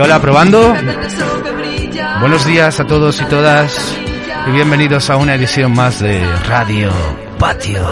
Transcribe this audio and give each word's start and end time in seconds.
Hola, 0.00 0.20
probando. 0.20 0.74
Buenos 2.20 2.44
días 2.44 2.78
a 2.80 2.86
todos 2.86 3.20
y 3.22 3.24
todas 3.24 3.96
y 4.46 4.50
bienvenidos 4.50 5.08
a 5.08 5.16
una 5.16 5.34
edición 5.34 5.72
más 5.72 6.00
de 6.00 6.22
Radio 6.46 6.90
Patio. 7.38 7.82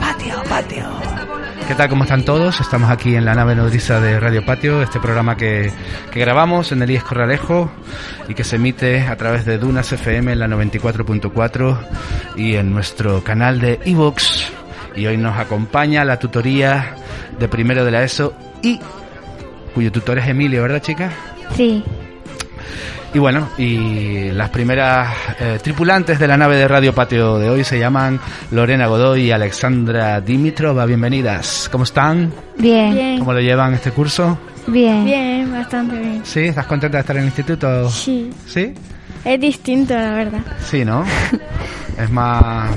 Patio, 0.00 0.42
patio. 0.48 0.86
¿Qué 1.68 1.74
tal? 1.74 1.90
¿Cómo 1.90 2.04
están 2.04 2.24
todos? 2.24 2.60
Estamos 2.60 2.90
aquí 2.90 3.16
en 3.16 3.26
la 3.26 3.34
nave 3.34 3.54
nodriza 3.54 4.00
de 4.00 4.18
Radio 4.18 4.46
Patio, 4.46 4.82
este 4.82 4.98
programa 4.98 5.36
que, 5.36 5.70
que 6.10 6.20
grabamos 6.20 6.72
en 6.72 6.82
el 6.82 6.90
IES 6.90 7.04
Corralejo 7.04 7.70
y 8.26 8.34
que 8.34 8.42
se 8.42 8.56
emite 8.56 9.06
a 9.06 9.16
través 9.16 9.44
de 9.44 9.58
Dunas 9.58 9.92
FM 9.92 10.32
en 10.32 10.38
la 10.38 10.46
94.4 10.46 11.78
y 12.36 12.54
en 12.54 12.72
nuestro 12.72 13.22
canal 13.22 13.60
de 13.60 13.78
iVoox. 13.84 14.44
Y 14.96 15.06
hoy 15.06 15.18
nos 15.18 15.36
acompaña 15.38 16.02
la 16.04 16.18
tutoría 16.18 16.94
de 17.38 17.48
primero 17.48 17.84
de 17.84 17.90
la 17.90 18.04
ESO 18.04 18.32
y 18.62 18.80
cuyo 19.74 19.92
tutor 19.92 20.18
es 20.18 20.28
Emilio, 20.28 20.62
¿verdad, 20.62 20.80
chica? 20.80 21.10
Sí. 21.56 21.82
Y 23.12 23.18
bueno, 23.18 23.48
y 23.58 24.30
las 24.30 24.50
primeras 24.50 25.12
eh, 25.40 25.58
tripulantes 25.60 26.18
de 26.20 26.28
la 26.28 26.36
nave 26.36 26.56
de 26.56 26.68
Radio 26.68 26.94
Patio 26.94 27.38
de 27.38 27.50
hoy 27.50 27.64
se 27.64 27.76
llaman 27.78 28.20
Lorena 28.52 28.86
Godoy 28.86 29.22
y 29.22 29.30
Alexandra 29.32 30.20
Dimitrova. 30.20 30.86
Bienvenidas. 30.86 31.68
¿Cómo 31.72 31.84
están? 31.84 32.32
Bien. 32.56 32.94
Bien. 32.94 33.18
¿Cómo 33.18 33.32
lo 33.32 33.40
llevan 33.40 33.74
este 33.74 33.90
curso? 33.90 34.38
Bien. 34.68 35.04
Bien, 35.04 35.50
bastante 35.50 35.98
bien. 35.98 36.20
¿Sí? 36.24 36.40
¿Estás 36.40 36.66
contenta 36.66 36.98
de 36.98 37.00
estar 37.00 37.16
en 37.16 37.22
el 37.22 37.28
instituto? 37.28 37.90
Sí. 37.90 38.30
¿Sí? 38.46 38.74
Es 39.24 39.40
distinto, 39.40 39.94
la 39.94 40.12
verdad. 40.12 40.40
Sí, 40.60 40.84
¿no? 40.84 41.04
es 41.98 42.10
más... 42.10 42.70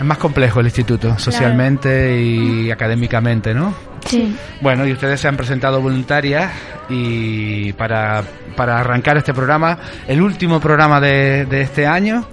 Es 0.00 0.04
más 0.04 0.18
complejo 0.18 0.58
el 0.58 0.66
instituto, 0.66 1.16
socialmente 1.16 2.20
y 2.20 2.72
académicamente, 2.72 3.54
¿no? 3.54 3.91
Sí. 4.06 4.36
Bueno, 4.60 4.86
y 4.86 4.92
ustedes 4.92 5.20
se 5.20 5.28
han 5.28 5.36
presentado 5.36 5.80
voluntarias 5.80 6.50
y 6.88 7.72
para, 7.74 8.22
para 8.56 8.80
arrancar 8.80 9.16
este 9.16 9.32
programa, 9.32 9.78
el 10.06 10.20
último 10.20 10.60
programa 10.60 11.00
de, 11.00 11.46
de 11.46 11.62
este 11.62 11.86
año, 11.86 12.26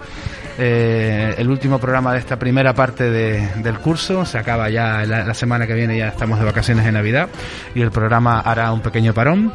eh, 0.57 1.35
el 1.38 1.50
último 1.50 1.80
programa 1.80 2.12
de 2.13 2.19
esta 2.19 2.38
primera 2.38 2.74
parte 2.74 3.09
de- 3.09 3.47
del 3.63 3.78
curso, 3.80 4.25
se 4.25 4.38
acaba 4.38 4.69
ya 4.69 5.06
la, 5.06 5.24
la 5.24 5.34
semana 5.34 5.66
que 5.68 5.74
viene, 5.74 5.97
ya 5.97 6.09
estamos 6.09 6.38
de 6.40 6.46
vacaciones 6.46 6.84
de 6.85 6.91
Navidad 6.91 7.30
y 7.75 7.81
el 7.81 7.91
programa 7.91 8.40
hará 8.41 8.72
un 8.74 8.81
pequeño 8.81 9.13
parón. 9.13 9.53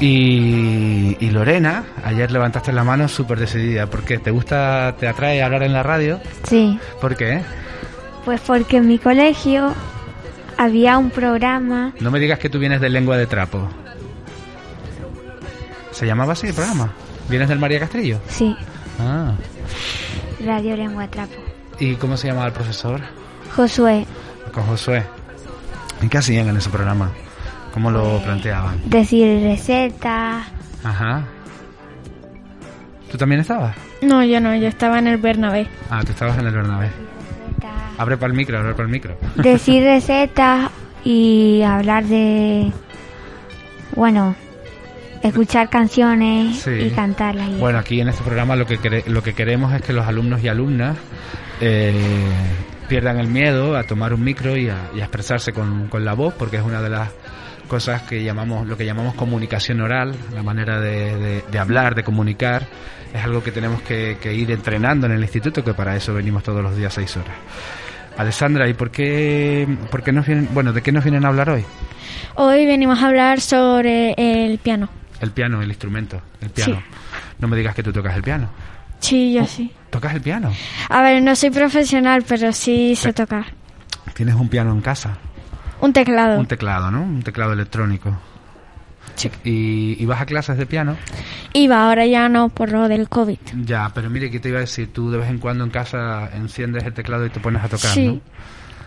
Y, 0.00 1.16
y 1.20 1.30
Lorena, 1.30 1.84
ayer 2.04 2.30
levantaste 2.32 2.72
la 2.72 2.82
mano 2.82 3.06
súper 3.08 3.38
decidida, 3.38 3.86
¿por 3.86 4.02
qué? 4.02 4.18
¿Te 4.18 4.30
gusta, 4.30 4.94
te 4.98 5.06
atrae 5.06 5.42
hablar 5.42 5.62
en 5.62 5.72
la 5.72 5.82
radio? 5.82 6.18
Sí. 6.48 6.78
¿Por 7.00 7.14
qué? 7.14 7.40
Pues 8.24 8.40
porque 8.40 8.78
en 8.78 8.88
mi 8.88 8.98
colegio 8.98 9.72
había 10.62 10.96
un 10.96 11.10
programa. 11.10 11.92
No 12.00 12.10
me 12.10 12.20
digas 12.20 12.38
que 12.38 12.48
tú 12.48 12.58
vienes 12.58 12.80
de 12.80 12.88
lengua 12.88 13.16
de 13.16 13.26
trapo. 13.26 13.68
¿Se 15.90 16.06
llamaba 16.06 16.34
así 16.34 16.46
el 16.46 16.54
programa? 16.54 16.92
¿Vienes 17.28 17.48
del 17.48 17.58
María 17.58 17.80
Castrillo? 17.80 18.20
Sí. 18.28 18.56
Ah. 19.00 19.32
Radio 20.44 20.76
Lengua 20.76 21.08
Trapo. 21.08 21.34
¿Y 21.78 21.96
cómo 21.96 22.16
se 22.16 22.28
llamaba 22.28 22.46
el 22.46 22.52
profesor? 22.52 23.00
Josué. 23.56 24.06
Con 24.52 24.64
Josué. 24.64 25.02
¿Y 26.00 26.08
qué 26.08 26.18
hacían 26.18 26.48
en 26.48 26.56
ese 26.56 26.70
programa? 26.70 27.10
¿Cómo 27.74 27.90
lo 27.90 28.20
planteaban? 28.22 28.80
Decir 28.88 29.42
recetas. 29.42 30.46
Ajá. 30.84 31.24
¿Tú 33.10 33.18
también 33.18 33.40
estabas? 33.40 33.76
No, 34.00 34.22
yo 34.24 34.40
no, 34.40 34.54
yo 34.54 34.68
estaba 34.68 34.98
en 34.98 35.08
el 35.08 35.16
Bernabé. 35.16 35.66
Ah, 35.90 36.02
tú 36.04 36.12
estabas 36.12 36.38
en 36.38 36.46
el 36.46 36.54
Bernabé. 36.54 36.90
Abre 37.98 38.16
para 38.16 38.30
el 38.32 38.36
micro, 38.36 38.58
abre 38.58 38.72
para 38.72 38.84
el 38.84 38.90
micro. 38.90 39.16
Decir 39.36 39.82
recetas 39.84 40.70
y 41.04 41.62
hablar 41.62 42.04
de. 42.04 42.72
Bueno, 43.94 44.34
escuchar 45.22 45.68
canciones 45.68 46.60
Sí. 46.62 46.70
y 46.70 46.90
cantarlas. 46.90 47.48
y 47.50 47.58
Bueno, 47.58 47.78
aquí 47.78 48.00
en 48.00 48.08
este 48.08 48.22
programa 48.24 48.56
lo 48.56 48.66
que, 48.66 49.04
lo 49.06 49.22
que 49.22 49.34
queremos 49.34 49.72
es 49.74 49.82
que 49.82 49.92
los 49.92 50.06
alumnos 50.06 50.42
y 50.42 50.48
alumnas 50.48 50.96
eh, 51.60 51.94
pierdan 52.88 53.18
el 53.18 53.28
miedo 53.28 53.76
a 53.76 53.84
tomar 53.84 54.14
un 54.14 54.24
micro 54.24 54.56
y 54.56 54.68
a, 54.68 54.76
y 54.94 55.00
a 55.00 55.04
expresarse 55.04 55.52
con, 55.52 55.88
con 55.88 56.04
la 56.04 56.14
voz, 56.14 56.34
porque 56.34 56.56
es 56.56 56.62
una 56.62 56.80
de 56.80 56.90
las 56.90 57.10
cosas 57.68 58.02
que 58.02 58.22
llamamos, 58.22 58.66
lo 58.66 58.76
que 58.76 58.84
llamamos 58.84 59.14
comunicación 59.14 59.80
oral, 59.80 60.14
la 60.34 60.42
manera 60.42 60.80
de, 60.80 61.16
de- 61.16 61.44
de 61.50 61.58
hablar, 61.58 61.94
de 61.94 62.02
comunicar, 62.04 62.66
es 63.14 63.22
algo 63.22 63.42
que 63.42 63.52
tenemos 63.52 63.82
que, 63.82 64.18
que 64.20 64.32
ir 64.34 64.50
entrenando 64.50 65.06
en 65.06 65.12
el 65.12 65.22
instituto, 65.22 65.64
que 65.64 65.74
para 65.74 65.96
eso 65.96 66.12
venimos 66.14 66.42
todos 66.42 66.62
los 66.62 66.76
días 66.76 66.92
seis 66.94 67.16
horas. 67.16 67.34
Alessandra, 68.16 68.68
¿y 68.68 68.74
por 68.74 68.90
qué, 68.90 69.66
por 69.90 70.02
qué 70.02 70.12
nos 70.12 70.26
vienen, 70.26 70.48
bueno, 70.52 70.72
de 70.72 70.82
qué 70.82 70.92
nos 70.92 71.02
vienen 71.04 71.24
a 71.24 71.28
hablar 71.28 71.48
hoy? 71.50 71.64
Hoy 72.34 72.66
venimos 72.66 73.02
a 73.02 73.08
hablar 73.08 73.40
sobre 73.40 74.14
el 74.16 74.58
piano. 74.58 74.88
El 75.20 75.30
piano, 75.30 75.62
el 75.62 75.68
instrumento, 75.68 76.20
el 76.40 76.50
piano. 76.50 76.76
Sí. 76.76 76.96
No 77.38 77.48
me 77.48 77.56
digas 77.56 77.74
que 77.74 77.82
tú 77.82 77.92
tocas 77.92 78.14
el 78.16 78.22
piano. 78.22 78.48
Sí, 78.98 79.32
yo 79.32 79.46
sí. 79.46 79.72
¿Tocas 79.90 80.14
el 80.14 80.20
piano? 80.20 80.52
A 80.88 81.02
ver, 81.02 81.22
no 81.22 81.34
soy 81.36 81.50
profesional, 81.50 82.24
pero 82.26 82.52
sí 82.52 82.94
sé 82.96 83.12
tocar. 83.12 83.46
Tienes 84.14 84.34
un 84.34 84.48
piano 84.48 84.72
en 84.72 84.80
casa, 84.80 85.16
Un 85.82 85.92
teclado. 85.92 86.38
un 86.38 86.46
teclado, 86.46 86.90
¿no? 86.90 87.02
Un 87.02 87.22
teclado 87.22 87.52
electrónico. 87.52 88.16
Sí. 89.16 89.30
¿Y, 89.44 90.02
y 90.02 90.06
vas 90.06 90.22
a 90.22 90.26
clases 90.26 90.56
de 90.56 90.64
piano? 90.64 90.96
Iba, 91.52 91.86
ahora 91.86 92.06
ya 92.06 92.28
no 92.30 92.48
por 92.48 92.72
lo 92.72 92.88
del 92.88 93.08
COVID. 93.10 93.38
Ya, 93.64 93.90
pero 93.94 94.08
mire, 94.08 94.30
¿qué 94.30 94.40
te 94.40 94.48
iba 94.48 94.56
a 94.58 94.62
decir? 94.62 94.90
Tú 94.92 95.10
de 95.10 95.18
vez 95.18 95.28
en 95.28 95.38
cuando 95.38 95.64
en 95.64 95.70
casa 95.70 96.30
enciendes 96.34 96.84
el 96.84 96.94
teclado 96.94 97.26
y 97.26 97.30
te 97.30 97.38
pones 97.40 97.62
a 97.62 97.68
tocar, 97.68 97.90
Sí. 97.90 98.22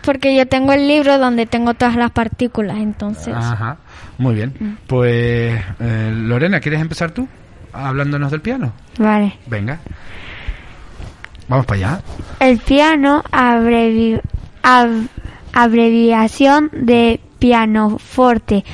Porque 0.02 0.36
yo 0.36 0.46
tengo 0.46 0.72
el 0.72 0.86
libro 0.88 1.18
donde 1.18 1.46
tengo 1.46 1.74
todas 1.74 1.96
las 1.96 2.10
partículas, 2.12 2.76
entonces. 2.78 3.34
Ajá, 3.34 3.76
muy 4.18 4.34
bien. 4.34 4.54
Mm. 4.58 4.72
Pues, 4.86 5.60
eh, 5.80 6.12
Lorena, 6.14 6.60
¿quieres 6.60 6.80
empezar 6.80 7.10
tú? 7.12 7.28
Hablándonos 7.72 8.30
del 8.30 8.40
piano. 8.40 8.72
Vale. 8.98 9.36
Venga. 9.46 9.78
Vamos 11.48 11.66
para 11.66 11.76
allá. 11.78 12.00
El 12.40 12.58
piano, 12.58 13.22
abrevi- 13.30 14.20
ab- 14.62 15.08
abreviación 15.62 16.70
de 16.72 17.18
pianoforte, 17.38 18.64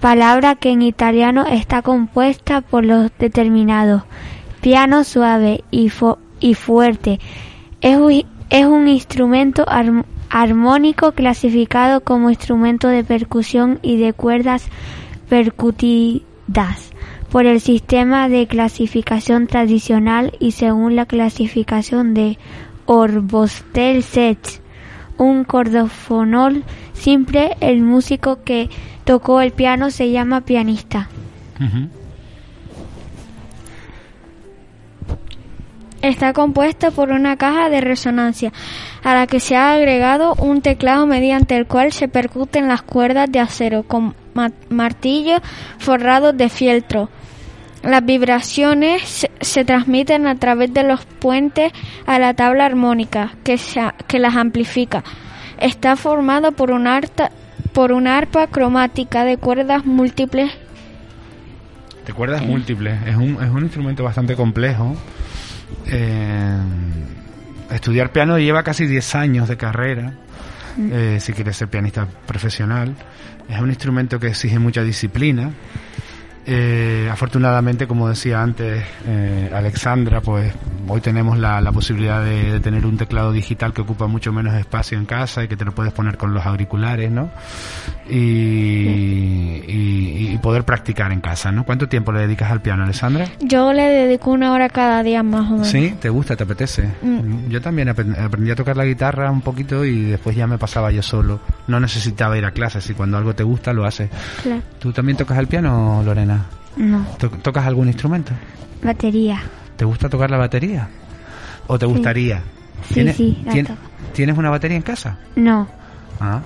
palabra 0.00 0.54
que 0.56 0.70
en 0.70 0.82
italiano 0.82 1.44
está 1.46 1.82
compuesta 1.82 2.60
por 2.62 2.84
los 2.84 3.10
determinados 3.18 4.02
piano 4.60 5.04
suave 5.04 5.62
y, 5.70 5.88
fuerte. 6.54 7.18
Es, 7.80 7.96
un- 7.96 8.88
instrumento 8.88 9.64
arm- 9.68 10.04
armónico 10.28 11.12
clasificado 11.12 12.00
como 12.02 12.30
instrumento 12.30 12.88
de 12.88 13.04
percusión 13.04 13.78
y 13.82 13.96
de 13.96 14.12
cuerdas 14.12 14.66
percutidas 15.28 16.90
por 17.30 17.46
el 17.46 17.60
sistema 17.60 18.28
de 18.28 18.46
clasificación 18.46 19.46
tradicional 19.46 20.32
y 20.40 20.50
según 20.52 20.96
la 20.96 21.06
clasificación 21.06 22.12
de 22.14 22.38
Orbostel-Sech, 22.86 24.60
un 25.20 25.44
cordofonol 25.44 26.64
simple, 26.94 27.56
el 27.60 27.82
músico 27.82 28.42
que 28.42 28.70
tocó 29.04 29.42
el 29.42 29.52
piano 29.52 29.90
se 29.90 30.10
llama 30.10 30.40
pianista. 30.40 31.08
Está 36.00 36.32
compuesta 36.32 36.90
por 36.90 37.10
una 37.10 37.36
caja 37.36 37.68
de 37.68 37.82
resonancia 37.82 38.50
a 39.04 39.14
la 39.14 39.26
que 39.26 39.40
se 39.40 39.56
ha 39.56 39.74
agregado 39.74 40.34
un 40.38 40.62
teclado 40.62 41.06
mediante 41.06 41.54
el 41.54 41.66
cual 41.66 41.92
se 41.92 42.08
percuten 42.08 42.68
las 42.68 42.80
cuerdas 42.80 43.30
de 43.30 43.40
acero 43.40 43.82
con 43.82 44.14
martillos 44.70 45.42
forrados 45.78 46.34
de 46.34 46.48
fieltro. 46.48 47.10
Las 47.82 48.04
vibraciones 48.04 49.26
se, 49.40 49.64
transmiten 49.64 50.26
a 50.26 50.34
través 50.34 50.72
de 50.74 50.82
los 50.82 51.04
puentes 51.04 51.72
a 52.06 52.18
la 52.18 52.34
tabla 52.34 52.66
armónica 52.66 53.34
que, 53.42 53.58
que 54.06 54.18
las 54.18 54.36
amplifica. 54.36 55.02
Está 55.58 55.96
formado 55.96 56.52
por 56.52 56.70
un, 56.70 56.86
por 57.72 57.92
una 57.92 58.18
arpa 58.18 58.48
cromática 58.48 59.24
de 59.24 59.38
cuerdas 59.38 59.86
múltiples. 59.86 60.52
De 62.06 62.12
cuerdas 62.12 62.42
múltiples. 62.42 62.98
Es 63.06 63.16
un, 63.16 63.38
es 63.42 63.50
un 63.50 63.62
instrumento 63.62 64.04
bastante 64.04 64.36
complejo. 64.36 64.96
Eh, 65.86 66.58
estudiar 67.70 68.12
piano 68.12 68.38
lleva 68.38 68.62
casi 68.62 68.86
10 68.86 69.14
años 69.14 69.48
de 69.48 69.56
carrera. 69.56 70.14
Mm. 70.76 70.90
Eh, 70.92 71.20
si 71.20 71.32
quieres 71.32 71.56
ser 71.56 71.68
pianista 71.68 72.06
profesional. 72.26 72.94
Es 73.48 73.60
un 73.60 73.68
instrumento 73.70 74.20
que 74.20 74.28
exige 74.28 74.58
mucha 74.58 74.82
disciplina. 74.82 75.50
Eh, 76.46 77.08
afortunadamente, 77.10 77.86
como 77.86 78.08
decía 78.08 78.42
antes 78.42 78.82
eh, 79.06 79.50
Alexandra, 79.54 80.20
pues 80.20 80.52
hoy 80.88 81.00
tenemos 81.00 81.38
la, 81.38 81.60
posibilidad 81.70 82.24
de, 82.24 82.60
tener 82.60 82.86
un 82.86 82.96
teclado 82.96 83.30
digital 83.30 83.72
que 83.72 83.82
ocupa 83.82 84.06
mucho 84.06 84.32
menos 84.32 84.54
espacio 84.54 84.98
en 84.98 85.04
casa 85.04 85.44
y 85.44 85.48
que 85.48 85.56
te 85.56 85.64
lo 85.64 85.72
puedes 85.72 85.92
poner 85.92 86.16
con 86.16 86.32
los 86.32 86.44
auriculares, 86.46 87.10
¿no? 87.10 87.30
Y, 88.08 89.38
poder 90.40 90.64
practicar 90.64 91.12
en 91.12 91.20
casa, 91.20 91.52
¿no? 91.52 91.66
¿Cuánto 91.66 91.86
tiempo 91.86 92.12
le 92.12 92.20
dedicas 92.20 92.50
al 92.50 92.62
piano, 92.62 92.84
Alexandra? 92.84 93.26
Yo 93.40 93.74
le 93.74 93.82
dedico 93.82 94.30
una 94.30 94.54
hora 94.54 94.70
cada 94.70 95.02
día 95.02 95.22
más 95.22 95.50
o 95.50 95.52
menos. 95.52 95.68
¿Sí? 95.68 95.94
¿Te 96.00 96.08
gusta? 96.08 96.34
¿Te 96.34 96.44
apetece? 96.44 96.88
Mm. 97.02 97.50
Yo 97.50 97.60
también 97.60 97.90
aprendí 97.90 98.50
a 98.50 98.56
tocar 98.56 98.78
la 98.78 98.86
guitarra 98.86 99.30
un 99.30 99.42
poquito 99.42 99.84
y 99.84 100.04
después 100.04 100.34
ya 100.34 100.46
me 100.46 100.56
pasaba 100.56 100.90
yo 100.90 101.02
solo. 101.02 101.40
No 101.66 101.78
necesitaba 101.78 102.38
ir 102.38 102.46
a 102.46 102.52
clases 102.52 102.88
y 102.88 102.94
cuando 102.94 103.18
algo 103.18 103.34
te 103.34 103.42
gusta 103.42 103.74
lo 103.74 103.84
haces. 103.84 104.08
Claro. 104.42 104.62
¿Tú 104.78 104.92
también 104.92 105.18
tocas 105.18 105.38
el 105.38 105.46
piano, 105.46 106.02
Lorena? 106.02 106.29
No. 106.76 107.06
¿Tocas 107.42 107.66
algún 107.66 107.88
instrumento? 107.88 108.32
Batería. 108.82 109.42
¿Te 109.76 109.84
gusta 109.84 110.08
tocar 110.08 110.30
la 110.30 110.38
batería? 110.38 110.88
¿O 111.66 111.78
te 111.78 111.86
gustaría? 111.86 112.42
Sí, 112.92 113.06
sí, 113.12 113.44
¿Tienes 114.12 114.36
una 114.36 114.50
batería 114.50 114.76
en 114.76 114.82
casa? 114.82 115.18
No. 115.36 115.68
Ah. 116.20 116.40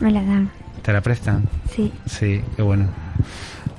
Me 0.00 0.10
la 0.10 0.22
dan. 0.22 0.50
¿Te 0.82 0.92
la 0.92 1.00
prestan? 1.00 1.44
Sí. 1.70 1.92
Sí, 2.06 2.40
qué 2.56 2.62
bueno. 2.62 2.88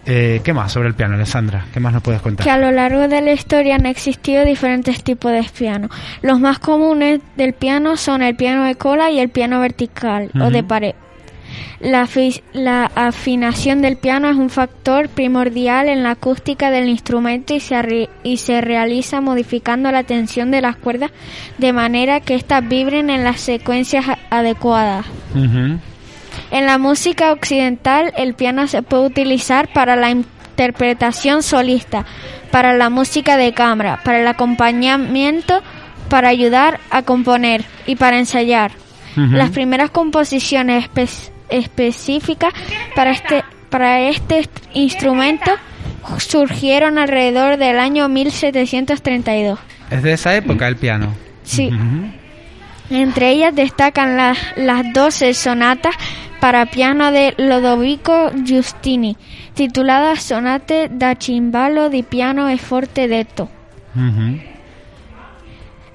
Eh, 0.05 0.41
¿Qué 0.43 0.53
más 0.53 0.71
sobre 0.71 0.87
el 0.87 0.95
piano, 0.95 1.15
Alessandra? 1.15 1.65
¿Qué 1.71 1.79
más 1.79 1.93
nos 1.93 2.01
puedes 2.01 2.21
contar? 2.21 2.43
Que 2.43 2.51
a 2.51 2.57
lo 2.57 2.71
largo 2.71 3.07
de 3.07 3.21
la 3.21 3.31
historia 3.31 3.75
han 3.75 3.85
existido 3.85 4.43
diferentes 4.43 5.03
tipos 5.03 5.31
de 5.31 5.43
piano. 5.43 5.89
Los 6.21 6.39
más 6.39 6.59
comunes 6.59 7.21
del 7.37 7.53
piano 7.53 7.95
son 7.95 8.21
el 8.23 8.35
piano 8.35 8.63
de 8.63 8.75
cola 8.75 9.11
y 9.11 9.19
el 9.19 9.29
piano 9.29 9.59
vertical 9.59 10.31
o 10.41 10.49
de 10.49 10.63
pared. 10.63 10.95
La, 11.79 12.91
afinación 12.95 13.81
del 13.81 13.95
piano 13.95 14.29
es 14.29 14.35
un 14.35 14.49
factor 14.49 15.07
primordial 15.07 15.87
en 15.87 16.03
la 16.03 16.11
acústica 16.11 16.71
del 16.71 16.89
instrumento 16.89 17.53
y 17.53 17.59
se, 17.59 18.09
y 18.23 18.37
se 18.37 18.61
realiza 18.61 19.21
modificando 19.21 19.91
la 19.91 20.03
tensión 20.03 20.51
de 20.51 20.61
las 20.61 20.75
cuerdas 20.75 21.11
de 21.57 21.71
manera 21.71 22.19
que 22.19 22.35
éstas 22.35 22.67
vibren 22.67 23.09
en 23.09 23.23
las 23.23 23.39
secuencias 23.39 24.05
adecuadas. 24.29 25.05
En 26.51 26.65
la 26.65 26.77
música 26.77 27.31
occidental 27.31 28.13
el 28.17 28.33
piano 28.33 28.67
se 28.67 28.81
puede 28.81 29.05
utilizar 29.05 29.71
para 29.71 29.95
la 29.95 30.09
interpretación 30.09 31.43
solista, 31.43 32.05
para 32.51 32.73
la 32.73 32.89
música 32.89 33.37
de 33.37 33.53
cámara, 33.53 34.01
para 34.03 34.19
el 34.19 34.27
acompañamiento, 34.27 35.61
para 36.09 36.29
ayudar 36.29 36.79
a 36.89 37.03
componer 37.03 37.63
y 37.85 37.95
para 37.95 38.17
ensayar. 38.17 38.71
Las 39.15 39.49
primeras 39.49 39.89
composiciones 39.89 40.87
específicas 41.49 42.53
para 42.95 43.11
este, 43.11 43.43
para 43.69 44.01
este 44.01 44.49
instrumento 44.73 45.51
surgieron 46.17 46.97
alrededor 46.97 47.57
del 47.57 47.79
año 47.79 48.09
1732. 48.09 49.59
¿Es 49.89 50.03
de 50.03 50.13
esa 50.13 50.35
época 50.35 50.67
el 50.67 50.75
piano? 50.75 51.13
Sí. 51.43 51.71
Entre 52.89 53.29
ellas 53.29 53.55
destacan 53.55 54.17
las, 54.17 54.37
las 54.55 54.93
12 54.93 55.33
sonatas 55.33 55.95
para 56.39 56.65
piano 56.67 57.11
de 57.11 57.33
Lodovico 57.37 58.31
Giustini, 58.43 59.17
tituladas 59.53 60.23
Sonate 60.23 60.89
da 60.89 61.15
Cimbalo 61.15 61.89
di 61.89 62.03
Piano 62.03 62.47
e 62.47 62.57
Forte 62.57 63.07
Detto. 63.07 63.49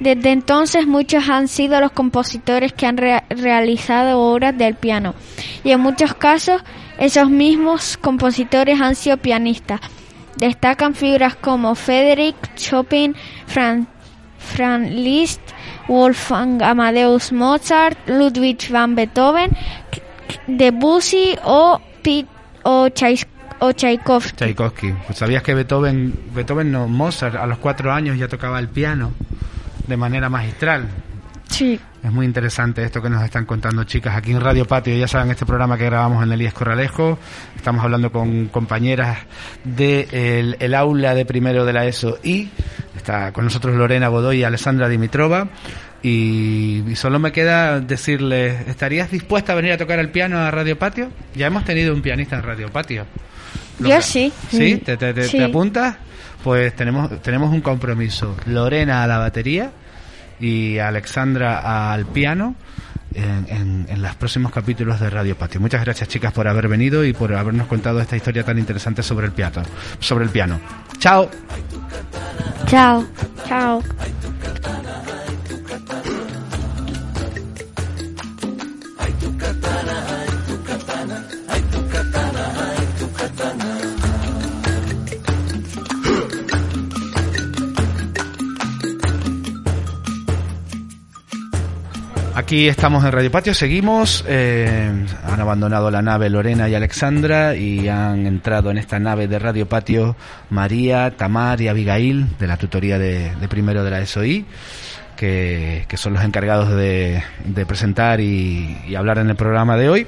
Desde 0.01 0.33
entonces 0.33 0.87
muchos 0.87 1.29
han 1.29 1.49
sido 1.49 1.81
los 1.81 1.93
compositores 1.93 2.73
que 2.73 2.87
han 2.87 2.97
realizado 2.97 4.21
obras 4.21 4.57
del 4.57 4.75
piano 4.75 5.15
y 5.63 5.71
en 5.71 5.81
muchos 5.81 6.15
casos 6.15 6.63
esos 6.99 7.31
mismos 7.31 7.97
compositores 7.97 8.81
han 8.81 8.95
sido 8.95 9.17
pianistas. 9.17 9.81
Destacan 10.37 10.95
figuras 10.95 11.37
como 11.37 11.75
Frédéric 11.75 12.37
Chopin, 12.57 13.15
Franz 13.47 13.87
Liszt, 14.91 15.41
Wolfgang 15.89 16.63
Amadeus 16.63 17.33
Mozart, 17.33 17.99
Ludwig 18.09 18.69
van 18.71 18.95
Beethoven, 18.95 19.51
Debussy 20.47 21.37
o, 21.45 21.81
o, 22.65 22.89
o 23.61 23.73
Tchaikovsky. 23.73 24.37
Tchaikovsky. 24.37 24.93
Pues 25.07 25.19
¿Sabías 25.19 25.43
que 25.43 25.55
Beethoven, 25.55 26.13
Beethoven 26.35 26.73
no, 26.73 26.89
Mozart 26.89 27.37
a 27.37 27.47
los 27.47 27.59
cuatro 27.59 27.93
años 27.93 28.19
ya 28.19 28.29
tocaba 28.29 28.59
el 28.59 28.69
piano? 28.69 29.13
De 29.87 29.97
manera 29.97 30.29
magistral. 30.29 30.89
Sí. 31.49 31.79
Es 32.03 32.13
muy 32.13 32.27
interesante 32.27 32.83
esto 32.83 33.01
que 33.01 33.09
nos 33.09 33.23
están 33.23 33.47
contando 33.47 33.85
chicas 33.85 34.17
aquí 34.17 34.33
en 34.33 34.41
Radio 34.41 34.67
Patio. 34.67 34.97
Ya 34.97 35.09
saben, 35.09 35.31
este 35.31 35.47
programa 35.47 35.79
que 35.79 35.85
grabamos 35.85 36.23
en 36.23 36.33
Elías 36.33 36.53
Corralejo. 36.53 37.19
Estamos 37.57 37.85
hablando 37.85 38.11
con 38.13 38.47
compañeras 38.49 39.19
del 39.63 40.57
el 40.59 40.75
aula 40.75 41.15
de 41.15 41.25
primero 41.25 41.65
de 41.65 41.73
la 41.73 41.87
ESO 41.87 42.19
y 42.23 42.49
está 42.97 43.33
con 43.33 43.45
nosotros 43.45 43.77
Lorena 43.77 44.09
Godoy 44.09 44.41
y 44.41 44.45
Alessandra 44.45 44.89
Dimitrova. 44.89 45.49
Y, 46.03 46.83
solo 46.97 47.19
me 47.19 47.33
queda 47.33 47.81
decirles, 47.81 48.69
¿estarías 48.69 49.11
dispuesta 49.11 49.53
a 49.53 49.57
venir 49.57 49.73
a 49.73 49.79
tocar 49.79 49.99
el 49.99 50.11
piano 50.11 50.39
a 50.39 50.51
Radio 50.51 50.79
Patio? 50.79 51.09
Ya 51.35 51.47
hemos 51.47 51.65
tenido 51.65 51.95
un 51.95 52.03
pianista 52.03 52.37
en 52.37 52.43
Radio 52.43 52.71
Patio. 52.71 53.07
Yo 53.79 54.03
sí. 54.03 54.31
¿Sí? 54.51 54.77
¿Te, 54.85 54.99
te, 54.99 55.15
te 55.15 55.45
apuntas? 55.45 55.97
Pues 56.45 56.77
tenemos, 56.77 57.23
tenemos 57.23 57.51
un 57.51 57.63
compromiso. 57.63 58.37
Lorena 58.45 59.03
a 59.03 59.07
la 59.07 59.17
batería 59.17 59.73
y 60.39 60.79
Alexandra 60.79 61.93
al 61.93 62.05
piano. 62.05 62.55
En, 63.15 63.87
en, 63.89 64.03
los 64.03 64.17
próximos 64.17 64.51
capítulos 64.51 64.99
de 64.99 65.09
Radio 65.09 65.39
Patio. 65.39 65.61
Muchas 65.61 65.85
gracias 65.85 66.09
chicas 66.09 66.33
por 66.33 66.49
haber 66.49 66.67
venido 66.67 67.05
y 67.05 67.13
por 67.13 67.33
habernos 67.33 67.69
contado 67.69 68.01
esta 68.01 68.17
historia 68.17 68.43
tan 68.43 68.59
interesante 68.59 69.05
sobre 69.05 69.27
el 69.27 69.33
piano. 69.33 69.63
Sobre 70.01 70.25
el 70.25 70.31
piano. 70.31 70.59
Chao. 70.99 71.31
Chao. 72.67 73.07
Chao. 73.47 73.83
Aquí 92.55 92.69
estamos 92.69 93.05
en 93.05 93.11
Radio 93.11 93.33
Patio, 93.33 93.53
seguimos. 93.53 94.25
Eh, 94.29 94.89
han 95.25 95.41
abandonado 95.41 95.91
la 95.91 96.03
nave 96.03 96.31
Lorena 96.31 96.69
y 96.69 96.77
Alexandra 96.77 97.57
y 97.57 97.89
han 97.89 98.27
entrado 98.27 98.71
en 98.71 98.79
esta 98.79 99.01
nave 99.01 99.27
de 99.27 99.41
Radio 99.41 99.69
Patio 99.69 100.15
María, 100.51 101.17
Tamar 101.17 101.61
y 101.61 101.67
Abigail 101.67 102.39
de 102.39 102.47
la 102.47 102.57
tutoría 102.57 102.97
de, 102.97 103.35
de 103.35 103.49
primero 103.49 103.83
de 103.83 103.91
la 103.91 104.07
SOI 104.07 104.47
que, 105.17 105.87
son 105.97 106.15
los 106.15 106.25
encargados 106.25 106.71
de, 106.71 107.23
presentar 107.67 108.21
y, 108.21 108.95
hablar 108.97 109.19
en 109.19 109.31
el 109.31 109.37
programa 109.37 109.77
de 109.77 109.89
hoy. 109.89 110.07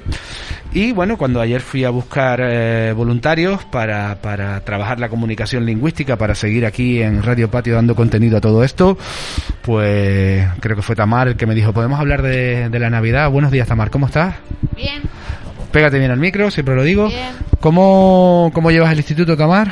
Y 0.73 0.91
bueno, 0.91 1.17
cuando 1.17 1.41
ayer 1.41 1.61
fui 1.61 1.85
a 1.85 1.89
buscar 1.89 2.39
eh, 2.43 2.93
voluntarios 2.95 3.63
para, 3.65 4.15
para 4.21 4.59
trabajar 4.61 4.99
la 4.99 5.09
comunicación 5.09 5.65
lingüística, 5.65 6.17
para 6.17 6.35
seguir 6.35 6.65
aquí 6.65 7.01
en 7.01 7.23
Radio 7.23 7.49
Patio 7.49 7.75
dando 7.75 7.95
contenido 7.95 8.37
a 8.37 8.41
todo 8.41 8.63
esto, 8.63 8.97
pues 9.61 10.47
creo 10.59 10.75
que 10.75 10.81
fue 10.81 10.95
Tamar 10.95 11.29
el 11.29 11.35
que 11.37 11.45
me 11.45 11.55
dijo, 11.55 11.73
¿podemos 11.73 11.99
hablar 11.99 12.21
de, 12.21 12.69
la 12.77 12.89
Navidad? 12.89 13.31
Buenos 13.31 13.51
días, 13.51 13.67
Tamar, 13.67 13.89
¿cómo 13.89 14.07
estás? 14.07 14.35
Bien. 14.75 15.01
Pégate 15.71 15.99
bien 15.99 16.11
al 16.11 16.19
micro, 16.19 16.51
siempre 16.51 16.75
lo 16.75 16.83
digo. 16.83 17.07
Bien. 17.07 17.33
¿Cómo, 17.59 18.51
¿Cómo 18.53 18.71
llevas 18.71 18.91
el 18.91 18.97
instituto, 18.97 19.35
Tamar? 19.35 19.71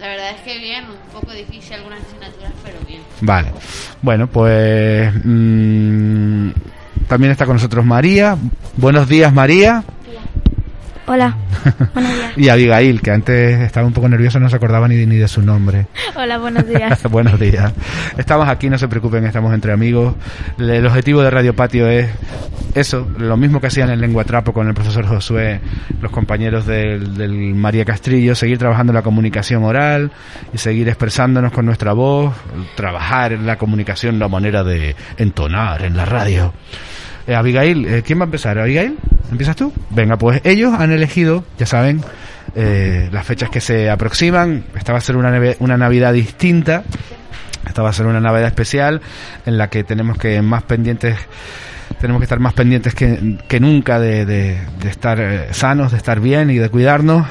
La 0.00 0.08
verdad 0.08 0.30
es 0.36 0.40
que 0.42 0.58
bien, 0.58 0.84
un 0.84 1.12
poco 1.12 1.32
difícil 1.32 1.74
algunas 1.74 2.00
asignaturas, 2.00 2.52
pero 2.64 2.78
bien. 2.86 3.02
Vale. 3.20 3.52
Bueno, 4.02 4.26
pues 4.28 5.12
mm, 5.24 6.50
también 7.08 7.32
está 7.32 7.46
con 7.46 7.56
nosotros 7.56 7.84
María. 7.84 8.36
Buenos 8.76 9.08
días, 9.08 9.32
María. 9.32 9.84
Hola, 11.12 11.36
buenos 11.94 12.12
días. 12.12 12.32
y 12.36 12.48
Abigail, 12.50 13.02
que 13.02 13.10
antes 13.10 13.58
estaba 13.62 13.84
un 13.84 13.92
poco 13.92 14.08
nerviosa, 14.08 14.38
no 14.38 14.48
se 14.48 14.54
acordaba 14.54 14.86
ni, 14.86 15.06
ni 15.06 15.16
de 15.16 15.26
su 15.26 15.42
nombre. 15.42 15.86
Hola, 16.14 16.38
buenos 16.38 16.68
días. 16.68 17.02
buenos 17.10 17.40
días. 17.40 17.72
Estamos 18.16 18.48
aquí, 18.48 18.70
no 18.70 18.78
se 18.78 18.86
preocupen, 18.86 19.24
estamos 19.24 19.52
entre 19.52 19.72
amigos. 19.72 20.14
El 20.56 20.86
objetivo 20.86 21.20
de 21.20 21.30
Radio 21.30 21.52
Patio 21.52 21.88
es 21.88 22.08
eso, 22.76 23.08
lo 23.18 23.36
mismo 23.36 23.60
que 23.60 23.66
hacían 23.66 23.90
en 23.90 24.00
Lengua 24.00 24.22
Trapo 24.22 24.52
con 24.52 24.68
el 24.68 24.74
profesor 24.74 25.04
Josué, 25.04 25.60
los 26.00 26.12
compañeros 26.12 26.64
del, 26.64 27.16
del 27.16 27.56
María 27.56 27.84
Castrillo, 27.84 28.36
seguir 28.36 28.58
trabajando 28.58 28.92
la 28.92 29.02
comunicación 29.02 29.64
oral 29.64 30.12
y 30.54 30.58
seguir 30.58 30.86
expresándonos 30.86 31.50
con 31.50 31.66
nuestra 31.66 31.92
voz, 31.92 32.36
trabajar 32.76 33.32
en 33.32 33.46
la 33.46 33.56
comunicación, 33.58 34.20
la 34.20 34.28
manera 34.28 34.62
de 34.62 34.94
entonar 35.16 35.82
en 35.82 35.96
la 35.96 36.04
radio. 36.04 36.54
Eh, 37.26 37.34
Abigail, 37.34 37.84
eh, 37.86 38.02
¿quién 38.06 38.20
va 38.20 38.22
a 38.22 38.26
empezar? 38.26 38.60
¿Abigail? 38.60 38.96
¿Empiezas 39.30 39.56
tú? 39.56 39.72
Venga, 39.90 40.16
pues 40.16 40.40
ellos 40.44 40.74
han 40.74 40.90
elegido, 40.92 41.44
ya 41.58 41.66
saben, 41.66 42.02
eh, 42.54 43.08
las 43.12 43.26
fechas 43.26 43.50
que 43.50 43.60
se 43.60 43.90
aproximan. 43.90 44.64
Esta 44.76 44.92
va 44.92 44.98
a 44.98 45.02
ser 45.02 45.16
una, 45.16 45.32
una 45.60 45.76
Navidad 45.76 46.12
distinta. 46.12 46.84
Esta 47.66 47.82
va 47.82 47.90
a 47.90 47.92
ser 47.92 48.06
una 48.06 48.20
Navidad 48.20 48.48
especial 48.48 49.00
en 49.46 49.58
la 49.58 49.68
que 49.68 49.84
tenemos 49.84 50.18
que 50.18 50.40
más 50.42 50.62
pendientes 50.62 51.16
tenemos 52.00 52.20
que 52.20 52.24
estar 52.24 52.38
más 52.38 52.54
pendientes 52.54 52.94
que, 52.94 53.38
que 53.46 53.60
nunca 53.60 53.98
de, 53.98 54.24
de, 54.24 54.58
estar 54.88 55.48
sanos, 55.52 55.90
de 55.90 55.98
estar 55.98 56.20
bien 56.20 56.50
y 56.50 56.56
de 56.56 56.68
cuidarnos. 56.68 57.26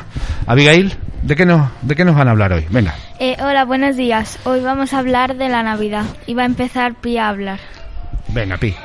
Abigail, 0.46 0.94
¿de 1.24 1.36
qué 1.36 1.46
nos, 1.46 1.72
de 1.82 1.96
qué 1.96 2.06
nos 2.06 2.16
van 2.16 2.28
a 2.28 2.32
hablar 2.32 2.54
hoy? 2.54 2.66
Venga. 2.70 2.94
hola, 3.40 3.66
buenos 3.66 3.96
días. 3.96 4.38
Hoy 4.44 4.60
vamos 4.60 4.94
a 4.94 5.00
hablar 5.00 5.38
de 5.38 5.50
la 5.50 5.64
Navidad 5.64 6.06
y 6.28 6.34
va 6.36 6.44
a 6.44 6.46
empezar 6.46 6.96
Pi 6.96 7.18
a 7.18 7.30
hablar. 7.30 7.60
Venga, 8.28 8.58
Pi. 8.58 8.76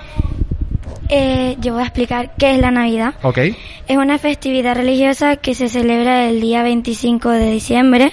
Eh, 1.17 1.57
yo 1.61 1.75
voy 1.75 1.83
a 1.83 1.87
explicar 1.87 2.33
qué 2.37 2.55
es 2.55 2.59
la 2.59 2.73
Navidad. 2.73 3.15
Ok. 3.23 3.39
Es 3.87 3.97
una 3.97 4.19
festividad 4.19 4.75
religiosa 4.75 5.37
que 5.37 5.55
se 5.55 5.69
celebra 5.69 6.29
el 6.29 6.41
día 6.41 6.65
25 6.65 7.31
de 7.31 7.51
diciembre, 7.53 8.13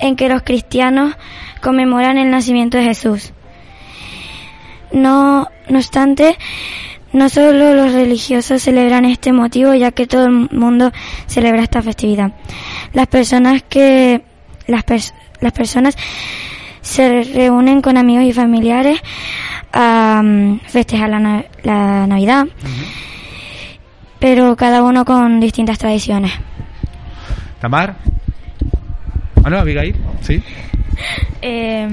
en 0.00 0.16
que 0.16 0.28
los 0.28 0.42
cristianos 0.42 1.14
conmemoran 1.60 2.18
el 2.18 2.28
nacimiento 2.28 2.76
de 2.76 2.84
Jesús. 2.86 3.32
No, 4.90 5.46
no 5.68 5.78
obstante, 5.78 6.36
no 7.12 7.28
solo 7.28 7.72
los 7.72 7.92
religiosos 7.92 8.60
celebran 8.60 9.04
este 9.04 9.32
motivo, 9.32 9.72
ya 9.74 9.92
que 9.92 10.08
todo 10.08 10.26
el 10.26 10.50
mundo 10.50 10.90
celebra 11.28 11.62
esta 11.62 11.82
festividad. 11.82 12.32
Las 12.94 13.06
personas 13.06 13.62
que 13.62 14.22
las, 14.66 14.84
las 15.40 15.52
personas 15.52 15.96
se 16.82 17.22
reúnen 17.22 17.80
con 17.80 17.96
amigos 17.96 18.24
y 18.24 18.32
familiares 18.32 19.00
a 19.72 20.20
mm, 20.22 20.60
festejar 20.66 21.08
la, 21.08 21.44
la 21.62 22.06
Navidad, 22.06 22.46
pero 24.18 24.54
cada 24.56 24.82
uno 24.82 25.04
con 25.04 25.40
distintas 25.40 25.78
tradiciones. 25.78 26.32
Tamar. 27.60 27.96
Ah, 29.44 29.50
no, 29.50 29.58
Abigail, 29.58 29.96
sí. 30.20 30.42
Eh, 31.40 31.88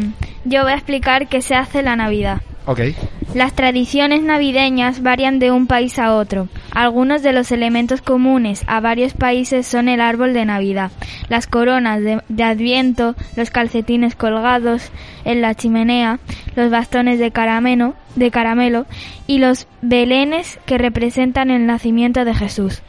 yo 0.45 0.63
voy 0.63 0.71
a 0.71 0.75
explicar 0.75 1.27
qué 1.27 1.41
se 1.41 1.55
hace 1.55 1.81
la 1.81 1.95
Navidad. 1.95 2.41
Las 3.33 3.53
tradiciones 3.53 4.21
navideñas 4.21 5.01
varían 5.01 5.39
de 5.39 5.51
un 5.51 5.65
país 5.65 5.97
a 5.97 6.13
otro. 6.13 6.47
Algunos 6.71 7.23
de 7.23 7.33
los 7.33 7.51
elementos 7.51 8.01
comunes 8.01 8.63
a 8.67 8.79
varios 8.79 9.13
países 9.13 9.65
son 9.65 9.89
el 9.89 10.01
árbol 10.01 10.33
de 10.33 10.45
Navidad, 10.45 10.91
las 11.27 11.47
coronas 11.47 12.01
de, 12.01 12.43
Adviento, 12.43 13.15
los 13.35 13.49
calcetines 13.49 14.15
colgados 14.15 14.91
en 15.25 15.41
la 15.41 15.55
chimenea, 15.55 16.19
los 16.55 16.69
bastones 16.69 17.19
de 17.19 17.31
caramelo, 17.31 17.95
de 18.15 18.31
caramelo 18.31 18.85
y 19.25 19.39
los 19.39 19.67
belenes 19.81 20.59
que 20.65 20.77
representan 20.77 21.49
el 21.49 21.65
nacimiento 21.65 22.23
de 22.23 22.35
Jesús. 22.35 22.81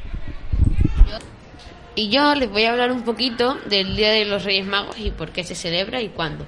Y 1.94 2.08
yo 2.08 2.34
les 2.34 2.50
voy 2.50 2.64
a 2.64 2.72
hablar 2.72 2.92
un 2.92 3.02
poquito 3.02 3.58
del 3.66 3.96
Día 3.96 4.10
de 4.10 4.25
los 4.25 4.44
Reyes 4.44 4.66
Magos 4.66 4.99
y 4.99 5.10
por 5.10 5.30
qué 5.30 5.42
se 5.42 5.54
celebra 5.54 6.00
y 6.00 6.08
cuándo. 6.08 6.46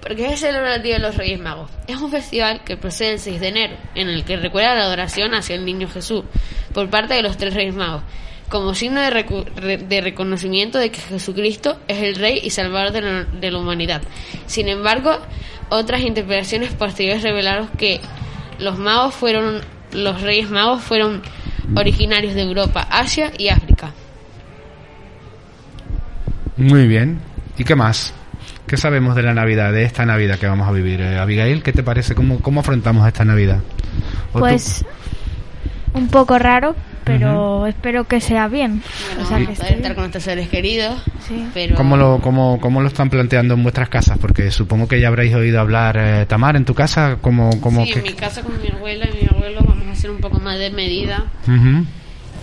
¿Por 0.00 0.16
qué 0.16 0.28
se 0.30 0.36
celebra 0.36 0.76
el 0.76 0.82
Día 0.82 0.94
de 0.96 1.00
los 1.00 1.16
Reyes 1.16 1.40
Magos? 1.40 1.70
Es 1.86 1.96
un 1.96 2.10
festival 2.10 2.62
que 2.62 2.76
procede 2.76 3.14
el 3.14 3.18
6 3.18 3.40
de 3.40 3.48
enero, 3.48 3.76
en 3.94 4.08
el 4.08 4.24
que 4.24 4.36
recuerda 4.36 4.74
la 4.74 4.82
adoración 4.82 5.32
hacia 5.34 5.56
el 5.56 5.64
niño 5.64 5.88
Jesús 5.88 6.24
por 6.74 6.90
parte 6.90 7.14
de 7.14 7.22
los 7.22 7.38
tres 7.38 7.54
Reyes 7.54 7.74
Magos, 7.74 8.02
como 8.48 8.74
signo 8.74 9.00
de, 9.00 10.00
reconocimiento 10.02 10.78
de 10.78 10.90
que 10.90 11.00
Jesucristo 11.00 11.78
es 11.88 12.02
el 12.02 12.16
Rey 12.16 12.40
y 12.42 12.50
Salvador 12.50 12.92
de 12.92 13.50
la, 13.50 13.58
humanidad. 13.58 14.02
Sin 14.46 14.68
embargo, 14.68 15.16
otras 15.70 16.02
interpretaciones 16.02 16.72
posteriores 16.74 17.22
revelaron 17.22 17.68
que 17.78 18.00
los 18.58 18.78
magos 18.78 19.14
fueron, 19.14 19.60
los 19.92 20.20
Reyes 20.20 20.50
Magos 20.50 20.82
fueron 20.82 21.22
originarios 21.74 22.34
de 22.34 22.42
Europa, 22.42 22.86
Asia 22.90 23.32
y 23.38 23.48
África. 23.48 23.92
Muy 26.56 26.86
bien. 26.86 27.20
¿Y 27.56 27.64
qué 27.64 27.74
más? 27.74 28.12
¿Qué 28.66 28.76
sabemos 28.76 29.14
de 29.16 29.22
la 29.22 29.34
Navidad, 29.34 29.72
de 29.72 29.84
esta 29.84 30.04
Navidad 30.06 30.38
que 30.38 30.46
vamos 30.46 30.68
a 30.68 30.72
vivir? 30.72 31.00
Eh, 31.00 31.18
Abigail, 31.18 31.62
¿qué 31.62 31.72
te 31.72 31.82
parece? 31.82 32.14
¿Cómo, 32.14 32.40
cómo 32.40 32.60
afrontamos 32.60 33.06
esta 33.06 33.24
Navidad? 33.24 33.60
Pues 34.32 34.84
un 35.94 36.08
poco 36.08 36.38
raro, 36.38 36.76
pero 37.04 37.66
espero 37.66 38.04
que 38.04 38.20
sea 38.20 38.48
bien. 38.48 38.82
o 39.20 39.24
sea, 39.24 39.38
que 39.38 39.52
estar 39.52 39.94
con 39.94 40.02
nuestros 40.02 40.24
seres 40.24 40.48
queridos. 40.48 41.02
Sí. 41.26 41.46
Pero... 41.54 41.76
¿Cómo, 41.76 41.96
lo, 41.96 42.20
cómo, 42.20 42.60
¿Cómo 42.60 42.82
lo 42.82 42.88
están 42.88 43.08
planteando 43.10 43.54
en 43.54 43.62
vuestras 43.62 43.88
casas? 43.88 44.18
Porque 44.18 44.50
supongo 44.50 44.88
que 44.88 45.00
ya 45.00 45.08
habréis 45.08 45.34
oído 45.34 45.60
hablar, 45.60 45.96
eh, 45.98 46.26
Tamar, 46.26 46.56
en 46.56 46.64
tu 46.64 46.74
casa. 46.74 47.18
¿cómo, 47.20 47.60
cómo 47.60 47.84
sí, 47.84 47.92
en 47.92 48.02
mi 48.02 48.12
casa 48.12 48.42
con 48.42 48.60
mi 48.60 48.68
abuela 48.68 49.06
y 49.06 49.24
mi 49.24 49.28
abuelo 49.30 49.60
vamos 49.64 49.86
a 49.86 49.92
hacer 49.92 50.10
un 50.10 50.18
poco 50.18 50.38
más 50.40 50.58
de 50.58 50.70
medida 50.70 51.24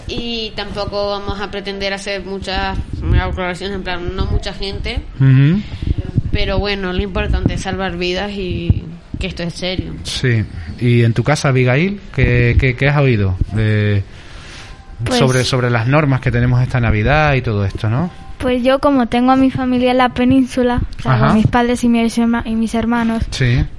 y 0.07 0.51
tampoco 0.55 1.09
vamos 1.09 1.39
a 1.39 1.49
pretender 1.51 1.93
hacer 1.93 2.23
muchas 2.25 2.77
colaboraciones, 2.99 3.75
en 3.75 3.83
plan, 3.83 4.15
no 4.15 4.25
mucha 4.25 4.53
gente. 4.53 5.01
Pero 6.31 6.59
bueno, 6.59 6.93
lo 6.93 7.01
importante 7.01 7.53
es 7.55 7.61
salvar 7.61 7.97
vidas 7.97 8.31
y 8.31 8.83
que 9.21 9.27
esto 9.27 9.43
es 9.43 9.53
serio. 9.53 9.93
Sí. 10.03 10.43
¿Y 10.79 11.03
en 11.03 11.13
tu 11.13 11.23
casa, 11.23 11.49
Abigail, 11.49 12.01
qué, 12.13 12.75
qué, 12.77 12.89
has 12.89 12.97
oído? 12.97 13.37
Eh, 13.55 14.01
sobre, 15.11 15.43
sobre 15.43 15.69
las 15.69 15.87
normas 15.87 16.21
que 16.21 16.31
tenemos 16.31 16.61
esta 16.61 16.79
Navidad 16.79 17.35
y 17.35 17.41
todo 17.41 17.63
esto, 17.63 17.87
¿no? 17.87 18.09
Pues 18.41 18.63
yo 18.63 18.79
como 18.79 19.07
tengo 19.07 19.31
a 19.31 19.35
mi 19.35 19.51
familia 19.51 19.91
en 19.91 19.97
la 19.97 20.09
península, 20.09 20.81
o 21.05 21.33
mis 21.33 21.47
padres 21.47 21.83
y 21.83 21.89
mis, 21.89 22.17
y 22.17 22.55
mis 22.55 22.75
hermanos, 22.75 23.23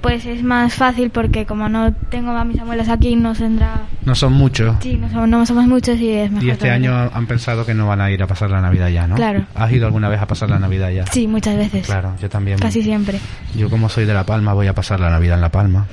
pues 0.01 0.25
es 0.25 0.43
más 0.43 0.73
fácil 0.75 1.09
porque 1.09 1.45
como 1.45 1.69
no 1.69 1.93
tengo 1.93 2.31
a 2.31 2.43
mis 2.45 2.59
abuelas 2.59 2.89
aquí, 2.89 3.15
no 3.15 3.33
tendrá... 3.33 3.81
No 4.05 4.15
son 4.15 4.33
muchos. 4.33 4.75
Sí, 4.81 4.95
no 4.95 5.09
somos, 5.09 5.29
no 5.29 5.45
somos 5.45 5.67
muchos 5.67 5.99
y 5.99 6.11
es 6.11 6.31
mejor. 6.31 6.45
Y 6.45 6.49
este 6.51 6.69
año 6.69 6.93
han 7.13 7.25
pensado 7.25 7.65
que 7.65 7.73
no 7.73 7.87
van 7.87 8.01
a 8.01 8.11
ir 8.11 8.21
a 8.23 8.27
pasar 8.27 8.49
la 8.49 8.61
Navidad 8.61 8.89
ya, 8.89 9.07
¿no? 9.07 9.15
Claro. 9.15 9.45
¿Has 9.55 9.71
ido 9.71 9.85
alguna 9.85 10.09
vez 10.09 10.21
a 10.21 10.27
pasar 10.27 10.49
la 10.49 10.59
Navidad 10.59 10.91
ya? 10.91 11.05
Sí, 11.07 11.27
muchas 11.27 11.57
veces. 11.57 11.85
Claro, 11.85 12.13
yo 12.21 12.29
también. 12.29 12.59
Casi 12.59 12.81
siempre. 12.81 13.19
Yo 13.55 13.69
como 13.69 13.89
soy 13.89 14.05
de 14.05 14.13
La 14.13 14.25
Palma 14.25 14.53
voy 14.53 14.67
a 14.67 14.73
pasar 14.73 14.99
la 14.99 15.09
Navidad 15.09 15.35
en 15.35 15.41
La 15.41 15.49
Palma. 15.49 15.85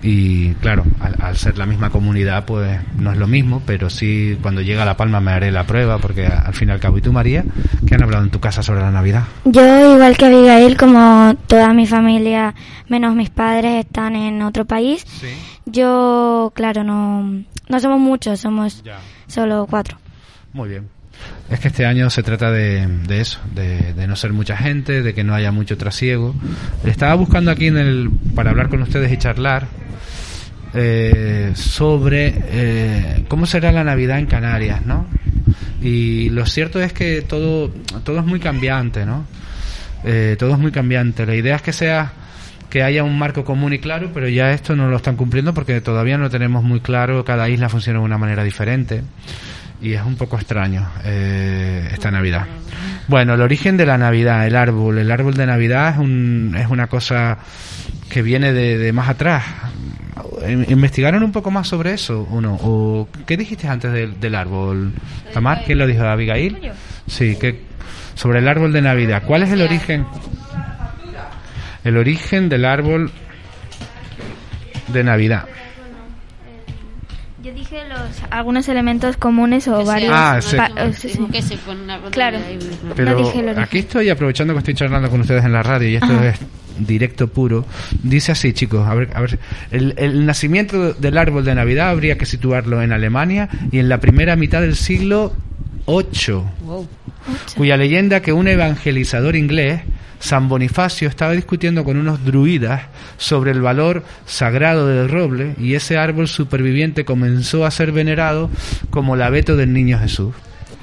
Y 0.00 0.54
claro, 0.54 0.84
al, 1.00 1.36
ser 1.36 1.58
la 1.58 1.66
misma 1.66 1.90
comunidad, 1.90 2.44
pues 2.44 2.78
no 2.96 3.10
es 3.10 3.18
lo 3.18 3.26
mismo, 3.26 3.62
pero 3.66 3.90
sí 3.90 4.38
cuando 4.40 4.60
llega 4.60 4.82
a 4.82 4.86
La 4.86 4.96
Palma 4.96 5.20
me 5.20 5.32
haré 5.32 5.50
la 5.50 5.64
prueba, 5.64 5.98
porque 5.98 6.26
al 6.26 6.54
fin 6.54 6.68
y 6.68 6.72
al 6.72 6.78
cabo, 6.78 6.98
¿y 6.98 7.00
tú, 7.00 7.12
María? 7.12 7.44
¿Qué 7.86 7.96
han 7.96 8.02
hablado 8.04 8.22
en 8.22 8.30
tu 8.30 8.38
casa 8.38 8.62
sobre 8.62 8.80
la 8.80 8.92
Navidad? 8.92 9.24
Yo, 9.44 9.94
igual 9.94 10.16
que 10.16 10.26
Abigail, 10.26 10.76
como 10.76 11.34
toda 11.48 11.74
mi 11.74 11.86
familia, 11.86 12.54
menos 12.88 13.16
mis 13.16 13.30
padres, 13.30 13.84
están 13.86 14.14
en 14.14 14.42
otro 14.42 14.66
país, 14.66 15.04
yo, 15.66 16.52
claro, 16.54 16.84
no, 16.84 17.42
no 17.68 17.80
somos 17.80 17.98
muchos, 17.98 18.38
somos 18.38 18.84
solo 19.26 19.66
cuatro. 19.68 19.98
Muy 20.52 20.68
bien. 20.68 20.88
Es 21.50 21.58
que 21.58 21.68
este 21.68 21.84
año 21.84 22.08
se 22.10 22.22
trata 22.22 22.52
de, 22.52 22.86
de 22.86 23.20
eso, 23.20 23.40
de, 23.52 23.92
de, 23.94 24.06
no 24.06 24.14
ser 24.14 24.32
mucha 24.32 24.56
gente, 24.56 25.02
de 25.02 25.14
que 25.14 25.24
no 25.24 25.34
haya 25.34 25.50
mucho 25.50 25.76
trasiego. 25.76 26.32
Estaba 26.84 27.14
buscando 27.16 27.50
aquí 27.50 27.66
en 27.66 27.76
el, 27.76 28.10
para 28.36 28.50
hablar 28.50 28.68
con 28.68 28.82
ustedes 28.82 29.10
y 29.12 29.16
charlar 29.16 29.66
eh, 30.74 31.52
sobre 31.54 32.34
eh, 32.36 33.24
cómo 33.28 33.46
será 33.46 33.72
la 33.72 33.84
Navidad 33.84 34.18
en 34.18 34.26
Canarias, 34.26 34.84
¿no? 34.84 35.06
Y 35.80 36.30
lo 36.30 36.46
cierto 36.46 36.80
es 36.80 36.92
que 36.92 37.22
todo, 37.22 37.70
todo 38.04 38.18
es 38.18 38.24
muy 38.24 38.40
cambiante, 38.40 39.06
¿no? 39.06 39.24
Eh, 40.04 40.36
todo 40.38 40.52
es 40.52 40.58
muy 40.58 40.72
cambiante. 40.72 41.26
La 41.26 41.34
idea 41.34 41.56
es 41.56 41.62
que 41.62 41.72
sea 41.72 42.12
que 42.70 42.82
haya 42.82 43.02
un 43.02 43.18
marco 43.18 43.44
común 43.44 43.72
y 43.72 43.78
claro, 43.78 44.10
pero 44.12 44.28
ya 44.28 44.52
esto 44.52 44.76
no 44.76 44.88
lo 44.88 44.96
están 44.96 45.16
cumpliendo 45.16 45.54
porque 45.54 45.80
todavía 45.80 46.18
no 46.18 46.28
tenemos 46.28 46.62
muy 46.62 46.80
claro, 46.80 47.24
cada 47.24 47.48
isla 47.48 47.68
funciona 47.68 47.98
de 48.00 48.04
una 48.04 48.18
manera 48.18 48.44
diferente 48.44 49.02
y 49.80 49.92
es 49.92 50.02
un 50.02 50.16
poco 50.16 50.36
extraño 50.36 50.88
eh, 51.04 51.88
esta 51.92 52.10
Navidad. 52.10 52.46
Bueno, 53.06 53.34
el 53.34 53.40
origen 53.40 53.76
de 53.76 53.86
la 53.86 53.96
Navidad, 53.96 54.46
el 54.46 54.56
árbol, 54.56 54.98
el 54.98 55.10
árbol 55.10 55.34
de 55.34 55.46
Navidad 55.46 55.92
es, 55.92 55.98
un, 55.98 56.54
es 56.58 56.68
una 56.68 56.86
cosa 56.88 57.38
que 58.10 58.22
viene 58.22 58.52
de, 58.52 58.78
de 58.78 58.92
más 58.92 59.08
atrás. 59.08 59.44
¿Investigaron 60.68 61.22
un 61.22 61.32
poco 61.32 61.50
más 61.50 61.68
sobre 61.68 61.92
eso 61.92 62.26
uno? 62.30 62.58
¿O 62.60 63.08
qué 63.26 63.36
dijiste 63.36 63.66
antes 63.66 63.92
del, 63.92 64.34
árbol? 64.34 64.92
Tamar, 65.32 65.62
¿quién 65.64 65.78
lo 65.78 65.86
dijo? 65.86 66.04
¿Abigail? 66.04 66.72
Sí, 67.06 67.36
que 67.36 67.62
sobre 68.14 68.40
el 68.40 68.48
árbol 68.48 68.72
de 68.72 68.82
Navidad. 68.82 69.22
¿Cuál 69.26 69.44
es 69.44 69.50
el 69.50 69.62
origen? 69.62 70.06
El 71.84 71.96
origen 71.96 72.48
del 72.48 72.64
árbol 72.64 73.10
de 74.88 75.04
Navidad. 75.04 75.44
Yo 77.42 77.52
dije 77.54 77.82
los 77.88 78.00
algunos 78.30 78.68
elementos 78.68 79.16
comunes 79.16 79.68
o 79.68 79.78
Que 79.78 79.84
varios. 79.84 80.44
sea- 80.44 80.70
Ah, 80.76 80.90
sí. 80.92 81.08
sí, 81.08 81.14
sí. 81.16 81.26
que 81.30 81.40
se 81.42 81.56
pone 81.58 81.82
una 81.82 81.96
ronda 81.96 82.10
Claro. 82.10 82.38
de 82.40 82.44
ahí 82.46 82.56
mismo. 82.56 82.92
Pero 82.96 83.16
dije 83.16 83.48
aquí 83.56 83.78
estoy 83.78 84.10
aprovechando 84.10 84.54
que 84.54 84.58
estoy 84.58 84.74
charlando 84.74 85.08
con 85.08 85.20
ustedes 85.20 85.44
en 85.44 85.52
la 85.52 85.62
radio 85.62 85.88
y 85.88 85.94
esto 85.94 86.06
Ajá. 86.06 86.28
es 86.30 86.40
directo 86.78 87.28
puro. 87.28 87.64
Dice 88.02 88.32
así, 88.32 88.52
chicos, 88.52 88.86
a 88.88 88.94
ver, 88.94 89.10
a 89.14 89.20
ver, 89.20 89.38
el, 89.70 89.94
el 89.98 90.26
nacimiento 90.26 90.92
del 90.94 91.16
árbol 91.16 91.44
de 91.44 91.54
Navidad 91.54 91.90
habría 91.90 92.18
que 92.18 92.26
situarlo 92.26 92.82
en 92.82 92.92
Alemania 92.92 93.48
y 93.70 93.78
en 93.78 93.88
la 93.88 93.98
primera 94.00 94.34
mitad 94.36 94.60
del 94.60 94.74
siglo 94.76 95.32
VIII, 95.86 96.42
Wow. 96.64 96.88
cuya 97.56 97.76
leyenda 97.76 98.20
que 98.20 98.32
un 98.32 98.48
evangelizador 98.48 99.36
inglés 99.36 99.80
San 100.20 100.48
Bonifacio 100.48 101.08
estaba 101.08 101.32
discutiendo 101.32 101.84
con 101.84 101.96
unos 101.96 102.24
druidas 102.24 102.82
sobre 103.16 103.52
el 103.52 103.60
valor 103.60 104.02
sagrado 104.26 104.86
del 104.86 105.08
roble 105.08 105.54
y 105.60 105.74
ese 105.74 105.96
árbol 105.96 106.26
superviviente 106.28 107.04
comenzó 107.04 107.64
a 107.64 107.70
ser 107.70 107.92
venerado 107.92 108.50
como 108.90 109.14
el 109.14 109.22
abeto 109.22 109.56
del 109.56 109.72
niño 109.72 109.98
Jesús. 109.98 110.34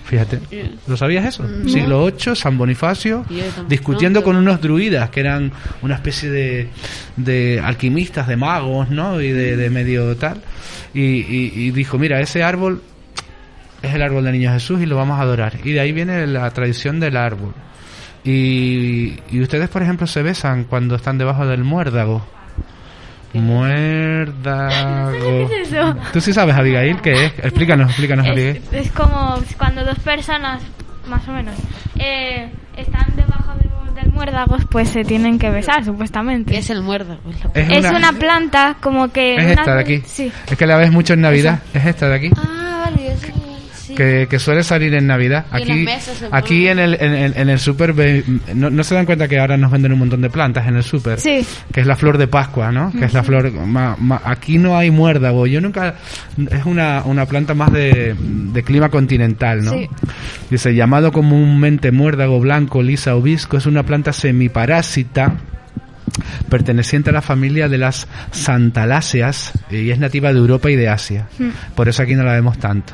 Fíjate, 0.05 0.39
¿lo 0.87 0.95
sabías 0.97 1.25
eso? 1.25 1.43
Siglo 1.67 2.05
VIII, 2.05 2.35
San 2.35 2.57
Bonifacio, 2.59 3.25
discutiendo 3.67 4.23
con 4.23 4.35
unos 4.35 4.61
druidas 4.61 5.09
que 5.09 5.19
eran 5.19 5.51
una 5.81 5.95
especie 5.95 6.29
de, 6.29 6.69
de 7.17 7.59
alquimistas, 7.63 8.27
de 8.27 8.35
magos, 8.37 8.89
¿no? 8.91 9.19
Y 9.19 9.31
de, 9.31 9.57
de 9.57 9.69
medio 9.71 10.15
tal. 10.15 10.41
Y, 10.93 11.01
y- 11.01 11.51
y 11.55 11.71
dijo, 11.71 11.97
mira, 11.97 12.21
ese 12.21 12.43
árbol 12.43 12.81
es 13.81 13.93
el 13.95 14.01
árbol 14.03 14.23
del 14.23 14.33
niño 14.33 14.51
Jesús 14.53 14.79
y 14.81 14.85
lo 14.85 14.95
vamos 14.95 15.17
a 15.19 15.23
adorar. 15.23 15.53
Y 15.63 15.71
de 15.71 15.79
ahí 15.79 15.91
viene 15.91 16.25
la 16.27 16.49
tradición 16.51 16.99
del 16.99 17.17
árbol. 17.17 17.53
Y, 18.25 19.19
y 19.29 19.41
ustedes, 19.41 19.69
por 19.69 19.83
ejemplo, 19.83 20.07
se 20.07 20.23
besan 20.23 20.63
cuando 20.65 20.95
están 20.95 21.17
debajo 21.17 21.45
del 21.45 21.63
muérdago. 21.63 22.25
Muérdago. 23.33 25.11
¿Qué 25.49 25.61
es 25.61 25.71
eso? 25.71 25.95
¿Tú 26.13 26.21
sí 26.21 26.33
sabes, 26.33 26.55
Abigail, 26.55 27.01
qué 27.01 27.25
es? 27.25 27.33
Explícanos, 27.39 27.89
explícanos, 27.89 28.27
Abigail. 28.27 28.61
Es, 28.71 28.87
es 28.87 28.91
como 28.91 29.35
cuando 29.57 29.83
dos 29.85 29.99
personas, 29.99 30.61
más 31.07 31.27
o 31.27 31.31
menos, 31.31 31.55
eh, 31.99 32.49
están 32.77 33.05
debajo 33.15 33.53
del, 33.59 33.95
del 34.03 34.11
muérdago, 34.11 34.57
pues 34.69 34.89
se 34.89 35.03
tienen 35.03 35.37
que 35.37 35.49
besar, 35.49 35.83
supuestamente. 35.85 36.53
¿Qué 36.53 36.59
es 36.59 36.69
el 36.69 36.81
muerdo? 36.81 37.17
Es 37.53 37.85
una 37.91 38.13
planta 38.13 38.77
como 38.81 39.09
que... 39.09 39.35
Es 39.35 39.43
una- 39.43 39.53
esta 39.53 39.75
de 39.75 39.81
aquí. 39.81 40.01
Sí. 40.05 40.31
Es 40.49 40.57
que 40.57 40.65
la 40.65 40.77
ves 40.77 40.91
mucho 40.91 41.13
en 41.13 41.21
Navidad. 41.21 41.59
Es 41.73 41.85
esta 41.85 42.07
de 42.09 42.15
aquí. 42.15 42.29
Ah, 42.37 42.89
vale, 42.89 43.15
sí. 43.17 43.31
Que, 43.95 44.27
que 44.29 44.39
suele 44.39 44.63
salir 44.63 44.93
en 44.93 45.07
Navidad. 45.07 45.45
Y 45.53 45.61
en 45.63 45.71
Aquí, 45.71 45.85
aquí 46.31 46.67
en 46.67 46.79
el, 46.79 46.93
en, 46.99 47.13
el- 47.13 47.37
en 47.37 47.49
el 47.49 47.59
súper, 47.59 47.93
no, 48.53 48.69
no 48.69 48.83
se 48.83 48.95
dan 48.95 49.05
cuenta 49.05 49.27
que 49.27 49.39
ahora 49.39 49.57
nos 49.57 49.71
venden 49.71 49.93
un 49.93 49.99
montón 49.99 50.21
de 50.21 50.29
plantas 50.29 50.67
en 50.67 50.75
el 50.75 50.83
súper. 50.83 51.19
Sí. 51.19 51.45
Que 51.71 51.81
es 51.81 51.87
la 51.87 51.95
flor 51.95 52.17
de 52.17 52.27
Pascua, 52.27 52.71
¿no? 52.71 52.91
Que 52.91 53.05
es 53.05 53.13
la 53.13 53.23
flor... 53.23 53.51
ma- 53.51 53.95
ma- 53.99 54.21
aquí 54.25 54.57
no 54.57 54.77
hay 54.77 54.91
muérdago. 54.91 55.47
Yo 55.47 55.61
nunca... 55.61 55.95
Es 56.51 56.65
una, 56.65 57.03
una 57.05 57.25
planta 57.25 57.53
más 57.53 57.71
de, 57.71 58.15
de 58.19 58.63
clima 58.63 58.89
continental, 58.89 59.63
¿no? 59.63 59.71
Sí. 59.73 59.89
Dice, 60.49 60.75
llamado 60.75 61.11
comúnmente 61.11 61.91
muérdago 61.91 62.39
blanco, 62.39 62.83
lisa 62.83 63.15
o 63.15 63.21
visco, 63.21 63.57
es 63.57 63.65
una 63.65 63.83
planta 63.83 64.13
semiparásita 64.13 65.35
perteneciente 66.49 67.09
a 67.09 67.13
la 67.13 67.21
familia 67.21 67.67
de 67.67 67.77
las 67.77 68.07
santaláceas 68.31 69.53
y 69.69 69.89
es 69.89 69.99
nativa 69.99 70.31
de 70.31 70.39
Europa 70.39 70.69
y 70.69 70.75
de 70.75 70.87
Asia. 70.89 71.27
Hmm. 71.39 71.49
Por 71.75 71.89
eso 71.89 72.03
aquí 72.03 72.15
no 72.15 72.23
la 72.23 72.33
vemos 72.33 72.57
tanto. 72.57 72.93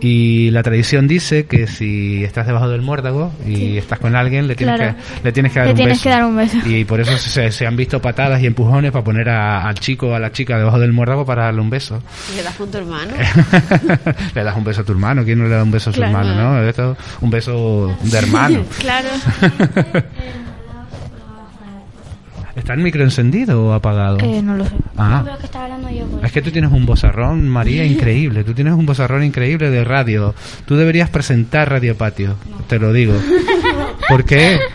Y 0.00 0.50
la 0.50 0.62
tradición 0.62 1.08
dice 1.08 1.46
que 1.46 1.66
si 1.66 2.22
estás 2.24 2.46
debajo 2.46 2.68
del 2.68 2.82
muérdago 2.82 3.32
y 3.46 3.78
estás 3.78 3.98
con 3.98 4.14
alguien, 4.16 4.46
le 4.46 4.54
tienes, 4.54 4.76
Claro. 4.76 4.96
que, 4.96 5.24
le 5.24 5.32
tienes 5.32 5.52
que 5.52 5.58
dar 5.60 5.66
Le 5.68 5.72
un 5.72 5.76
tienes 5.76 5.94
beso. 5.94 6.02
que 6.04 6.08
dar 6.10 6.24
un 6.24 6.36
beso. 6.36 6.58
Y 6.66 6.84
por 6.84 7.00
eso 7.00 7.16
se, 7.16 7.50
se 7.50 7.66
han 7.66 7.76
visto 7.76 8.00
patadas 8.02 8.42
y 8.42 8.46
empujones 8.46 8.92
para 8.92 9.04
poner 9.04 9.28
a- 9.30 9.66
al 9.66 9.74
chico 9.76 10.08
o 10.08 10.14
a 10.14 10.18
la 10.18 10.30
chica 10.32 10.58
debajo 10.58 10.78
del 10.78 10.92
muérdago 10.92 11.24
para 11.24 11.44
darle 11.44 11.60
un 11.60 11.70
beso. 11.70 12.02
¿Le 12.36 12.42
das 12.42 12.54
con 12.56 12.70
tu 12.70 12.78
hermano? 12.78 13.12
le 14.34 14.44
das 14.44 14.56
un 14.56 14.64
beso 14.64 14.80
a 14.82 14.84
tu 14.84 14.92
hermano. 14.92 15.24
¿Quién 15.24 15.38
no 15.38 15.44
le 15.44 15.54
da 15.54 15.62
un 15.62 15.70
beso 15.70 15.90
a 15.90 15.92
su 15.92 16.00
Claro. 16.00 16.18
hermano? 16.18 16.54
¿no? 16.60 16.68
Esto, 16.68 16.96
un 17.20 17.30
beso 17.30 17.96
de 18.02 18.18
hermano. 18.18 18.64
Claro. 18.78 19.08
¿Está 22.56 22.74
el 22.74 22.80
micro 22.80 23.02
encendido 23.02 23.66
o 23.66 23.72
apagado? 23.72 24.18
Eh, 24.20 24.40
no 24.42 24.56
lo 24.56 24.64
sé. 24.64 24.76
Ah. 24.96 25.22
Creo 25.24 25.38
que 25.38 25.46
estaba 25.46 25.64
hablando 25.64 25.90
yo. 25.90 26.06
Es 26.22 26.32
que 26.32 26.40
tú 26.40 26.50
tienes 26.50 26.70
un 26.70 26.86
bozarrón, 26.86 27.48
María, 27.48 27.84
increíble. 27.94 28.44
Tú 28.44 28.54
tienes 28.54 28.74
un 28.74 28.86
bozarrón 28.86 29.24
increíble 29.24 29.70
de 29.70 29.84
radio. 29.84 30.34
Tú 30.64 30.76
deberías 30.76 31.10
presentar 31.10 31.70
Radio 31.70 31.96
Patio, 31.96 32.36
te 32.68 32.78
lo 32.78 32.92
digo. 32.92 33.14
¿Por 34.08 34.24
qué? 34.24 34.58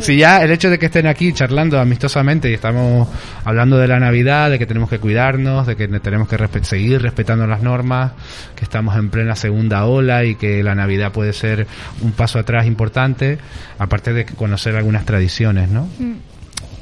Si 0.00 0.16
ya 0.16 0.42
el 0.42 0.50
hecho 0.50 0.70
de 0.70 0.78
que 0.78 0.86
estén 0.86 1.06
aquí 1.06 1.32
charlando 1.32 1.78
amistosamente 1.78 2.50
y 2.50 2.54
estamos 2.54 3.06
hablando 3.44 3.76
de 3.78 3.86
la 3.86 4.00
Navidad, 4.00 4.50
de 4.50 4.58
que 4.58 4.66
tenemos 4.66 4.88
que 4.90 4.98
cuidarnos, 4.98 5.66
de 5.66 5.76
que 5.76 5.86
tenemos 6.00 6.26
que 6.28 6.36
respe- 6.36 6.62
seguir 6.64 7.00
respetando 7.02 7.46
las 7.46 7.62
normas, 7.62 8.12
que 8.56 8.64
estamos 8.64 8.96
en 8.96 9.10
plena 9.10 9.36
segunda 9.36 9.84
ola 9.84 10.24
y 10.24 10.34
que 10.34 10.62
la 10.62 10.74
Navidad 10.74 11.12
puede 11.12 11.32
ser 11.32 11.66
un 12.00 12.12
paso 12.12 12.38
atrás 12.38 12.66
importante, 12.66 13.38
aparte 13.78 14.12
de 14.12 14.24
conocer 14.24 14.74
algunas 14.74 15.04
tradiciones, 15.04 15.68
¿no? 15.68 15.86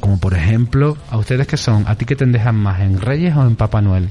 Como 0.00 0.18
por 0.18 0.34
ejemplo, 0.34 0.96
¿a 1.10 1.18
ustedes 1.18 1.46
qué 1.46 1.56
son? 1.56 1.84
¿A 1.86 1.96
ti 1.96 2.04
qué 2.06 2.16
te 2.16 2.24
dejan 2.26 2.56
más, 2.56 2.80
en 2.80 3.00
Reyes 3.00 3.36
o 3.36 3.42
en 3.46 3.56
Papá 3.56 3.82
Noel? 3.82 4.08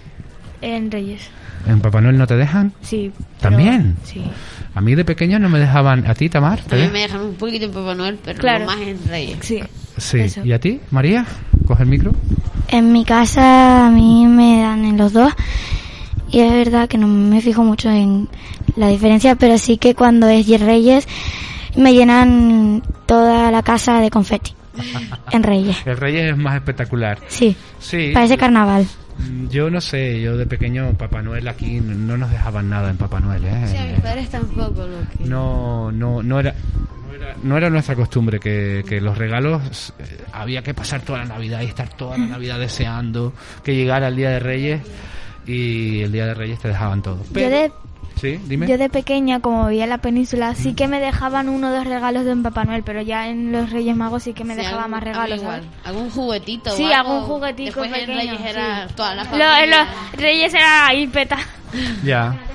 En 0.61 0.91
Reyes. 0.91 1.21
¿En 1.67 1.79
Papá 1.79 2.01
Noel 2.01 2.17
no 2.17 2.27
te 2.27 2.35
dejan? 2.35 2.71
Sí. 2.81 3.11
¿También? 3.39 3.95
Sí. 4.03 4.23
A 4.73 4.81
mí 4.81 4.95
de 4.95 5.03
pequeño 5.03 5.37
no 5.39 5.49
me 5.49 5.59
dejaban. 5.59 6.07
¿A 6.07 6.13
ti, 6.15 6.29
Tamar? 6.29 6.59
¿Te 6.61 6.75
A 6.75 6.85
mí 6.85 6.91
me 6.93 6.99
dejan 7.01 7.21
un 7.21 7.35
poquito 7.35 7.65
en 7.65 7.71
Papá 7.71 7.93
Noel, 7.93 8.17
pero 8.23 8.39
Claro. 8.39 8.59
no 8.65 8.71
más 8.71 8.79
en 8.79 8.99
Reyes. 9.07 9.37
Sí. 9.41 9.59
Sí. 9.97 10.19
eso. 10.19 10.45
¿Y 10.45 10.53
a 10.53 10.59
ti, 10.59 10.79
María? 10.91 11.25
¿Coge 11.67 11.83
el 11.83 11.89
micro? 11.89 12.13
En 12.69 12.91
mi 12.93 13.03
casa 13.03 13.87
a 13.87 13.89
mí 13.91 14.25
me 14.27 14.61
dan 14.61 14.85
en 14.85 14.97
los 14.97 15.11
dos 15.11 15.33
y 16.29 16.39
es 16.39 16.51
verdad 16.51 16.87
que 16.87 16.97
no 16.97 17.07
me 17.07 17.41
fijo 17.41 17.63
mucho 17.63 17.89
en 17.89 18.29
la 18.77 18.87
diferencia, 18.87 19.35
pero 19.35 19.57
sí 19.57 19.77
que 19.77 19.93
cuando 19.93 20.27
es 20.29 20.47
Reyes 20.61 21.05
me 21.75 21.93
llenan 21.93 22.81
toda 23.05 23.51
la 23.51 23.61
casa 23.63 23.99
de 23.99 24.09
confeti. 24.09 24.53
En 25.31 25.43
Reyes. 25.43 25.77
El 25.85 25.97
Reyes 25.97 26.31
es 26.31 26.37
más 26.37 26.55
espectacular. 26.55 27.19
Sí, 27.27 27.55
Sí. 27.79 28.11
parece 28.13 28.37
carnaval. 28.37 28.87
Mm, 29.17 29.47
Yo 29.49 29.69
no 29.69 29.81
sé, 29.81 30.21
yo 30.21 30.37
de 30.37 30.45
pequeño 30.45 30.93
Papá 30.97 31.21
Noel 31.21 31.47
aquí 31.47 31.79
no 31.81 32.17
nos 32.17 32.31
dejaban 32.31 32.69
nada 32.69 32.89
en 32.89 32.97
Papá 32.97 33.19
Noel, 33.19 33.45
¿eh? 33.45 33.67
Sí, 33.67 33.77
a 33.77 33.85
mis 33.85 33.99
padres 33.99 34.29
tampoco 34.29 34.85
lo 34.87 34.97
que... 35.17 35.25
No, 35.29 35.91
no, 35.91 36.21
no 36.23 36.39
era... 36.39 36.53
no 36.53 37.13
era- 37.15 37.35
No 37.43 37.57
era 37.57 37.69
nuestra 37.69 37.95
costumbre 37.95 38.39
que, 38.39 38.83
que 38.87 38.99
los 39.01 39.17
regalos 39.17 39.93
eh, 39.99 40.17
había 40.33 40.61
que 40.63 40.73
pasar 40.73 41.01
toda 41.01 41.19
la 41.19 41.25
Navidad 41.25 41.61
y 41.61 41.65
estar 41.65 41.89
toda 41.89 42.17
la 42.17 42.25
Navidad 42.25 42.59
deseando 42.59 43.33
que 43.63 43.75
llegara 43.75 44.07
el 44.07 44.15
Día 44.15 44.29
de 44.31 44.39
Reyes 44.39 44.81
y 45.45 46.01
el 46.01 46.11
Día 46.11 46.25
de 46.27 46.33
Reyes 46.33 46.59
te 46.59 46.67
dejaban 46.69 47.01
todo. 47.01 47.23
Yo 47.33 47.49
de, 47.49 47.71
Sí, 48.21 48.39
dime. 48.45 48.67
yo 48.67 48.77
de 48.77 48.87
pequeña, 48.87 49.39
como 49.39 49.67
vivía 49.67 49.85
en 49.85 49.89
la 49.89 49.97
península, 49.97 50.53
sí 50.53 50.73
que 50.75 50.87
me 50.87 50.99
dejaban 50.99 51.49
uno 51.49 51.69
o 51.69 51.71
dos 51.71 51.85
regalos 51.87 52.23
de 52.23 52.33
un 52.33 52.43
Papá 52.43 52.63
Noel, 52.65 52.83
pero 52.83 53.01
ya 53.01 53.27
en 53.27 53.51
los 53.51 53.71
Reyes 53.71 53.95
Magos 53.95 54.21
sí 54.23 54.33
que 54.33 54.43
me 54.43 54.53
Sí, 54.53 54.59
dejaban 54.59 54.79
algún- 54.83 54.91
más 54.91 55.03
regalos. 55.03 55.41
¿Algún 55.83 56.09
juguetito? 56.11 56.69
Sí, 56.71 56.93
algo? 56.93 57.13
algún 57.13 57.55
Después 57.65 57.87
en 57.87 57.93
pequeño, 58.07 58.33
Reyes 58.37 58.55
era 58.55 58.87
sí. 58.87 58.93
toda 58.95 59.15
la 59.15 59.23
Lo- 59.23 59.57
en 59.63 59.69
los 59.71 59.87
Reyes 60.13 60.53
era 60.53 60.87
ahí 60.87 61.07
peta. 61.07 61.37
Ya. 62.03 62.37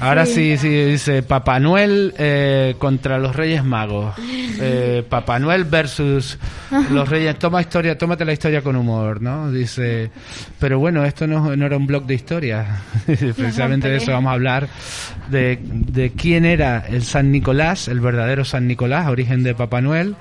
Ahora 0.00 0.26
sí, 0.26 0.56
sí, 0.58 0.68
dice 0.68 1.22
Papá 1.22 1.58
Noel 1.58 2.14
eh, 2.18 2.74
contra 2.78 3.18
los 3.18 3.34
Reyes 3.34 3.64
Magos. 3.64 4.14
Eh, 4.18 5.02
Papá 5.08 5.38
Noel 5.38 5.64
versus 5.64 6.38
los 6.90 7.08
Reyes. 7.08 7.38
Toma 7.38 7.60
historia, 7.60 7.96
tómate 7.96 8.24
la 8.24 8.32
historia 8.32 8.60
con 8.62 8.76
humor, 8.76 9.22
¿no? 9.22 9.50
Dice, 9.50 10.10
pero 10.58 10.78
bueno, 10.78 11.04
esto 11.04 11.26
no, 11.26 11.56
no 11.56 11.66
era 11.66 11.76
un 11.76 11.86
blog 11.86 12.04
de 12.06 12.14
historia. 12.14 12.82
Precisamente 13.06 13.88
de 13.88 13.96
eso 13.96 14.12
vamos 14.12 14.30
a 14.30 14.34
hablar, 14.34 14.68
de, 15.30 15.58
de 15.62 16.10
quién 16.10 16.44
era 16.44 16.84
el 16.88 17.02
San 17.02 17.30
Nicolás, 17.30 17.88
el 17.88 18.00
verdadero 18.00 18.44
San 18.44 18.66
Nicolás, 18.66 19.08
origen 19.08 19.42
de 19.42 19.54
Papá 19.54 19.80
Noel, 19.80 20.16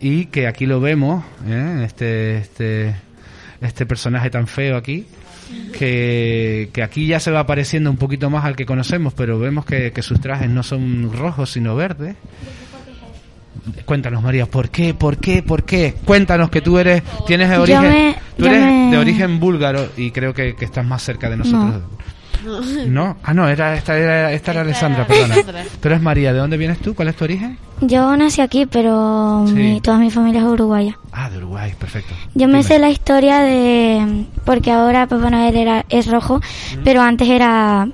y 0.00 0.26
que 0.26 0.46
aquí 0.46 0.66
lo 0.66 0.80
vemos, 0.80 1.24
¿eh? 1.48 1.82
este, 1.86 2.38
este, 2.38 2.94
este 3.60 3.86
personaje 3.86 4.28
tan 4.28 4.46
feo 4.46 4.76
aquí 4.76 5.06
que, 5.78 6.70
que 6.72 6.82
aquí 6.82 7.06
ya 7.06 7.20
se 7.20 7.30
va 7.30 7.46
pareciendo 7.46 7.90
un 7.90 7.96
poquito 7.96 8.30
más 8.30 8.44
al 8.44 8.56
que 8.56 8.66
conocemos, 8.66 9.14
pero 9.14 9.38
vemos 9.38 9.64
que, 9.64 9.92
que 9.92 10.02
sus 10.02 10.20
trajes 10.20 10.48
no 10.50 10.62
son 10.62 11.12
rojos 11.12 11.50
sino 11.50 11.74
verdes. 11.76 12.16
Cuéntanos 13.86 14.22
María, 14.22 14.46
¿por 14.46 14.68
qué? 14.68 14.94
¿Por 14.94 15.16
qué? 15.18 15.42
¿Por 15.42 15.64
qué? 15.64 15.94
Cuéntanos 16.04 16.50
que 16.50 16.60
tú 16.60 16.78
eres, 16.78 17.02
tienes 17.26 17.48
de 17.50 17.56
origen, 17.58 17.82
me- 17.82 18.16
tú 18.36 18.44
yo 18.44 18.50
eres 18.50 18.60
me- 18.60 18.90
de 18.90 18.98
origen 18.98 19.40
búlgaro 19.40 19.88
y 19.96 20.10
creo 20.10 20.34
que, 20.34 20.54
que 20.54 20.64
estás 20.64 20.84
más 20.84 21.02
cerca 21.02 21.30
de 21.30 21.36
nosotros. 21.38 21.82
No. 21.82 22.13
Ah, 23.22 23.32
no, 23.34 23.48
era 23.48 23.74
esta 23.76 23.96
era 23.96 24.32
esta 24.32 24.50
era 24.52 24.60
Alessandra, 24.62 25.06
perdona. 25.06 25.36
Tú 25.80 25.88
eres 25.88 26.00
María, 26.02 26.32
¿de 26.32 26.38
dónde 26.38 26.56
vienes 26.56 26.78
tú? 26.78 26.94
¿Cuál 26.94 27.08
es 27.08 27.16
tu 27.16 27.24
origen? 27.24 27.58
Yo 27.80 28.16
nací 28.16 28.40
aquí, 28.40 28.66
pero 28.66 29.44
Sí. 29.48 29.54
mi- 29.54 29.80
toda 29.80 29.98
mi 29.98 30.10
familia 30.10 30.40
es 30.40 30.46
uruguaya. 30.46 30.98
Ah, 31.12 31.30
de 31.30 31.38
Uruguay, 31.38 31.72
perfecto. 31.78 32.14
Yo 32.34 32.46
me 32.48 32.58
Dime. 32.58 32.62
sé 32.64 32.78
la 32.78 32.90
historia 32.90 33.38
de... 33.40 34.24
Porque 34.44 34.70
ahora 34.70 35.06
Papá 35.06 35.30
Noel 35.30 35.56
era, 35.56 35.84
es 35.88 36.06
rojo, 36.06 36.40
pero 36.84 37.02
antes 37.02 37.28
era 37.28 37.88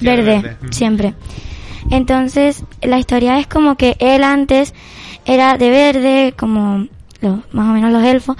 verde, 0.00 0.22
verde. 0.22 0.56
Mm. 0.62 0.68
siempre. 0.72 1.14
Entonces, 1.90 2.64
la 2.82 2.98
historia 2.98 3.38
es 3.38 3.46
como 3.46 3.76
que 3.76 3.96
él 3.98 4.22
antes 4.24 4.74
era 5.24 5.56
de 5.56 5.70
verde, 5.70 6.34
como 6.38 6.86
lo- 7.20 7.42
más 7.52 7.68
o 7.68 7.72
menos 7.72 7.92
los 7.92 8.04
elfos, 8.04 8.36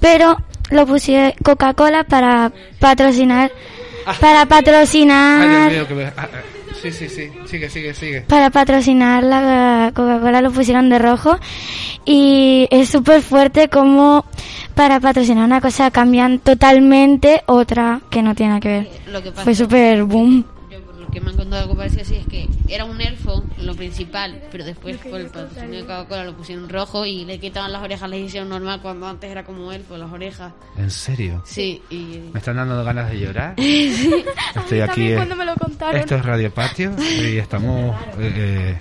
pero 0.00 0.36
lo 0.70 0.86
pusieron 0.86 1.32
Coca-Cola 1.42 2.04
para 2.04 2.52
patrocinar 2.80 3.50
Para 4.20 4.46
patrocinar. 4.46 5.42
Ay, 5.42 5.74
Dios 5.74 5.88
mío, 5.88 5.88
que 5.88 5.94
me- 5.94 6.04
ah, 6.04 6.12
ah, 6.16 6.26
Sí, 6.80 6.92
sí, 6.92 7.08
sí. 7.08 7.28
Sigue, 7.46 7.68
sigue, 7.68 7.92
sigue. 7.92 8.20
Para 8.22 8.50
patrocinar 8.50 9.24
la 9.24 9.90
Coca-Cola 9.94 10.40
lo 10.40 10.52
pusieron 10.52 10.88
de 10.90 10.98
rojo 11.00 11.36
y 12.04 12.68
es 12.70 12.88
súper 12.88 13.20
fuerte 13.22 13.68
como 13.68 14.24
para 14.74 15.00
patrocinar 15.00 15.44
una 15.44 15.60
cosa 15.60 15.90
cambian 15.90 16.38
totalmente 16.38 17.42
otra 17.46 18.00
que 18.10 18.22
no 18.22 18.34
tiene 18.36 18.50
nada 18.50 18.60
que 18.60 18.68
ver. 18.68 18.88
Lo 19.10 19.20
que 19.22 19.30
pasa, 19.30 19.42
Fue 19.44 19.54
súper 19.56 20.04
boom. 20.04 20.44
Yo 21.12 21.12
por 21.12 21.12
lo 21.12 21.12
que 21.12 21.20
me 21.20 21.30
han 21.30 21.36
contado 21.36 21.62
algo 21.62 21.76
parecido 21.76 22.02
así 22.02 22.14
es 22.16 22.26
que 22.26 22.48
era 22.68 22.84
un 22.84 23.00
elfo 23.00 23.44
lo 23.58 23.74
principal, 23.74 24.42
pero 24.50 24.64
después 24.64 24.96
por 24.98 25.20
el 25.20 25.26
patrocinio 25.28 25.80
de 25.80 25.82
Coca-Cola 25.82 26.24
lo 26.24 26.36
pusieron 26.36 26.68
rojo 26.68 27.04
y 27.06 27.24
le 27.24 27.38
quitaban 27.38 27.72
las 27.72 27.82
orejas, 27.82 28.08
le 28.10 28.18
hicieron 28.20 28.48
normal 28.48 28.80
cuando 28.82 29.06
antes 29.06 29.30
era 29.30 29.44
como 29.44 29.72
elfo, 29.72 29.96
las 29.96 30.10
orejas. 30.10 30.52
¿En 30.76 30.90
serio? 30.90 31.42
Sí, 31.46 31.82
y 31.90 32.30
Me 32.32 32.38
están 32.38 32.56
dando 32.56 32.82
ganas 32.84 33.10
de 33.10 33.18
llorar. 33.20 33.54
Estoy 34.56 34.80
aquí. 34.80 35.12
eh, 35.12 35.24
me 35.36 35.44
lo 35.44 35.54
contaron. 35.56 36.00
Esto 36.00 36.16
es 36.16 36.24
Radio 36.24 36.52
Patio 36.52 36.92
y 36.98 37.38
estamos. 37.38 37.94
eh, 38.18 38.32
eh, 38.36 38.78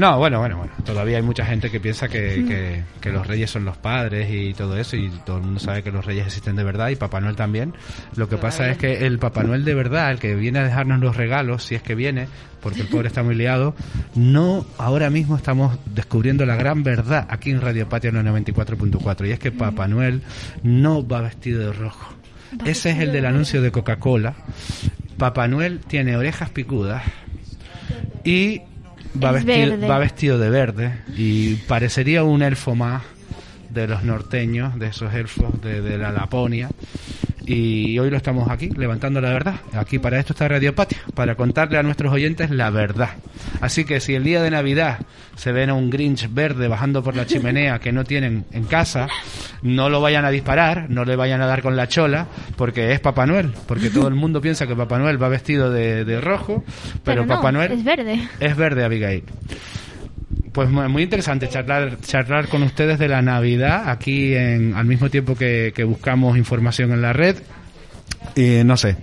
no, 0.00 0.18
bueno, 0.18 0.38
bueno, 0.38 0.56
bueno. 0.56 0.72
Todavía 0.84 1.18
hay 1.18 1.22
mucha 1.22 1.44
gente 1.44 1.70
que 1.70 1.78
piensa 1.78 2.08
que, 2.08 2.44
que, 2.48 2.82
que 3.02 3.12
los 3.12 3.26
reyes 3.26 3.50
son 3.50 3.66
los 3.66 3.76
padres 3.76 4.30
y 4.30 4.54
todo 4.54 4.78
eso, 4.78 4.96
y 4.96 5.10
todo 5.26 5.36
el 5.36 5.42
mundo 5.42 5.60
sabe 5.60 5.82
que 5.82 5.92
los 5.92 6.06
reyes 6.06 6.26
existen 6.26 6.56
de 6.56 6.64
verdad 6.64 6.88
y 6.88 6.96
Papá 6.96 7.20
Noel 7.20 7.36
también. 7.36 7.74
Lo 8.16 8.26
que 8.26 8.38
pasa 8.38 8.70
es 8.70 8.78
que 8.78 9.06
el 9.06 9.18
Papá 9.18 9.42
Noel 9.42 9.64
de 9.64 9.74
verdad, 9.74 10.10
el 10.10 10.18
que 10.18 10.34
viene 10.34 10.60
a 10.60 10.64
dejarnos 10.64 11.00
los 11.00 11.16
regalos, 11.16 11.64
si 11.64 11.74
es 11.74 11.82
que 11.82 11.94
viene, 11.94 12.28
porque 12.62 12.80
el 12.80 12.88
pobre 12.88 13.08
está 13.08 13.22
muy 13.22 13.34
liado, 13.34 13.74
no 14.14 14.64
ahora 14.78 15.10
mismo 15.10 15.36
estamos 15.36 15.78
descubriendo 15.94 16.46
la 16.46 16.56
gran 16.56 16.82
verdad 16.82 17.26
aquí 17.28 17.50
en 17.50 17.60
Radio 17.60 17.86
Patio 17.86 18.08
en 18.08 18.16
el 18.16 18.26
94.4, 18.26 19.28
y 19.28 19.32
es 19.32 19.38
que 19.38 19.52
Papá 19.52 19.86
Noel 19.86 20.22
no 20.62 21.06
va 21.06 21.20
vestido 21.20 21.60
de 21.60 21.72
rojo. 21.74 22.14
Ese 22.64 22.90
es 22.90 22.98
el 23.00 23.12
del 23.12 23.26
anuncio 23.26 23.60
de 23.60 23.70
Coca-Cola. 23.70 24.34
Papá 25.18 25.46
Noel 25.46 25.80
tiene 25.80 26.16
orejas 26.16 26.48
picudas 26.48 27.02
y 28.24 28.62
va 29.22 29.28
Es 29.38 29.44
vestido, 29.44 29.70
verde. 29.70 29.88
va 29.88 29.98
vestido 29.98 30.38
de 30.38 30.50
verde 30.50 30.92
y 31.16 31.54
parecería 31.54 32.24
un 32.24 32.42
elfo 32.42 32.74
más 32.74 33.02
de 33.70 33.86
los 33.86 34.02
norteños, 34.04 34.78
de 34.78 34.88
esos 34.88 35.14
elfos 35.14 35.60
de, 35.62 35.80
de 35.80 35.98
la 35.98 36.10
Laponia. 36.10 36.68
Y 37.52 37.98
hoy 37.98 38.10
lo 38.10 38.16
estamos 38.16 38.48
aquí, 38.48 38.68
levantando 38.68 39.20
la 39.20 39.30
verdad. 39.30 39.56
Aquí 39.72 39.98
para 39.98 40.20
esto 40.20 40.34
está 40.34 40.46
Radio 40.46 40.72
Patio, 40.72 40.98
para 41.16 41.34
contarle 41.34 41.78
a 41.78 41.82
nuestros 41.82 42.12
oyentes 42.12 42.48
la 42.50 42.70
verdad. 42.70 43.08
Así 43.60 43.84
que 43.84 43.98
si 43.98 44.14
el 44.14 44.22
día 44.22 44.40
de 44.40 44.52
Navidad 44.52 45.00
se 45.34 45.50
ven 45.50 45.68
a 45.68 45.74
un 45.74 45.90
Grinch 45.90 46.32
verde 46.32 46.68
bajando 46.68 47.02
por 47.02 47.16
la 47.16 47.26
chimenea 47.26 47.80
que 47.80 47.90
no 47.90 48.04
tienen 48.04 48.44
en 48.52 48.66
casa, 48.66 49.08
no 49.62 49.88
lo 49.88 50.00
vayan 50.00 50.24
a 50.24 50.30
disparar, 50.30 50.88
no 50.90 51.04
le 51.04 51.16
vayan 51.16 51.42
a 51.42 51.46
dar 51.46 51.60
con 51.60 51.74
la 51.74 51.88
chola, 51.88 52.28
porque 52.54 52.92
es 52.92 53.00
Papá 53.00 53.26
Noel. 53.26 53.50
Porque 53.66 53.90
todo 53.90 54.06
el 54.06 54.14
mundo 54.14 54.40
piensa 54.40 54.68
que 54.68 54.76
Papá 54.76 55.00
Noel 55.00 55.20
va 55.20 55.26
vestido 55.26 55.72
de, 55.72 56.04
de 56.04 56.20
rojo, 56.20 56.62
pero, 57.02 57.22
no, 57.22 57.34
Papá 57.34 57.50
Noel 57.50 57.72
es 57.72 57.82
verde. 57.82 58.28
es 58.38 58.56
verde, 58.56 58.84
Abigail. 58.84 59.24
Pues 60.52 60.68
mu- 60.68 60.88
muy 60.88 61.02
interesante 61.04 61.48
charlar, 61.48 61.98
charlar 62.00 62.48
con 62.48 62.62
ustedes 62.64 62.98
de 62.98 63.06
la 63.08 63.22
Navidad 63.22 63.88
aquí 63.88 64.34
en, 64.34 64.74
al 64.74 64.84
mismo 64.86 65.08
tiempo 65.10 65.36
que, 65.36 65.72
que 65.74 65.84
buscamos 65.84 66.36
información 66.36 66.90
en 66.92 67.02
la 67.02 67.12
red. 67.12 67.36
Y 68.34 68.64
no 68.64 68.76
sé, 68.76 68.96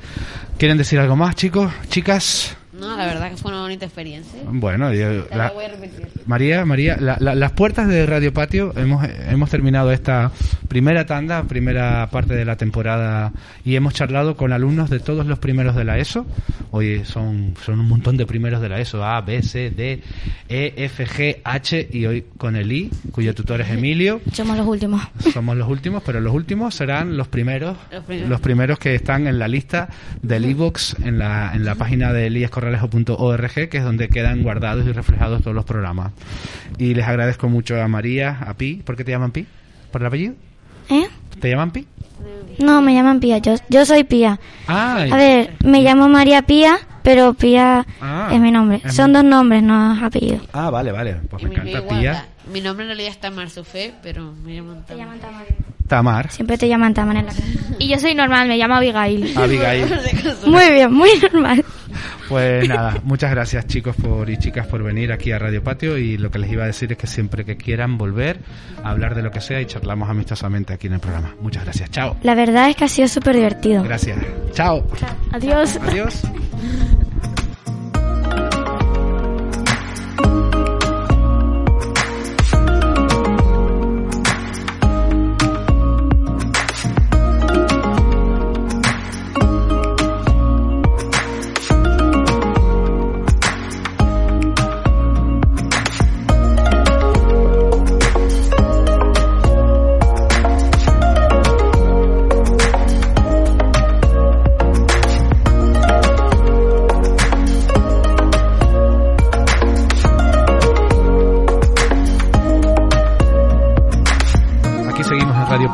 ¿quieren 0.58 0.78
decir 0.78 1.00
algo 1.00 1.16
más, 1.16 1.36
chicos? 1.36 1.72
Chicas. 1.90 2.57
No, 2.80 2.96
la 2.98 3.06
verdad 3.06 3.30
que 3.32 3.38
fue 3.38 3.52
una 3.52 3.62
bonita 3.62 3.86
experiencia. 3.86 4.40
Bueno, 4.46 4.94
yo- 4.94 5.24
Te 5.26 5.36
la- 5.36 5.46
la 5.48 5.52
voy 5.52 5.66
a 5.66 5.70
repetir. 5.70 6.08
María, 6.26 6.66
María, 6.66 6.98
la- 7.00 7.18
la- 7.20 7.36
las 7.36 7.52
puertas 7.54 7.88
de 7.88 8.06
Radio 8.06 8.34
Patio, 8.34 8.74
hemos, 8.78 9.06
hemos 9.30 9.50
terminado 9.50 9.92
esta 9.92 10.32
primera 10.68 11.06
tanda, 11.06 11.44
primera 11.44 12.10
parte 12.12 12.36
de 12.36 12.46
la 12.46 12.56
temporada 12.58 13.32
y 13.66 13.76
hemos 13.76 13.94
charlado 13.94 14.36
con 14.36 14.52
alumnos 14.54 14.90
de 14.90 15.00
todos 15.00 15.26
los 15.26 15.40
primeros 15.40 15.76
de 15.76 15.84
la 15.86 15.98
ESO. 15.98 16.26
Hoy 16.72 17.04
son, 17.06 17.54
son 17.66 17.80
un 17.80 17.88
montón 17.88 18.18
de 18.18 18.26
primeros 18.26 18.62
de 18.62 18.70
la 18.70 18.80
ESO, 18.80 19.04
A, 19.06 19.22
B, 19.22 19.42
C, 19.42 19.70
D, 19.72 20.02
E, 20.50 20.74
F, 20.78 21.06
G, 21.06 21.42
H 21.44 21.88
y 21.92 22.06
hoy 22.06 22.26
con 22.38 22.56
el 22.56 22.72
I, 22.72 22.90
cuyo 23.12 23.34
tutor 23.34 23.62
es 23.62 23.70
Emilio. 23.70 24.22
Somos 24.34 24.58
los 24.58 24.68
últimos. 24.68 25.02
Somos 25.34 25.56
los 25.58 25.68
últimos, 25.70 26.04
pero 26.06 26.20
los 26.22 26.34
últimos 26.34 26.76
serán 26.76 27.18
los 27.18 27.28
primeros, 27.28 27.78
Los 27.92 28.04
primeros. 28.04 28.30
los 28.30 28.42
primeros 28.42 28.80
que 28.80 28.96
están 28.96 29.28
en 29.28 29.40
la 29.40 29.48
lista 29.48 29.90
del 30.22 30.46
iVoox 30.46 31.00
en 31.04 31.18
la, 31.20 31.52
en 31.54 31.64
la 31.66 31.76
página 31.76 32.12
de 32.14 32.30
eliascorralejo.org, 32.68 33.70
que 33.70 33.78
es 33.78 33.84
donde 33.84 34.10
quedan 34.10 34.44
guardados 34.44 34.86
y 34.86 34.92
reflejados 34.92 35.42
todos 35.42 35.56
los 35.56 35.66
programas. 35.66 36.12
Y 36.78 36.94
les 36.94 37.08
agradezco 37.08 37.50
mucho 37.50 37.82
a 37.82 37.88
María, 37.88 38.38
a 38.46 38.54
Pi. 38.56 38.82
¿Por 38.86 38.96
qué 38.96 39.04
te 39.04 39.12
llaman 39.12 39.32
Pi? 39.32 39.46
¿Por 39.92 40.02
el 40.02 40.08
apellido? 40.08 40.34
¿Eh? 40.90 41.08
¿Te 41.40 41.50
llaman 41.50 41.72
Pi? 41.72 41.88
No, 42.60 42.82
me 42.82 42.94
llaman 42.94 43.20
Pía. 43.20 43.38
Yo, 43.40 43.56
yo 43.70 43.86
soy 43.86 44.04
Pía. 44.04 44.40
Ah, 44.68 45.06
A 45.12 45.16
ver, 45.18 45.54
me 45.64 45.82
llamo 45.84 46.10
María 46.10 46.42
Pía, 46.42 46.78
pero 47.04 47.34
Pía 47.34 47.86
Ah, 48.02 48.30
es 48.34 48.40
mi 48.40 48.52
nombre. 48.52 48.82
es 48.84 48.94
Son 48.96 49.12
mi- 49.12 49.14
dos 49.16 49.24
nombres, 49.24 49.62
no 49.64 50.04
apellidos. 50.04 50.42
ah, 50.54 50.70
vale, 50.70 50.92
vale. 50.92 51.16
Pues 51.30 51.44
me 51.44 51.50
encanta 51.52 51.88
Pía. 51.88 52.26
Mi 52.52 52.62
nombre 52.62 52.86
en 52.86 52.90
realidad 52.90 53.12
está 53.12 53.30
Marsufé, 53.30 53.94
pero 54.02 54.32
me 54.32 54.56
llaman 54.56 54.86
Tamar. 54.86 55.18
Tamar. 55.88 56.32
Siempre 56.32 56.58
te 56.58 56.68
llaman 56.68 56.94
Taman 56.94 57.18
en 57.18 57.26
la 57.28 57.32
casa. 57.32 57.44
Y 57.80 57.88
yo 57.90 58.00
soy 58.00 58.16
normal, 58.16 58.48
me 58.48 58.58
llamo 58.58 58.76
Abigail. 58.76 59.34
Abigail. 59.38 59.86
Muy 60.46 60.72
bien, 60.72 60.92
muy 60.92 61.10
normal. 61.32 61.64
Pues 62.28 62.68
nada, 62.68 63.00
muchas 63.04 63.32
gracias 63.32 63.68
chicos 63.68 63.96
por 63.96 64.30
y 64.30 64.38
chicas 64.38 64.68
por 64.68 64.84
venir 64.84 65.12
aquí 65.12 65.32
a 65.32 65.40
Radio 65.40 65.64
Patio 65.64 65.98
y 65.98 66.18
lo 66.18 66.30
que 66.30 66.40
les 66.40 66.52
iba 66.52 66.64
a 66.64 66.68
decir 66.68 66.92
es 66.92 66.98
que 66.98 67.08
siempre 67.08 67.46
que 67.46 67.56
quieran 67.56 67.98
volver 67.98 68.40
a 68.84 68.90
hablar 68.90 69.16
de 69.16 69.22
lo 69.22 69.32
que 69.32 69.40
sea 69.40 69.62
y 69.62 69.66
charlamos 69.66 70.10
amistosamente 70.10 70.74
aquí 70.74 70.88
en 70.88 70.94
el 70.94 71.00
programa. 71.00 71.36
Muchas 71.40 71.64
gracias. 71.64 71.90
Chao. 71.92 72.18
La 72.24 72.36
verdad 72.36 72.70
es 72.70 72.76
que 72.76 72.84
ha 72.86 72.90
sido 72.90 73.08
súper 73.08 73.36
divertido. 73.36 73.84
Gracias. 73.84 74.18
Chao. 74.54 74.86
Adiós. 75.32 75.78
Adiós. 75.88 76.22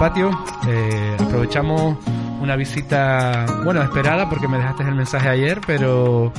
Patio. 0.03 0.31
Eh, 0.67 1.15
aprovechamos 1.17 1.97
una 2.41 2.57
visita, 2.57 3.45
bueno, 3.63 3.81
esperada 3.81 4.29
porque 4.29 4.49
me 4.49 4.57
dejaste 4.57 4.83
el 4.83 4.95
mensaje 4.95 5.29
ayer, 5.29 5.61
pero, 5.65 6.33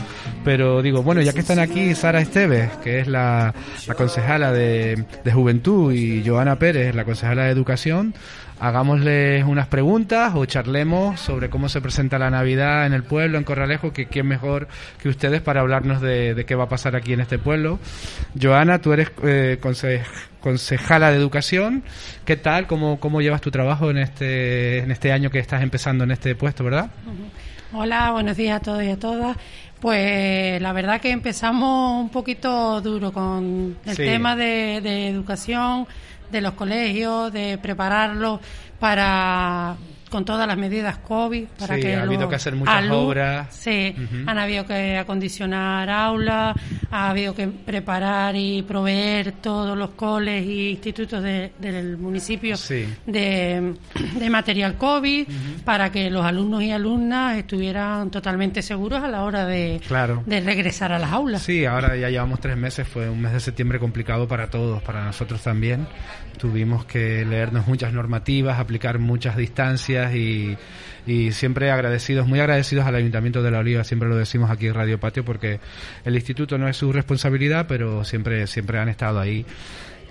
pero 0.45 0.83
digo, 0.83 1.03
bueno, 1.03 1.23
ya 1.23 1.33
que 1.33 1.41
están 1.41 1.59
aquí 1.59 1.95
Sara 1.95 2.21
Esteves, 2.21 2.71
que 2.83 3.01
es 3.01 3.09
la, 3.09 3.55
la 3.87 3.95
concejala 3.95 4.53
de, 4.53 5.07
de 5.25 5.33
Juventud, 5.33 5.95
y 5.95 6.23
Joana 6.27 6.59
Pérez, 6.59 6.95
la 6.95 7.07
concejala 7.07 7.45
de 7.45 7.53
Educación, 7.53 8.13
hagámosles 8.61 9.45
unas 9.45 9.67
preguntas 9.67 10.33
o 10.35 10.45
charlemos 10.47 11.21
sobre 11.21 11.51
cómo 11.51 11.69
se 11.69 11.81
presenta 11.81 12.19
la 12.19 12.31
Navidad 12.31 12.87
en 12.87 12.93
el 12.93 13.03
pueblo, 13.03 13.37
en 13.39 13.45
Corralejo, 13.45 13.93
que 13.93 14.07
quién 14.07 14.27
mejor 14.27 14.69
que 15.03 15.09
ustedes 15.09 15.41
para 15.43 15.61
hablarnos 15.61 16.01
de, 16.01 16.35
de 16.35 16.45
qué 16.45 16.55
va 16.55 16.65
a 16.65 16.69
pasar 16.69 16.97
aquí 16.97 17.13
en 17.13 17.21
este 17.21 17.39
pueblo. 17.39 17.79
Joana, 18.41 18.81
tú 18.81 18.93
eres 18.93 19.11
eh, 19.23 19.59
conse- 19.61 20.03
concejala 20.41 21.11
de 21.11 21.17
Educación. 21.17 21.83
¿Qué 22.25 22.37
tal? 22.37 22.67
¿Cómo, 22.67 23.01
¿Cómo 23.01 23.21
llevas 23.21 23.41
tu 23.41 23.51
trabajo 23.51 23.91
en 23.91 23.99
este, 23.99 24.79
en 24.79 24.91
este 24.91 25.13
año 25.13 25.31
que 25.31 25.39
estás 25.41 25.63
empezando 25.63 26.05
en 26.05 26.13
este 26.13 26.35
puesto, 26.35 26.65
verdad? 26.65 26.91
Hola, 27.73 28.13
buenos 28.13 28.37
días 28.37 28.59
a 28.59 28.61
todos 28.63 28.83
y 28.85 28.89
a 28.91 28.99
todas. 28.99 29.37
Pues 29.81 30.63
la 30.63 30.73
verdad 30.73 31.01
que 31.01 31.11
empezamos 31.11 32.01
un 32.03 32.09
poquito 32.09 32.81
duro 32.81 33.13
con 33.13 33.77
el 33.85 33.97
Sí. 33.97 34.03
tema 34.05 34.35
de, 34.35 34.81
de 34.83 35.09
educación, 35.09 35.87
de 36.35 36.43
los 36.43 36.55
colegios, 36.55 37.33
de 37.33 37.59
prepararlos 37.59 38.41
para 38.79 39.77
con 40.15 40.25
todas 40.25 40.47
las 40.47 40.57
medidas 40.57 40.99
COVID 40.99 41.45
para 41.59 41.75
Sí, 41.75 41.81
que 41.83 41.97
ha 41.97 42.03
habido 42.03 42.21
los 42.23 42.31
que 42.31 42.37
hacer 42.37 42.55
muchas 42.55 42.89
obras. 42.91 43.53
Sí, 43.53 43.95
han 44.27 44.39
habido 44.39 44.65
que 44.65 44.97
acondicionar 44.97 45.91
aulas, 45.91 46.55
ha 46.93 47.11
habido 47.11 47.35
que 47.35 47.49
preparar 47.49 48.37
y 48.37 48.63
proveer 48.63 49.33
todos 49.33 49.77
los 49.77 49.91
coles 49.91 50.47
y 50.47 50.71
institutos 50.71 51.21
de- 51.21 51.51
del 51.59 51.97
municipio 51.97 52.57
Sí. 52.57 52.87
de, 53.07 53.75
de 54.17 54.31
material 54.31 54.77
COVID 54.77 55.27
para 55.65 55.91
que 55.91 56.09
los 56.11 56.25
alumnos 56.25 56.63
y 56.63 56.71
alumnas 56.71 57.37
estuvieran 57.37 58.11
totalmente 58.13 58.63
seguros 58.63 59.03
a 59.03 59.09
la 59.09 59.25
hora 59.25 59.45
de, 59.47 59.81
Claro. 59.89 60.23
de 60.27 60.41
regresar 60.41 60.93
a 60.93 60.99
las 61.01 61.11
aulas. 61.11 61.43
Sí, 61.43 61.65
ahora 61.65 61.97
ya 61.97 62.09
llevamos 62.09 62.39
tres 62.39 62.57
meses, 62.57 62.87
fue 62.87 63.09
un 63.11 63.21
mes 63.21 63.33
de 63.33 63.41
septiembre 63.41 63.81
complicado 63.81 64.29
para 64.29 64.49
todos, 64.49 64.81
para 64.83 65.05
nosotros 65.05 65.43
también. 65.43 65.89
Tuvimos 66.39 66.85
que 66.85 67.25
leernos 67.25 67.67
muchas 67.67 67.93
normativas, 67.93 68.59
aplicar 68.59 68.99
muchas 68.99 69.37
distancias 69.37 70.04
y, 70.13 70.57
y 71.07 71.33
siempre 71.33 71.71
agradecidos, 71.71 72.27
muy 72.27 72.41
agradecidos 72.41 72.87
al 72.87 72.97
Ayuntamiento 72.97 73.43
de 73.43 73.51
La 73.51 73.61
Oliva, 73.61 73.85
siempre 73.85 74.09
lo 74.09 74.17
decimos 74.17 74.51
aquí 74.51 74.67
en 74.67 74.75
Radio 74.75 74.99
Patio 74.99 75.25
porque 75.25 75.61
el 76.05 76.15
instituto 76.15 76.59
no 76.59 76.69
es 76.69 76.77
su 76.77 76.93
responsabilidad, 76.93 77.67
pero 77.69 78.05
siempre, 78.05 78.47
siempre 78.47 78.79
han 78.79 78.89
estado 78.89 79.21
ahí 79.21 79.47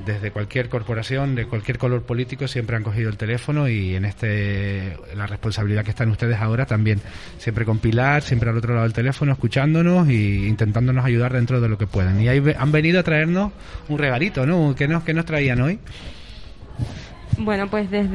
desde 0.05 0.31
cualquier 0.31 0.69
corporación, 0.69 1.35
de 1.35 1.45
cualquier 1.45 1.77
color 1.77 2.03
político, 2.03 2.47
siempre 2.47 2.75
han 2.75 2.83
cogido 2.83 3.09
el 3.09 3.17
teléfono 3.17 3.67
y 3.69 3.95
en 3.95 4.05
este 4.05 4.97
la 5.15 5.27
responsabilidad 5.27 5.83
que 5.83 5.91
están 5.91 6.09
ustedes 6.09 6.37
ahora 6.39 6.65
también, 6.65 6.99
siempre 7.37 7.65
con 7.65 7.79
Pilar, 7.79 8.21
siempre 8.21 8.49
al 8.49 8.57
otro 8.57 8.73
lado 8.73 8.83
del 8.83 8.93
teléfono, 8.93 9.31
escuchándonos 9.31 10.07
e 10.09 10.13
intentándonos 10.13 11.05
ayudar 11.05 11.33
dentro 11.33 11.61
de 11.61 11.69
lo 11.69 11.77
que 11.77 11.87
pueden. 11.87 12.21
Y 12.21 12.27
ahí 12.27 12.41
han 12.57 12.71
venido 12.71 12.99
a 12.99 13.03
traernos 13.03 13.51
un 13.87 13.97
regalito, 13.97 14.45
¿no? 14.45 14.75
¿Qué 14.75 14.87
nos, 14.87 15.03
qué 15.03 15.13
nos 15.13 15.25
traían 15.25 15.61
hoy? 15.61 15.79
Bueno, 17.39 17.67
pues 17.67 17.89
desde 17.89 18.13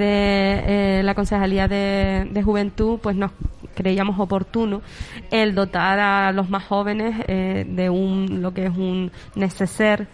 eh, 0.98 1.02
la 1.02 1.14
Concejalía 1.14 1.68
de, 1.68 2.42
Juventud, 2.44 2.98
pues 3.02 3.16
nos 3.16 3.32
creíamos 3.74 4.18
oportuno 4.18 4.82
el 5.30 5.54
dotar 5.54 5.98
a 5.98 6.32
los 6.32 6.48
más 6.50 6.64
jóvenes 6.64 7.24
eh, 7.26 7.64
de 7.68 7.90
un 7.90 8.42
lo 8.42 8.52
que 8.54 8.66
es 8.66 8.76
un 8.76 9.10
neceser 9.34 10.08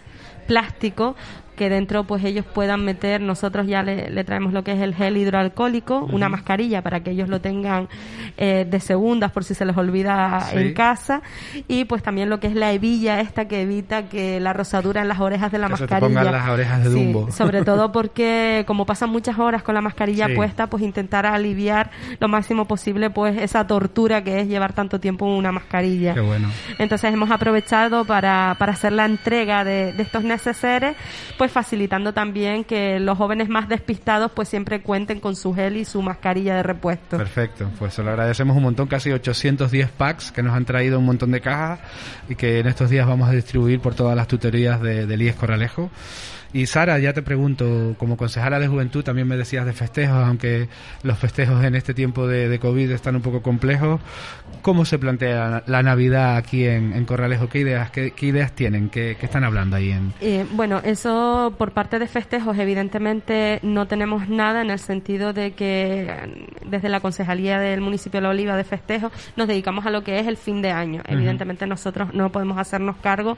plástico 0.47 1.15
que 1.55 1.69
dentro 1.69 2.03
pues 2.03 2.23
ellos 2.23 2.45
puedan 2.45 2.85
meter, 2.85 3.21
nosotros 3.21 3.67
ya 3.67 3.83
le, 3.83 4.23
traemos 4.23 4.53
lo 4.53 4.63
que 4.63 4.73
es 4.73 4.81
el 4.81 4.93
gel 4.93 5.17
hidroalcohólico, 5.17 6.07
una 6.11 6.29
mascarilla 6.29 6.81
para 6.81 7.01
que 7.01 7.11
ellos 7.11 7.29
lo 7.29 7.41
tengan 7.41 7.87
eh, 8.37 8.65
de 8.69 8.79
segundas 8.79 9.31
por 9.31 9.43
si 9.43 9.55
se 9.55 9.65
les 9.65 9.75
olvida 9.75 10.49
en 10.51 10.73
casa 10.73 11.21
y 11.67 11.85
pues 11.85 12.03
también 12.03 12.29
lo 12.29 12.39
que 12.39 12.47
es 12.47 12.55
la 12.55 12.71
hebilla 12.71 13.19
esta 13.21 13.47
que 13.47 13.61
evita 13.61 14.09
que 14.09 14.39
la 14.39 14.53
rosadura 14.53 15.01
en 15.01 15.07
las 15.07 15.19
orejas 15.19 15.51
de 15.51 15.57
la 15.57 15.69
mascarilla. 15.69 16.23
Se 16.23 16.31
las 16.31 16.49
orejas 16.49 16.83
de 16.83 16.89
Dumbo. 16.89 17.31
sobre 17.31 17.63
todo 17.63 17.91
porque 17.93 18.63
como 18.67 18.85
pasan 18.85 19.09
muchas 19.09 19.39
horas 19.39 19.63
con 19.63 19.75
la 19.75 19.81
mascarilla 19.81 20.27
puesta, 20.35 20.67
pues 20.67 20.83
intentar 20.83 21.25
aliviar 21.25 21.91
lo 22.19 22.27
máximo 22.27 22.65
posible 22.65 23.09
pues 23.09 23.37
esa 23.37 23.67
tortura 23.67 24.23
que 24.23 24.41
es 24.41 24.47
llevar 24.47 24.73
tanto 24.73 24.99
tiempo 24.99 25.25
una 25.25 25.51
mascarilla. 25.51 26.13
Qué 26.13 26.21
bueno. 26.21 26.49
Entonces 26.77 27.13
hemos 27.13 27.31
aprovechado 27.31 28.05
para, 28.05 28.55
para 28.59 28.73
hacer 28.73 28.91
la 28.91 29.05
entrega 29.05 29.63
de, 29.63 29.93
de 29.93 30.03
estos 30.03 30.23
neceseres, 30.23 30.95
pues 31.37 31.44
pues 31.45 31.53
facilitando 31.53 32.11
también 32.11 32.63
que 32.63 32.99
los 32.99 33.19
jóvenes 33.19 33.49
más 33.49 33.69
despistados 33.69 34.31
pues 34.31 34.49
siempre 34.49 34.81
cuenten 34.81 35.19
con 35.19 35.35
su 35.35 35.53
gel 35.53 35.77
y 35.77 35.85
su 35.85 36.01
mascarilla 36.01 36.55
de 36.55 36.63
repuesto. 36.63 37.17
Perfecto, 37.17 37.69
pues 37.77 37.93
se 37.93 38.01
lo 38.01 38.09
agradecemos 38.09 38.57
un 38.57 38.63
montón, 38.63 38.87
casi 38.87 39.11
810 39.11 39.91
packs 39.91 40.31
que 40.31 40.41
nos 40.41 40.55
han 40.55 40.65
traído 40.65 40.97
un 40.97 41.05
montón 41.05 41.29
de 41.29 41.41
cajas 41.41 41.81
y 42.29 42.33
que 42.33 42.57
en 42.57 42.67
estos 42.67 42.89
días 42.89 43.05
vamos 43.05 43.29
a 43.29 43.31
distribuir 43.31 43.79
por 43.79 43.93
todas 43.93 44.15
las 44.15 44.27
tutorías 44.27 44.81
de, 44.81 45.05
del 45.05 45.21
IES 45.21 45.35
Corralejo. 45.35 45.91
Y 46.53 46.65
Sara, 46.67 46.99
ya 46.99 47.13
te 47.13 47.21
pregunto, 47.21 47.95
como 47.97 48.17
concejala 48.17 48.59
de 48.59 48.67
juventud 48.67 49.03
también 49.03 49.27
me 49.27 49.37
decías 49.37 49.65
de 49.65 49.73
festejos, 49.73 50.17
aunque 50.25 50.69
los 51.03 51.17
festejos 51.17 51.63
en 51.63 51.75
este 51.75 51.93
tiempo 51.93 52.27
de, 52.27 52.59
COVID 52.59 52.91
están 52.91 53.15
un 53.15 53.21
poco 53.21 53.41
complejos. 53.41 53.99
¿Cómo 54.61 54.85
se 54.85 54.97
plantea 54.97 55.63
la 55.67 55.83
Navidad 55.83 56.37
aquí 56.37 56.65
en, 56.65 57.05
Corralejo? 57.05 57.49
¿Qué 57.49 57.59
ideas, 57.59 57.91
qué, 57.91 58.13
ideas 58.21 58.53
tienen? 58.53 58.89
¿Qué, 58.89 59.17
están 59.21 59.43
hablando 59.43 59.75
ahí? 59.75 59.91
En... 59.91 60.13
Eh, 60.21 60.45
bueno, 60.51 60.81
eso 60.83 61.53
por 61.57 61.71
parte 61.71 61.99
de 61.99 62.07
festejos 62.07 62.57
evidentemente 62.57 63.59
no 63.61 63.87
tenemos 63.87 64.29
nada 64.29 64.61
en 64.61 64.69
el 64.69 64.79
sentido 64.79 65.33
de 65.33 65.51
que 65.51 66.07
desde 66.65 66.89
la 66.89 66.99
Concejalía 66.99 67.59
del 67.59 67.81
municipio 67.81 68.19
de 68.19 68.23
La 68.23 68.29
Oliva 68.29 68.55
de 68.55 68.63
festejos 68.63 69.11
nos 69.35 69.47
dedicamos 69.47 69.85
a 69.85 69.89
lo 69.89 70.03
que 70.03 70.19
es 70.19 70.27
el 70.27 70.37
fin 70.37 70.61
de 70.61 70.71
año. 70.71 71.01
Evidentemente 71.07 71.67
nosotros 71.67 72.13
no 72.13 72.31
podemos 72.31 72.57
hacernos 72.57 72.95
cargo 72.97 73.37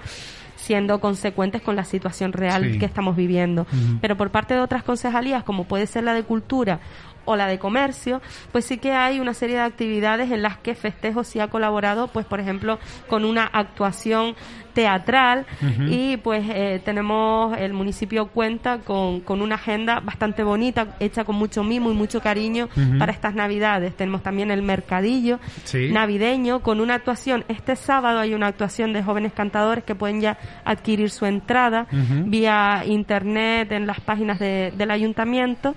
siendo 0.58 1.00
consecuentes 1.00 1.62
con 1.62 1.76
la 1.76 1.86
situación 1.86 2.34
real 2.34 2.78
que 2.78 2.86
estamos 2.86 3.15
viviendo. 3.15 3.65
Pero 4.02 4.17
por 4.17 4.32
parte 4.32 4.54
de 4.54 4.60
otras 4.60 4.84
concejalías, 4.84 5.43
como 5.43 5.63
puede 5.63 5.88
ser 5.88 6.04
la 6.04 6.13
de 6.13 6.24
Cultura 6.24 6.80
o 7.28 7.36
la 7.36 7.48
de 7.48 7.60
comercio, 7.60 8.22
pues 8.52 8.66
sí 8.66 8.78
que 8.78 8.94
hay 8.94 9.20
una 9.20 9.34
serie 9.34 9.58
de 9.58 9.62
actividades 9.62 10.32
en 10.32 10.42
las 10.42 10.58
que 10.58 10.74
Festejo 10.74 11.24
sí 11.24 11.40
ha 11.40 11.50
colaborado, 11.50 12.08
pues 12.08 12.26
por 12.26 12.40
ejemplo, 12.40 12.80
con 13.08 13.26
una 13.26 13.44
actuación 13.44 14.36
teatral. 14.78 15.48
Y 15.90 16.18
pues 16.18 16.46
eh, 16.48 16.80
tenemos, 16.86 17.58
el 17.58 17.74
municipio 17.74 18.28
cuenta 18.28 18.78
con, 18.78 19.22
con, 19.22 19.42
una 19.42 19.56
agenda 19.56 20.00
bastante 20.02 20.44
bonita, 20.44 20.96
hecha 21.00 21.24
con 21.24 21.36
mucho 21.36 21.63
mimo 21.63 21.92
y 21.92 21.96
mucho 21.96 22.22
cariño 22.22 22.70
para 23.00 23.12
estas 23.12 23.34
navidades. 23.34 23.96
Tenemos 23.98 24.22
también 24.22 24.52
el 24.52 24.62
mercadillo 24.62 25.40
navideño 25.74 26.60
con 26.62 26.80
una 26.80 26.94
actuación, 26.94 27.44
este 27.48 27.76
sábado 27.76 28.20
hay 28.20 28.36
una 28.36 28.48
actuación 28.48 28.94
de 28.94 29.02
jóvenes 29.02 29.34
cantadores 29.34 29.84
que 29.84 29.96
pueden 29.96 30.22
ya 30.22 30.38
adquirir 30.63 31.10
su 31.10 31.26
entrada 31.26 31.88
vía 32.26 32.84
internet 32.86 33.72
en 33.72 33.88
las 33.88 34.00
páginas 34.00 34.38
del 34.38 34.92
ayuntamiento 34.92 35.76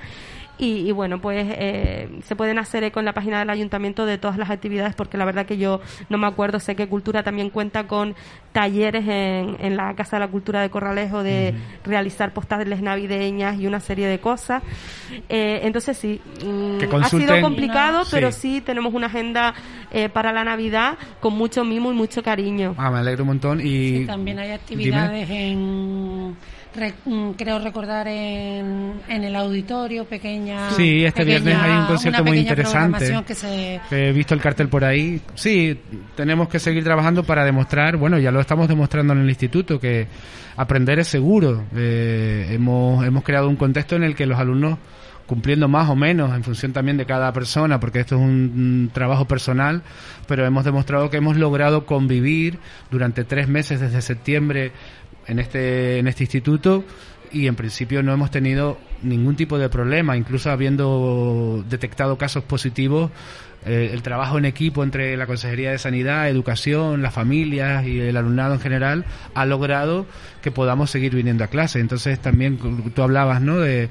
y, 0.61 0.93
bueno, 0.93 1.21
pues 1.21 1.47
eh, 1.51 2.09
se 2.23 2.37
pueden 2.37 2.59
hacer 2.59 2.85
eco 2.85 3.01
en 3.01 3.07
la 3.07 3.15
página 3.15 3.39
del 3.39 3.51
ayuntamiento 3.51 4.05
de 4.05 4.19
todas 4.19 4.37
las 4.37 4.51
actividades 4.51 4.95
porque 4.95 5.17
la 5.17 5.25
verdad 5.25 5.47
que 5.47 5.57
yo 5.57 5.81
no 6.09 6.19
me 6.19 6.27
acuerdo, 6.27 6.61
sé 6.61 6.77
que 6.77 6.87
Cultura 6.87 7.23
también 7.23 7.51
cuenta 7.51 7.87
con 7.87 8.15
talleres 8.53 9.07
en, 9.07 9.57
en 9.61 9.77
la 9.77 9.95
Casa 9.95 10.17
de 10.17 10.21
la 10.21 10.29
Cultura 10.29 10.61
de 10.61 10.71
Corralejo 10.71 11.23
de 11.23 11.55
realizar 11.85 12.33
postales 12.33 12.83
navideñas 12.83 13.59
y 13.59 13.67
una 13.67 13.81
serie 13.81 14.07
de 14.07 14.19
cosas. 14.19 14.63
Eh, 15.29 15.61
entonces 15.63 15.97
sí, 15.97 16.21
mm, 16.45 16.79
ha 17.03 17.09
sido 17.09 17.41
complicado, 17.41 18.03
pero 18.11 18.33
sí. 18.33 18.61
tenemos 18.61 18.95
una 18.95 19.07
agenda 19.07 19.55
eh, 19.91 20.09
para 20.09 20.33
la 20.33 20.45
Navidad 20.45 20.99
con 21.21 21.35
mucho 21.35 21.65
mimo 21.65 21.91
y 21.91 21.95
mucho 21.95 22.23
cariño. 22.23 22.75
Ah, 22.77 22.91
me 22.91 22.99
alegro 22.99 23.25
un 23.25 23.29
montón. 23.29 23.61
Y 23.63 24.07
también 24.07 24.39
hay 24.39 24.53
actividades 24.53 25.29
en 25.31 26.37
Mm, 27.05 27.31
creo 27.31 27.59
recordar 27.59 28.07
en, 28.07 29.01
en, 29.09 29.25
el 29.25 29.35
auditorio 29.35 30.05
pequeña. 30.05 30.71
Sí, 30.71 31.05
este 31.05 31.25
viernes 31.25 31.57
hay 31.57 31.73
un 31.73 31.87
concierto 31.87 32.25
muy 32.25 32.39
interesante. 32.39 33.13
He 33.91 34.13
visto 34.13 34.35
el 34.35 34.41
cartel 34.41 34.69
por 34.69 34.85
ahí. 34.85 35.21
Sí, 35.35 35.79
tenemos 36.15 36.49
que 36.49 36.61
seguir 36.61 36.85
trabajando 36.85 37.25
para 37.25 37.45
demostrar, 37.45 37.97
bueno, 37.97 38.19
ya 38.19 38.31
lo 38.31 38.41
estamos 38.41 38.69
demostrando 38.69 39.13
en 39.15 39.21
el 39.21 39.29
instituto, 39.29 39.81
que 39.81 40.07
aprender 40.57 41.01
es 41.01 41.09
seguro. 41.09 41.65
Eh, 41.75 42.49
hemos, 42.51 43.05
hemos 43.05 43.25
creado 43.25 43.49
un 43.49 43.57
contexto 43.57 43.97
en 43.97 44.05
el 44.05 44.15
que 44.15 44.27
los 44.27 44.39
alumnos 44.39 44.79
cumpliendo 45.31 45.69
más 45.69 45.89
o 45.89 45.95
menos 45.95 46.35
en 46.35 46.43
función 46.43 46.73
también 46.73 46.97
de 46.97 47.07
cada 47.07 47.33
persona, 47.33 47.79
porque 47.79 48.01
esto 48.01 48.17
es 48.17 48.21
un, 48.21 48.91
trabajo 48.93 49.27
personal, 49.27 49.85
pero 50.27 50.45
hemos 50.45 50.65
demostrado 50.65 51.09
que 51.09 51.19
hemos 51.19 51.37
logrado 51.37 51.87
convivir 51.87 52.59
durante 52.91 53.23
tres 53.23 53.47
meses 53.47 53.79
desde 53.79 54.03
septiembre 54.03 54.73
en 55.31 55.39
este, 55.39 55.99
en 55.99 56.09
este 56.09 56.25
instituto 56.25 56.85
y 57.33 57.47
en 57.47 57.55
principio 57.55 58.03
no 58.03 58.13
hemos 58.13 58.31
tenido 58.31 58.79
ningún 59.03 59.37
tipo 59.37 59.59
de 59.59 59.69
problema, 59.69 60.17
incluso 60.17 60.51
habiendo 60.51 61.65
detectado 61.69 62.19
casos 62.19 62.43
positivos, 62.45 63.11
eh, 63.67 63.91
el 63.93 64.03
trabajo 64.03 64.39
en 64.39 64.47
equipo 64.47 64.83
entre 64.83 65.17
la 65.17 65.27
Consejería 65.27 65.71
de 65.71 65.79
Sanidad, 65.79 66.29
Educación, 66.29 67.03
las 67.03 67.13
familias 67.13 67.87
y 67.87 68.01
el 68.01 68.17
alumnado 68.17 68.55
en 68.55 68.61
general 68.61 69.05
ha 69.35 69.45
logrado 69.45 70.07
que 70.41 70.51
podamos 70.51 70.91
seguir 70.91 71.15
viniendo 71.15 71.45
a 71.45 71.49
clase. 71.49 71.81
Entonces 71.81 72.19
también 72.21 72.59
tú 72.95 73.03
hablabas 73.03 73.43
¿no? 73.43 73.59
de 73.59 73.91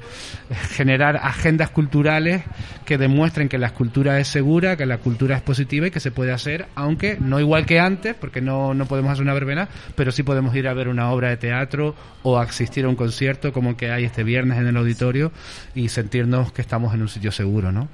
generar 0.70 1.16
agendas 1.16 1.70
culturales 1.70 2.42
que 2.84 2.98
demuestren 2.98 3.48
que 3.48 3.58
la 3.58 3.72
cultura 3.72 4.18
es 4.18 4.26
segura, 4.26 4.76
que 4.76 4.86
la 4.86 4.98
cultura 4.98 5.36
es 5.36 5.42
positiva 5.42 5.86
y 5.86 5.90
que 5.92 6.00
se 6.00 6.10
puede 6.10 6.32
hacer, 6.32 6.66
aunque 6.74 7.16
no 7.20 7.38
igual 7.38 7.66
que 7.66 7.78
antes, 7.78 8.14
porque 8.14 8.40
no, 8.40 8.74
no 8.74 8.86
podemos 8.86 9.12
hacer 9.12 9.22
una 9.22 9.34
verbena, 9.34 9.68
pero 9.94 10.10
sí 10.10 10.24
podemos 10.24 10.54
ir 10.56 10.66
a 10.66 10.74
ver 10.74 10.88
una 10.88 11.12
obra 11.12 11.28
de 11.28 11.36
teatro 11.36 11.94
o 12.24 12.38
asistir 12.38 12.84
a 12.84 12.88
un 12.88 12.96
concierto 12.96 13.52
como 13.52 13.76
que 13.76 13.92
hay 13.92 14.04
este 14.04 14.24
viernes 14.24 14.58
en 14.58 14.66
el 14.66 14.76
auditorio 14.76 15.30
y 15.76 15.88
sentirnos 15.88 16.52
que 16.52 16.62
estamos 16.62 16.92
en 16.94 17.02
un 17.02 17.08
sitio 17.08 17.30
seguro, 17.30 17.70
¿no? 17.70 17.88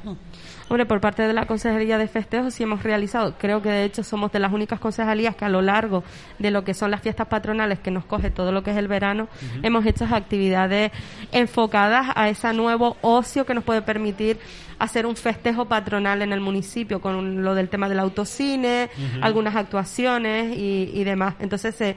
Hombre, 0.69 0.85
por 0.85 1.01
parte 1.01 1.23
de 1.23 1.33
la 1.33 1.47
Consejería 1.47 1.97
de 1.97 2.09
Festejos 2.09 2.55
sí 2.55 2.65
hemos 2.65 2.83
realizado, 2.83 3.35
creo 3.39 3.63
que 3.63 3.69
de 3.69 3.85
hecho 3.85 4.03
somos 4.03 4.33
de 4.33 4.41
las 4.41 4.53
únicas 4.53 4.81
concejalías 4.81 5.37
que 5.37 5.45
a 5.45 5.49
lo 5.49 5.63
largo 5.63 6.03
de 6.41 6.51
lo 6.51 6.65
que 6.65 6.75
son 6.75 6.91
las 6.91 7.03
fiestas 7.03 7.29
patronales 7.29 7.79
que 7.79 7.93
nos 7.93 8.05
coge 8.05 8.33
todo 8.33 8.51
lo 8.51 8.65
que 8.65 8.73
es 8.73 8.77
el 8.77 8.89
verano, 8.89 9.29
hemos 9.63 9.87
hecho 9.87 10.07
actividades 10.11 10.91
enfocadas 11.31 12.09
a 12.17 12.29
ese 12.29 12.53
nuevo 12.53 12.97
ocio 13.03 13.47
que 13.47 13.55
nos 13.55 13.63
puede 13.63 13.81
permitir 13.83 14.39
hacer 14.79 15.07
un 15.07 15.17
festejo 15.17 15.67
patronal 15.67 16.23
en 16.23 16.33
el 16.33 16.41
municipio 16.41 17.01
con 17.01 17.43
lo 17.43 17.55
del 17.55 17.69
tema 17.69 17.89
del 17.89 17.99
autocine, 17.99 18.91
algunas 19.21 19.57
actuaciones 19.57 20.57
y, 20.57 21.05
demás. 21.05 21.35
Entonces, 21.39 21.81
eh, 21.81 21.97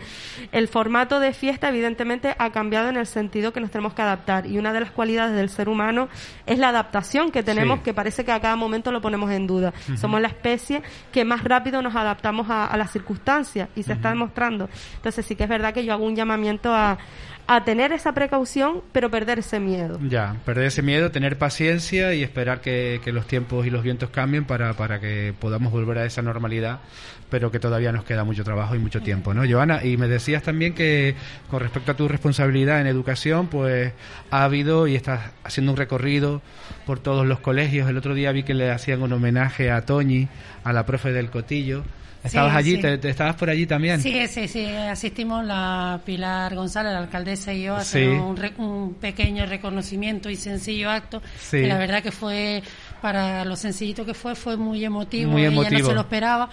el 0.51 0.67
formato 0.67 1.19
de 1.19 1.33
fiesta 1.33 1.69
evidentemente 1.69 2.35
ha 2.37 2.51
cambiado 2.51 2.89
en 2.89 2.97
el 2.97 3.07
sentido 3.07 3.51
que 3.51 3.59
nos 3.59 3.71
tenemos 3.71 3.93
que 3.93 4.03
adaptar 4.03 4.45
y 4.45 4.57
una 4.57 4.71
de 4.71 4.81
las 4.81 4.91
cualidades 4.91 5.35
del 5.35 5.49
ser 5.49 5.67
humano 5.67 6.09
es 6.45 6.59
la 6.59 6.69
adaptación 6.69 7.31
que 7.31 7.41
tenemos 7.41 7.79
que 7.81 7.93
parece 7.93 8.23
que 8.23 8.31
a 8.31 8.39
cada 8.39 8.55
momento 8.55 8.91
lo 8.91 9.01
ponemos 9.01 9.31
en 9.31 9.47
duda. 9.47 9.73
Somos 9.97 10.21
la 10.21 10.27
especie 10.27 10.83
que 11.11 11.25
más 11.25 11.43
rápido 11.43 11.81
nos 11.81 11.95
adaptamos 11.95 12.47
a, 12.49 12.75
las 12.77 12.91
circunstancias 12.91 13.69
y 13.75 13.83
se 13.83 13.93
está 13.93 14.09
demostrando. 14.09 14.69
Entonces, 14.95 15.25
sí 15.25 15.35
que 15.35 15.43
es 15.43 15.49
verdad 15.49 15.73
que 15.73 15.83
yo 15.83 15.93
hago 15.93 16.05
un 16.05 16.15
llamamiento 16.15 16.73
a, 16.73 16.97
a 17.49 17.63
tener 17.63 17.93
esa 17.93 18.13
precaución, 18.13 18.81
pero 18.91 19.09
perder 19.09 19.39
ese 19.39 19.59
miedo. 19.59 19.97
Ya, 20.07 20.35
perder 20.45 20.65
ese 20.65 20.81
miedo, 20.81 21.09
tener 21.09 21.38
paciencia 21.38 22.13
y 22.13 22.21
esperar 22.21 22.62
que, 22.62 23.01
los 23.07 23.25
tiempos 23.25 23.65
y 23.65 23.69
los 23.69 23.81
vientos 23.81 24.09
cambien 24.12 24.45
para, 24.45 24.73
para 24.73 24.99
que 24.99 25.33
podamos 25.39 25.71
volver 25.71 25.97
a 25.97 26.05
esa 26.05 26.21
normalidad, 26.21 26.79
pero 27.29 27.49
que 27.49 27.59
todavía 27.59 27.91
nos 27.91 28.03
queda 28.03 28.23
mucho 28.23 28.43
trabajo 28.43 28.75
y 28.75 28.79
mucho 28.79 29.01
tiempo, 29.01 29.33
¿no, 29.33 29.49
Joana? 29.49 29.83
Y 29.83 29.97
me 29.97 30.07
decías 30.07 30.43
también 30.43 30.75
que 30.75 31.15
con 31.49 31.62
respecto 31.62 31.93
a 31.93 31.95
tu 31.95 32.07
responsabilidad 32.07 32.81
en 32.81 32.88
educación, 32.88 33.47
pues 33.47 33.93
ha 34.29 34.43
habido 34.43 34.88
y 34.88 34.95
estás 34.95 35.31
haciendo 35.43 35.71
un 35.71 35.77
recorrido 35.77 36.43
por 36.85 36.99
todos 36.99 37.25
los 37.25 37.39
colegios. 37.39 37.89
El 37.89 37.97
otro 37.97 38.13
día 38.13 38.31
vi 38.31 38.43
que 38.43 38.49
que 38.49 38.55
le 38.55 38.71
hacían 38.71 39.03
un 39.03 39.13
homenaje 39.13 39.69
a 39.69 39.85
Toñi, 39.85 40.27
a 40.63 40.73
la 40.73 40.83
profe 40.83 41.13
del 41.13 41.29
Cotillo. 41.29 41.83
¿Estabas 42.23 42.55
allí? 42.55 42.77
Te, 42.77 43.10
estabas 43.10 43.36
por 43.36 43.49
allí 43.49 43.65
también? 43.65 44.01
Sí, 44.01 44.27
sí, 44.27 44.47
sí. 44.47 44.65
Asistimos 44.65 45.45
la 45.45 46.01
Pilar 46.05 46.53
González, 46.55 46.91
la 46.91 46.99
alcaldesa 46.99 47.53
y 47.53 47.63
yo, 47.63 47.75
a 47.75 47.79
hacer 47.79 48.10
un, 48.10 48.95
pequeño 48.99 49.45
reconocimiento 49.45 50.29
y 50.29 50.36
sencillo 50.36 50.89
acto. 50.89 51.21
Que 51.49 51.67
la 51.67 51.77
verdad 51.77 52.03
que 52.03 52.12
fue, 52.12 52.62
para 53.01 53.45
lo 53.45 53.55
sencillito 53.55 54.05
que 54.05 54.13
fue, 54.13 54.36
fue 54.36 54.58
muy 54.58 54.84
emotivo. 54.84 55.32
Muy 55.32 55.45
emotivo. 55.45 55.69
Ella 55.69 55.79
no 55.79 55.86
se 55.86 55.95
lo 55.95 56.01
esperaba 56.01 56.49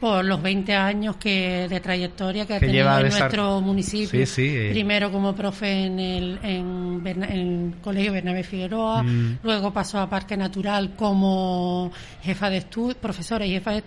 por 0.00 0.24
los 0.24 0.40
20 0.40 0.74
años 0.74 1.16
que 1.16 1.66
de 1.68 1.80
trayectoria 1.80 2.46
que, 2.46 2.54
ha 2.54 2.60
tenido 2.60 2.98
en 2.98 3.08
nuestro 3.08 3.60
municipio. 3.60 4.24
Eh. 4.36 4.68
Primero 4.70 5.10
como 5.10 5.34
profe 5.34 5.86
en 5.86 5.98
el 5.98 6.38
en, 6.42 7.74
Colegio 7.82 8.12
Bernabé 8.12 8.44
Figueroa, 8.44 9.02
mm. 9.02 9.38
luego 9.42 9.72
pasó 9.72 9.98
a 9.98 10.08
Parque 10.08 10.36
Natural 10.36 10.94
como 10.94 11.90
jefa 12.22 12.50
de 12.50 12.58
estudio, 12.58 12.96
profesora 12.96 13.44
y 13.44 13.50
jefa 13.50 13.72
de 13.72 13.78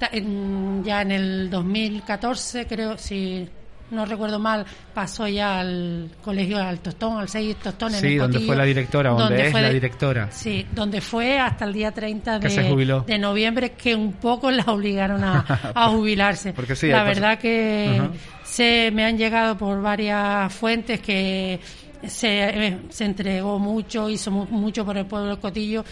ya 0.00 1.02
en 1.02 1.10
el 1.10 1.50
2014, 1.50 2.66
creo, 2.66 2.98
si 2.98 3.48
no 3.90 4.04
recuerdo 4.04 4.38
mal, 4.38 4.64
pasó 4.92 5.28
ya 5.28 5.60
al 5.60 6.10
colegio 6.22 6.58
al 6.58 6.80
Tostón, 6.80 7.18
al 7.18 7.28
6 7.28 7.56
Tostón 7.56 7.94
en 7.94 8.00
Sí, 8.00 8.16
donde 8.16 8.40
fue 8.40 8.56
la 8.56 8.64
directora, 8.64 9.10
donde, 9.10 9.46
es 9.46 9.52
la 9.52 9.70
directora. 9.70 10.28
Sí, 10.30 10.66
donde 10.72 11.00
fue 11.00 11.38
hasta 11.38 11.64
el 11.64 11.72
día 11.72 11.92
30 11.92 12.40
de, 12.40 13.02
de 13.06 13.18
noviembre 13.18 13.72
que 13.72 13.94
un 13.94 14.14
poco 14.14 14.50
la 14.50 14.64
obligaron 14.64 15.22
a, 15.22 15.44
jubilarse. 15.90 16.52
Porque 16.52 16.74
sí, 16.74 16.88
la 16.88 17.04
verdad 17.04 17.38
que 17.38 18.00
se 18.44 18.90
me 18.92 19.04
han 19.04 19.16
llegado 19.16 19.56
por 19.56 19.80
varias 19.80 20.52
fuentes 20.52 21.00
que 21.00 21.60
se, 22.06 22.66
eh, 22.66 22.78
se 22.88 23.04
entregó 23.04 23.58
mucho, 23.58 24.08
hizo 24.08 24.30
mucho 24.30 24.84
por 24.84 24.96
el 24.96 25.06
pueblo 25.06 25.28
del 25.28 25.38
Cotillo 25.38 25.84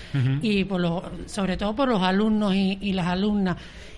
y 0.42 0.64
por 0.64 0.80
los, 0.80 1.02
sobre 1.26 1.56
todo 1.56 1.74
por 1.74 1.88
los 1.88 2.02
alumnos 2.02 2.54
y, 2.54 2.78
y 2.80 2.92
las 2.92 3.06
alumnas 3.06 3.56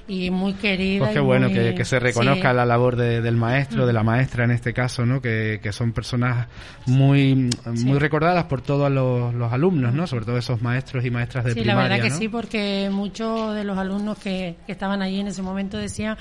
y 0.09 0.31
muy 0.31 0.55
querida. 0.55 1.01
Pues 1.01 1.13
qué 1.13 1.21
bueno 1.21 1.49
que, 1.49 1.85
se 1.85 1.99
reconozca 1.99 2.53
la 2.53 2.65
labor 2.65 2.97
del 2.97 3.37
maestro, 3.37 3.87
de 3.87 3.93
la 3.93 4.03
maestra 4.03 4.45
en 4.45 4.51
este 4.51 4.73
caso, 4.73 5.05
¿no? 5.07 5.21
Que, 5.21 5.61
son 5.73 5.93
personas 5.93 6.47
muy 6.87 7.51
muy 7.67 7.99
recordadas 7.99 8.45
por 8.45 8.63
todos 8.63 8.91
los, 8.91 9.53
alumnos, 9.53 9.95
¿no? 9.95 10.07
Sobre 10.07 10.25
todo 10.25 10.39
esos 10.39 10.63
maestros 10.63 11.05
y 11.05 11.11
maestras 11.11 11.45
de 11.45 11.53
primaria. 11.53 11.73
Sí, 11.73 11.77
la 11.77 11.83
verdad 11.83 12.05
que 12.05 12.11
sí, 12.11 12.29
porque 12.29 12.89
muchos 12.91 13.55
de 13.55 13.65
los 13.65 13.77
alumnos 13.77 14.19
que, 14.19 14.57
que 14.67 14.73
estaban 14.73 15.03
allí 15.03 15.21
en 15.21 15.29
ese 15.29 15.43
momento 15.43 15.77
decían 15.77 16.17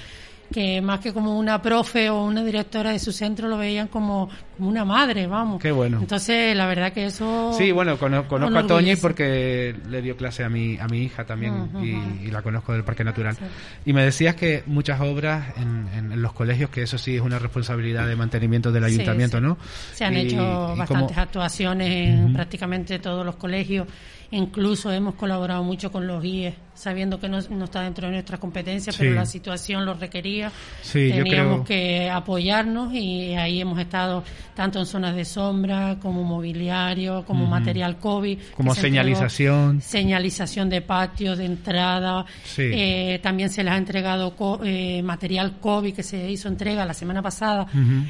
que 0.53 0.81
más 0.81 0.99
que 0.99 1.13
como 1.13 1.37
una 1.37 1.61
profe 1.61 2.09
o 2.09 2.23
una 2.23 2.43
directora 2.43 2.91
de 2.91 2.99
su 2.99 3.11
centro 3.11 3.47
lo 3.47 3.57
veían 3.57 3.87
como, 3.87 4.29
una 4.59 4.85
madre, 4.85 5.27
vamos. 5.27 5.61
Qué 5.61 5.71
bueno. 5.71 5.99
Entonces, 5.99 6.55
la 6.55 6.65
verdad 6.65 6.93
que 6.93 7.05
eso... 7.05 7.53
Sí, 7.57 7.71
bueno, 7.71 7.97
conozco, 7.97 8.37
a 8.37 8.67
Toñi 8.67 8.95
porque 8.95 9.75
le 9.89 10.01
dio 10.01 10.15
clase 10.15 10.43
a 10.43 10.49
mi, 10.49 10.77
a 10.77 10.87
mi 10.87 10.99
hija 10.99 11.25
también 11.25 11.69
y, 11.81 12.31
la 12.31 12.41
conozco 12.41 12.73
del 12.73 12.83
Parque 12.83 13.03
Natural. 13.03 13.37
Y 13.85 13.93
me 13.93 14.03
decías 14.03 14.35
que 14.35 14.63
muchas 14.65 14.99
obras 15.01 15.53
en, 15.57 16.21
los 16.21 16.33
colegios, 16.33 16.69
que 16.69 16.83
eso 16.83 16.97
sí 16.97 17.15
es 17.15 17.21
una 17.21 17.39
responsabilidad 17.39 18.07
de 18.07 18.15
mantenimiento 18.15 18.71
del 18.71 18.83
ayuntamiento, 18.83 19.41
¿no? 19.41 19.57
Se 19.93 20.05
han 20.05 20.15
hecho 20.15 20.75
bastantes 20.75 21.17
actuaciones 21.17 21.89
en 21.89 22.33
prácticamente 22.33 22.99
todos 22.99 23.25
los 23.25 23.35
colegios. 23.35 23.87
Incluso 24.31 24.91
hemos 24.91 25.15
colaborado 25.15 25.63
mucho 25.63 25.91
con 25.91 26.07
los 26.07 26.23
IES 26.23 26.55
sabiendo 26.75 27.19
que 27.19 27.29
no, 27.29 27.39
está 27.39 27.81
dentro 27.81 28.07
de 28.07 28.13
nuestras 28.13 28.39
competencias, 28.39 28.95
pero 28.97 29.13
la 29.13 29.25
situación 29.25 29.85
lo 29.85 29.93
requería. 29.93 30.51
Teníamos 30.91 31.65
que 31.65 32.09
apoyarnos 32.09 32.93
y 32.93 33.33
ahí 33.33 33.61
hemos 33.61 33.79
estado 33.79 34.23
tanto 34.55 34.79
en 34.79 34.85
zonas 34.85 35.15
de 35.15 35.25
sombra, 35.25 35.97
como 36.01 36.23
mobiliario, 36.23 37.23
como 37.25 37.45
material 37.45 37.97
COVID. 37.97 38.39
Como 38.55 38.73
señalización. 38.73 39.81
señalización 39.81 40.69
de 40.69 40.81
patios, 40.81 41.37
de 41.37 41.45
entrada. 41.45 42.25
Eh, 42.57 43.19
también 43.21 43.49
se 43.49 43.63
les 43.63 43.73
ha 43.73 43.77
entregado 43.77 44.33
eh, 44.63 45.01
material 45.03 45.59
COVID 45.59 45.93
que 45.93 46.03
se 46.03 46.31
hizo 46.31 46.47
entrega 46.47 46.85
la 46.85 46.93
semana 46.93 47.21
pasada 47.21 47.67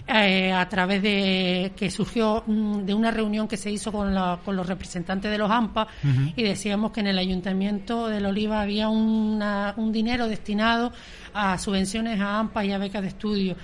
eh, 0.08 0.52
a 0.52 0.68
través 0.70 1.02
de 1.02 1.74
que 1.76 1.90
surgió 1.90 2.44
mm, 2.46 2.86
de 2.86 2.94
una 2.94 3.12
reunión 3.12 3.48
que 3.48 3.58
se 3.58 3.72
hizo 3.72 3.92
con, 3.92 4.14
la, 4.14 4.40
con 4.46 4.56
los 4.56 4.68
representantes 4.68 5.32
de 5.32 5.38
los 5.38 5.50
AMPA 5.50 5.88
y 6.36 6.44
decíamos 6.44 6.92
que 6.92 7.00
en 7.00 7.08
el 7.08 7.18
ayuntamiento 7.18 8.08
del 8.08 8.26
Oliva 8.26 8.62
había 8.62 8.90
un 8.90 9.92
dinero 9.92 10.28
destinado 10.28 10.92
a 11.36 11.58
subvenciones 11.58 12.20
a 12.22 12.40
AMPA 12.40 12.64
y 12.64 12.72
a 12.72 12.78
becas 12.78 13.02
de 13.02 13.10
estudio. 13.10 13.58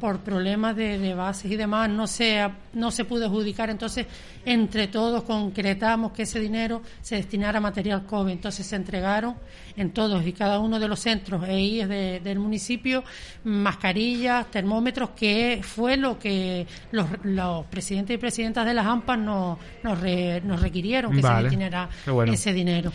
Por 0.00 0.20
problemas 0.20 0.74
de, 0.74 1.14
bases 1.14 1.52
y 1.52 1.56
demás 1.56 1.90
no 1.90 2.06
se, 2.06 2.48
no 2.72 2.90
se 2.90 3.04
pudo 3.04 3.26
adjudicar. 3.26 3.68
Entonces, 3.68 4.06
entre 4.46 4.88
todos 4.88 5.24
concretamos 5.24 6.12
que 6.12 6.22
ese 6.22 6.40
dinero 6.40 6.82
se 7.02 7.16
destinara 7.16 7.58
a 7.58 7.60
material 7.60 8.06
COVID. 8.06 8.32
Entonces, 8.32 8.66
se 8.66 8.76
entregaron 8.76 9.34
en 9.76 9.90
todos 9.90 10.26
y 10.26 10.32
cada 10.32 10.58
uno 10.58 10.80
de 10.80 10.88
los 10.88 11.00
centros 11.00 11.44
e 11.46 11.86
del 11.86 12.38
municipio 12.38 13.04
mascarillas, 13.44 14.50
termómetros, 14.50 15.10
que 15.10 15.60
fue 15.62 15.98
lo 15.98 16.18
que 16.18 16.66
los, 16.92 17.06
los 17.24 17.66
presidentes 17.66 18.14
y 18.14 18.18
presidentas 18.18 18.64
de 18.64 18.72
las 18.72 18.86
AMPA 18.86 19.16
nos, 19.18 19.58
nos, 19.82 20.60
requirieron 20.60 21.12
que 21.14 21.22
se 21.22 21.32
destinara 21.42 21.90
ese 22.26 22.52
dinero. 22.54 22.90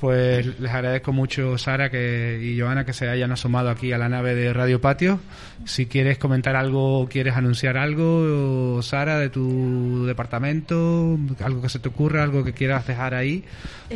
Pues 0.00 0.60
les 0.60 0.70
agradezco 0.70 1.12
mucho, 1.12 1.56
Sara 1.56 1.88
que, 1.88 2.38
y 2.42 2.60
Joana, 2.60 2.84
que 2.84 2.92
se 2.92 3.08
hayan 3.08 3.32
asomado 3.32 3.70
aquí 3.70 3.92
a 3.92 3.98
la 3.98 4.10
nave 4.10 4.34
de 4.34 4.52
Radio 4.52 4.78
Patio. 4.78 5.20
Si 5.64 5.86
quieres 5.86 6.18
comentar 6.18 6.54
algo, 6.54 7.08
quieres 7.08 7.34
anunciar 7.34 7.78
algo, 7.78 8.82
Sara, 8.82 9.18
de 9.18 9.30
tu 9.30 10.04
departamento, 10.04 11.18
algo 11.42 11.62
que 11.62 11.70
se 11.70 11.78
te 11.78 11.88
ocurra, 11.88 12.22
algo 12.22 12.44
que 12.44 12.52
quieras 12.52 12.86
dejar 12.86 13.14
ahí 13.14 13.42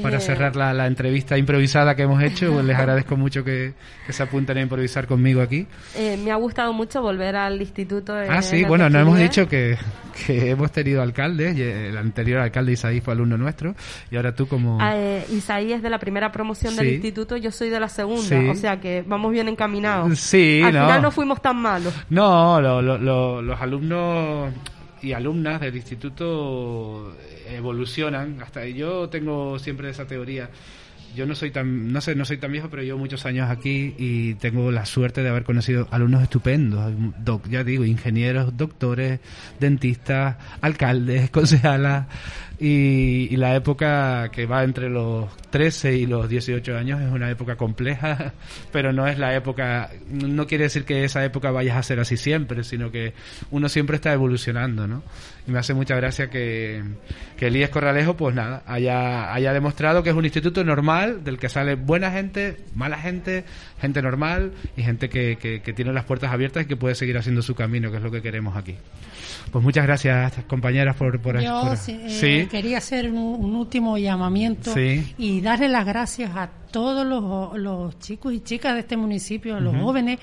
para 0.03 0.17
eh, 0.17 0.21
cerrar 0.21 0.57
la, 0.57 0.87
entrevista 0.87 1.37
improvisada 1.37 1.95
que 1.95 2.03
hemos 2.03 2.23
hecho, 2.23 2.51
pues 2.51 2.65
les 2.65 2.77
agradezco 2.79 3.17
mucho 3.19 3.45
que, 3.45 3.75
se 4.09 4.23
apunten 4.23 4.57
a 4.57 4.63
improvisar 4.63 5.07
conmigo 5.07 5.43
aquí. 5.43 5.67
Eh, 5.95 6.17
me 6.17 6.33
ha 6.33 6.37
gustado 6.37 6.73
mucho 6.73 7.03
volver 7.03 7.37
al 7.37 7.61
instituto. 7.61 8.15
ah, 8.15 8.43
sí, 8.43 8.65
bueno, 8.65 8.89
nos 8.89 9.03
hemos 9.03 9.19
dicho 9.19 9.47
que, 9.47 9.77
hemos 10.29 10.73
tenido 10.73 11.03
alcaldes, 11.03 11.59
el 11.59 11.97
anterior 11.97 12.41
alcalde 12.41 12.73
Isaí 12.73 13.01
fue 13.01 13.13
alumno 13.13 13.37
nuestro, 13.37 13.75
y 14.11 14.17
ahora 14.17 14.35
tú 14.35 14.49
como... 14.49 14.79
Ah, 14.81 14.97
eh, 14.97 15.27
Isaí 15.31 15.73
es 15.73 15.83
de 15.83 15.90
la 15.91 15.99
primera 15.99 16.33
promoción 16.33 16.77
del 16.77 16.95
instituto, 16.95 17.37
yo 17.37 17.51
soy 17.51 17.69
de 17.69 17.81
la 17.81 17.89
segunda, 17.89 18.51
o 18.51 18.55
sea 18.55 18.81
que 18.81 19.05
vamos 19.07 19.33
bien 19.33 19.49
encaminados. 19.49 20.19
Sí, 20.19 20.61
Al 20.65 20.73
final 20.73 21.03
no 21.03 21.11
fuimos 21.11 21.43
tan 21.43 21.57
malos. 21.57 21.93
No, 22.09 22.61
los 22.61 23.61
alumnos 23.61 24.53
y 25.03 25.13
alumnas 25.13 25.61
del 25.61 25.77
instituto 25.77 27.15
evolucionan. 27.49 28.41
Hasta 28.43 28.67
yo 28.67 29.09
tengo 29.09 29.59
siempre 29.59 29.91
esa 29.91 30.07
teoría. 30.07 30.51
Yo 31.15 31.27
no 31.27 31.35
soy 31.35 31.51
tan, 31.51 31.93
no 31.93 32.01
sé, 32.01 32.15
no 32.15 32.25
soy 32.25 32.37
tan 32.37 32.53
viejo, 32.53 32.69
pero 32.71 32.85
llevo 32.85 32.99
muchos 32.99 33.27
años 33.27 33.51
aquí 33.51 33.97
y 33.99 34.35
tengo 34.35 34.71
la 34.71 34.87
suerte 34.87 35.25
de 35.25 35.29
haber 35.29 35.43
conocido 35.43 35.89
alumnos 35.91 36.23
estupendos, 36.23 36.93
ya 37.49 37.65
digo, 37.65 37.85
ingenieros, 37.85 38.57
doctores, 38.57 39.19
dentistas, 39.59 40.37
alcaldes, 40.61 41.31
concejalas, 41.33 42.07
y, 42.63 43.35
la 43.37 43.57
época 43.57 44.29
que 44.31 44.45
va 44.45 44.63
entre 44.63 44.91
los 44.91 45.35
13 45.51 45.97
y 45.97 46.07
los 46.07 46.29
18 46.29 46.77
años 46.77 47.01
es 47.01 47.11
una 47.11 47.31
época 47.31 47.57
compleja, 47.57 48.35
pero 48.73 48.93
no 48.93 49.07
es 49.07 49.19
la 49.19 49.35
época, 49.35 49.91
no 50.11 50.47
quiere 50.47 50.65
decir 50.65 50.85
que 50.85 51.05
esa 51.05 51.25
época 51.25 51.51
vayas 51.51 51.79
a 51.79 51.83
ser 51.83 52.01
así 52.01 52.19
siempre, 52.19 52.63
sino 52.63 52.91
que 52.91 53.15
uno 53.51 53.71
siempre 53.71 53.97
está 53.97 54.13
evolucionando, 54.13 54.87
¿no? 54.87 55.03
Y 55.47 55.51
me 55.51 55.59
hace 55.59 55.75
mucha 55.75 55.97
gracia 55.97 56.31
que, 56.31 56.83
que 57.37 57.47
el 57.49 57.57
IES 57.57 57.71
Corralejo, 57.71 58.17
pues 58.17 58.35
nada, 58.35 58.63
haya, 58.67 59.33
haya 59.33 59.53
demostrado 59.53 60.03
que 60.03 60.11
es 60.11 60.17
un 60.17 60.25
instituto 60.25 60.65
normal, 60.65 61.25
del 61.25 61.39
que 61.39 61.49
sale 61.49 61.75
buena 61.75 62.11
gente, 62.11 62.57
mala 62.75 62.99
gente, 62.99 63.45
gente 63.81 64.03
normal 64.03 64.53
y 64.77 64.83
gente 64.83 65.09
que, 65.09 65.39
que 65.39 65.73
tiene 65.73 65.93
las 65.93 66.05
puertas 66.05 66.33
abiertas 66.33 66.65
y 66.65 66.67
que 66.67 66.77
puede 66.77 66.95
seguir 66.95 67.17
haciendo 67.19 67.43
su 67.43 67.55
camino, 67.55 67.91
que 67.91 67.97
es 67.97 68.03
lo 68.03 68.11
que 68.11 68.23
queremos 68.23 68.57
aquí. 68.57 68.77
Pues 69.51 69.65
muchas 69.65 69.85
gracias, 69.85 70.33
compañeras, 70.47 70.95
por... 70.97 71.19
por, 71.21 71.41
Yo 71.41 71.75
eh, 71.89 72.49
quería 72.51 72.79
hacer 72.79 73.11
un, 73.11 73.55
último 73.55 73.99
llamamiento 73.99 74.73
y 74.77 75.41
darle 75.41 75.69
las 75.69 75.85
gracias 75.85 76.31
a 76.37 76.49
todos 76.71 77.05
los, 77.57 77.99
chicos 77.99 78.33
y 78.33 78.41
chicas 78.41 78.75
de 78.75 78.81
este 78.81 78.97
municipio, 78.97 79.57
a 79.57 79.61
los 79.61 79.75
jóvenes, 79.77 80.21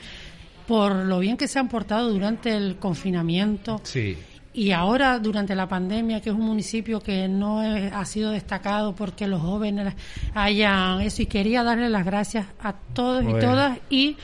por 0.66 0.96
lo 0.96 1.20
bien 1.20 1.36
que 1.36 1.48
se 1.48 1.60
han 1.60 1.68
portado 1.68 2.10
durante 2.10 2.56
el 2.56 2.78
confinamiento. 2.78 3.82
Sí. 3.84 4.18
Y 4.58 4.72
ahora, 4.72 5.20
durante 5.20 5.54
la 5.54 5.68
pandemia, 5.68 6.20
que 6.20 6.32
es 6.32 6.36
un 6.36 6.42
municipio 6.42 7.00
que 7.00 7.28
no 7.28 7.62
ha 7.62 8.06
sido 8.06 8.32
destacado 8.32 8.96
porque 8.96 9.28
los 9.28 9.40
jóvenes 9.40 9.94
hayan 10.34 11.00
eso, 11.02 11.22
y 11.22 11.28
quería 11.28 11.62
darle 11.62 11.92
las 11.92 12.04
gracias 12.04 12.48
a 12.60 12.74
todos 12.74 13.24
y 13.24 13.40
todas 13.40 13.78
y 13.92 14.18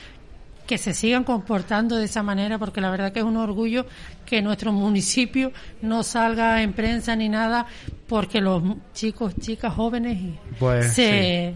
que 0.66 0.76
se 0.76 0.92
sigan 0.92 1.22
comportando 1.22 1.98
de 1.98 2.06
esa 2.06 2.24
manera, 2.24 2.58
porque 2.58 2.80
la 2.80 2.90
verdad 2.90 3.12
que 3.12 3.20
es 3.20 3.24
un 3.24 3.36
orgullo 3.36 3.86
que 4.26 4.42
nuestro 4.42 4.72
municipio 4.72 5.52
no 5.82 6.02
salga 6.02 6.62
en 6.62 6.72
prensa 6.72 7.14
ni 7.14 7.28
nada, 7.28 7.66
porque 8.08 8.40
los 8.40 8.60
chicos, 8.92 9.36
chicas, 9.38 9.72
jóvenes 9.72 10.18
pues, 10.58 10.94
se, 10.94 11.54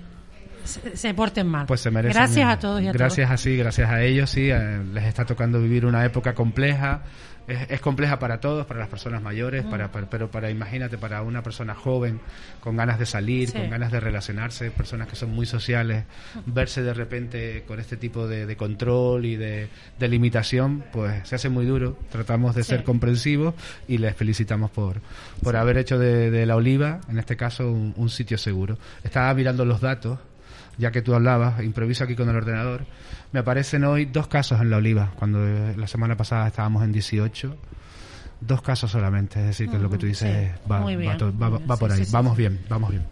se, 0.95 1.14
porten 1.14 1.49
mal. 1.49 1.66
Pues 1.66 1.81
se 1.81 1.91
merecen. 1.91 2.14
Gracias 2.14 2.49
a 2.49 2.61
todos 2.61 2.81
y 2.81 2.87
a 2.87 2.93
Gracias 2.93 3.29
así, 3.29 3.57
gracias 3.57 3.91
a 3.91 4.05
ellos, 4.05 4.31
sí. 4.31 4.51
Eh, 4.53 4.85
les 4.93 5.03
está 5.03 5.24
tocando 5.24 5.61
vivir 5.61 5.85
una 5.85 6.05
época 6.05 6.33
compleja 6.33 7.03
es, 7.49 7.80
compleja 7.80 8.18
para 8.18 8.40
todos, 8.40 8.66
para 8.66 8.80
las 8.80 8.88
personas 8.88 9.22
mayores, 9.22 9.64
para, 9.64 9.90
pero 9.90 10.30
para, 10.30 10.51
imagínate, 10.51 10.99
para 10.99 11.22
una 11.22 11.42
persona 11.42 11.74
joven, 11.74 12.20
con 12.61 12.76
ganas 12.76 12.99
de 12.99 13.07
salir, 13.07 13.53
con 13.53 13.70
ganas 13.70 13.90
de 13.90 14.01
relacionarse, 14.01 14.70
personas 14.70 15.09
que 15.09 15.16
son 15.16 15.30
muy 15.30 15.46
sociales, 15.46 16.05
verse 16.46 16.82
de 16.82 16.92
repente 16.92 17.64
con 17.66 17.80
este 17.80 17.96
tipo 17.96 18.28
de, 18.28 18.57
control 18.57 19.24
y 19.24 19.36
de, 19.36 19.68
limitación, 20.01 20.84
pues 20.92 21.26
se 21.28 21.36
hace 21.36 21.49
muy 21.49 21.64
duro. 21.64 21.96
Tratamos 22.11 22.55
de 22.55 22.64
ser 22.64 22.84
comprensivos 22.84 23.55
y 23.86 23.99
les 23.99 24.14
felicitamos 24.14 24.70
por, 24.70 25.01
por 25.42 25.57
haber 25.57 25.78
hecho 25.78 25.99
de, 25.99 26.46
la 26.46 26.57
oliva, 26.57 27.01
en 27.09 27.18
este 27.18 27.36
caso, 27.36 27.70
un, 27.70 27.94
un 27.96 28.11
sitio 28.11 28.36
seguro. 28.38 28.78
Estaba 29.03 29.32
mirando 29.34 29.64
los 29.64 29.80
datos 29.80 30.18
ya 30.79 30.91
que 30.91 31.03
tú 31.03 31.14
hablabas, 31.14 31.62
improviso 31.62 32.05
aquí 32.05 32.14
con 32.14 32.29
el 32.29 32.37
ordenador, 32.37 32.87
me 33.33 33.41
aparecen 33.41 33.85
hoy 33.85 34.07
dos 34.07 34.29
casos 34.29 34.61
en 34.61 34.70
la 34.70 34.79
oliva, 34.79 35.12
cuando 35.16 35.47
eh, 35.47 35.74
la 35.76 35.87
semana 35.87 36.16
pasada 36.16 36.47
estábamos 36.47 36.83
en 36.85 36.93
18. 36.93 37.57
Dos 38.41 38.62
casos 38.62 38.93
solamente, 38.93 39.41
es 39.41 39.47
decir, 39.47 39.68
que 39.68 39.81
lo 39.81 39.91
que 39.91 39.99
tú 39.99 40.07
dices 40.07 40.53
va, 40.70 40.79
va, 40.79 41.76
por 41.76 41.91
ahí. 41.91 42.05
Vamos 42.12 42.37
bien, 42.37 42.61
vamos 42.68 42.91
bien. 42.91 43.03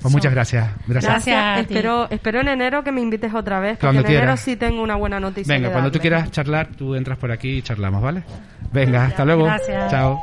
Pues 0.00 0.14
muchas 0.14 0.32
gracias. 0.32 0.70
Gracias. 0.86 1.26
espero, 1.58 2.08
espero 2.08 2.40
en 2.40 2.46
enero 2.46 2.84
que 2.84 2.92
me 2.92 3.00
invites 3.00 3.34
otra 3.34 3.58
vez, 3.58 3.78
porque 3.78 3.98
en 3.98 4.06
enero 4.06 4.36
sí 4.36 4.54
tengo 4.54 4.80
una 4.80 4.94
buena 4.94 5.18
noticia. 5.18 5.52
Venga, 5.52 5.72
cuando 5.72 5.90
tú 5.90 5.98
quieras 5.98 6.30
charlar, 6.30 6.68
tú 6.68 6.94
entras 6.94 7.18
por 7.18 7.32
aquí 7.32 7.58
y 7.58 7.62
charlamos, 7.62 8.00
¿vale? 8.00 8.22
Venga, 8.72 9.06
hasta 9.06 9.24
luego. 9.24 9.46
Gracias. 9.46 9.90
Chao. 9.90 10.20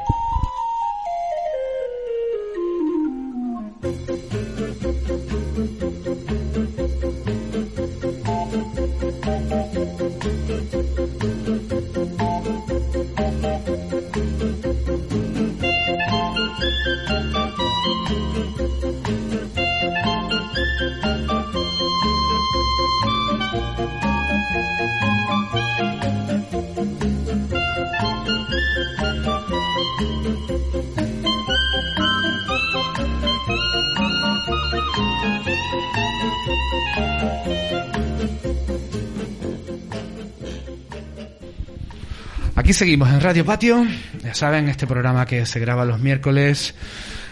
Aquí 42.74 42.80
seguimos 42.80 43.10
en 43.10 43.22
Radio 43.22 43.46
Patio, 43.46 43.86
ya 44.24 44.34
saben, 44.34 44.68
este 44.68 44.88
programa 44.88 45.28
que 45.28 45.46
se 45.46 45.60
graba 45.60 45.86
los 45.86 46.00
miércoles 46.00 46.74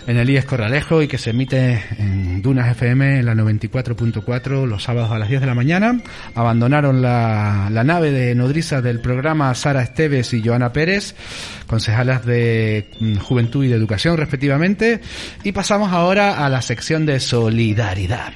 en 0.05 0.17
el 0.17 0.29
IES 0.29 0.45
Corralejo 0.45 1.01
y 1.01 1.07
que 1.07 1.17
se 1.17 1.31
emite 1.31 1.83
en 1.97 2.43
Dunas 2.43 2.69
FM 2.69 3.21
en 3.21 3.25
la 3.25 3.33
94.4 3.33 4.67
los 4.67 4.83
sábados 4.83 5.09
a 5.09 5.17
las 5.17 5.29
10 5.29 5.41
de 5.41 5.47
la 5.47 5.55
mañana. 5.55 5.99
Abandonaron 6.35 7.01
la, 7.01 7.71
nave 7.71 8.11
de 8.11 8.35
nodriza 8.35 8.83
del 8.83 8.99
programa 8.99 9.55
Sara 9.55 9.81
Esteves 9.81 10.31
y 10.35 10.43
Joana 10.45 10.73
Pérez, 10.73 11.15
concejalas 11.65 12.23
de 12.23 12.91
mm, 12.99 13.15
Juventud 13.15 13.65
y 13.65 13.69
de 13.69 13.77
Educación 13.77 14.17
respectivamente, 14.17 15.01
y 15.43 15.53
pasamos 15.53 15.91
ahora 15.91 16.45
a 16.45 16.49
la 16.49 16.61
sección 16.61 17.07
de 17.07 17.19
solidaridad. 17.19 18.31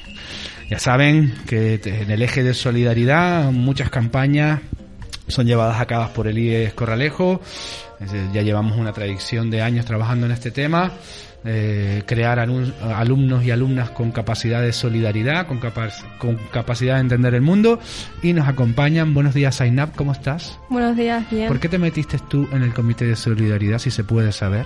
Ya 0.71 0.79
saben 0.79 1.35
que 1.45 1.79
en 1.85 2.09
el 2.09 2.23
eje 2.23 2.43
de 2.43 2.55
solidaridad 2.55 3.51
muchas 3.51 3.91
campañas 3.91 4.61
son 5.27 5.45
llevadas 5.45 5.79
a 5.79 5.85
cabo 5.85 6.09
por 6.13 6.27
el 6.27 6.37
IES 6.37 6.73
Corralejo. 6.73 7.41
Ya 8.33 8.41
llevamos 8.41 8.77
una 8.77 8.93
tradición 8.93 9.49
de 9.49 9.61
años 9.61 9.85
trabajando 9.85 10.25
en 10.25 10.31
este 10.31 10.51
tema. 10.51 10.91
Eh, 11.47 12.01
crear 12.07 12.39
alumnos 12.39 13.43
y 13.43 13.51
alumnas 13.51 13.91
con 13.91 14.11
capacidad 14.11 14.63
de 14.63 14.73
solidaridad, 14.73 15.45
con, 15.45 15.59
con 16.17 16.37
capacidad 16.51 16.95
de 16.95 17.01
entender 17.01 17.35
el 17.35 17.41
mundo. 17.41 17.79
Y 18.23 18.33
nos 18.33 18.47
acompañan. 18.47 19.13
Buenos 19.13 19.33
días, 19.33 19.55
Zainab, 19.55 19.95
¿cómo 19.95 20.11
estás? 20.11 20.59
Buenos 20.69 20.97
días, 20.97 21.23
bien. 21.29 21.47
¿Por 21.47 21.59
qué 21.59 21.69
te 21.69 21.77
metiste 21.77 22.17
tú 22.27 22.47
en 22.51 22.63
el 22.63 22.73
Comité 22.73 23.05
de 23.05 23.15
Solidaridad, 23.15 23.79
si 23.79 23.91
se 23.91 24.03
puede 24.03 24.31
saber? 24.31 24.65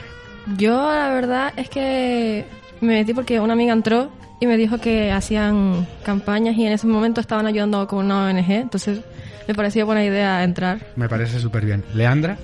Yo, 0.57 0.76
la 0.91 1.10
verdad, 1.10 1.53
es 1.57 1.70
que 1.70 2.45
me 2.82 2.93
metí 2.93 3.14
porque 3.14 3.39
una 3.39 3.53
amiga 3.53 3.74
entró 3.74 4.10
y 4.39 4.47
me 4.47 4.55
dijo 4.55 4.78
que 4.78 5.12
hacían 5.12 5.86
campañas 6.03 6.55
y 6.55 6.66
en 6.66 6.72
ese 6.72 6.88
momento 6.88 7.20
estaban 7.20 7.45
ayudando 7.45 7.86
con 7.88 8.05
una 8.05 8.28
ONG. 8.30 8.51
Entonces 8.51 9.01
me 9.49 9.55
parecía 9.55 9.83
buena 9.83 10.05
idea 10.05 10.43
entrar. 10.43 10.77
Me 10.95 11.09
parece 11.09 11.39
súper 11.39 11.65
bien. 11.65 11.83
¿Leandra? 11.95 12.37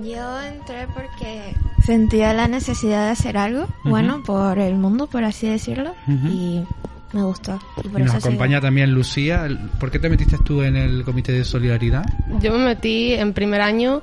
Yo 0.00 0.40
entré 0.42 0.86
porque 0.94 1.56
sentía 1.84 2.32
la 2.32 2.46
necesidad 2.46 3.06
de 3.06 3.10
hacer 3.10 3.36
algo 3.36 3.66
bueno 3.82 4.22
por 4.24 4.60
el 4.60 4.76
mundo, 4.76 5.08
por 5.08 5.24
así 5.24 5.48
decirlo, 5.48 5.92
y 6.06 6.62
me 7.12 7.24
gustó. 7.24 7.58
Y, 7.82 7.88
nos 8.00 8.14
acompaña 8.14 8.60
también 8.60 8.92
Lucía. 8.92 9.48
¿Por 9.80 9.90
qué 9.90 9.98
te 9.98 10.08
metiste 10.08 10.38
tú 10.44 10.62
en 10.62 10.76
el 10.76 11.02
comité 11.02 11.32
de 11.32 11.44
solidaridad? 11.44 12.04
Yo 12.40 12.52
me 12.56 12.64
metí 12.64 13.12
en 13.14 13.32
primer 13.32 13.60
año 13.60 14.00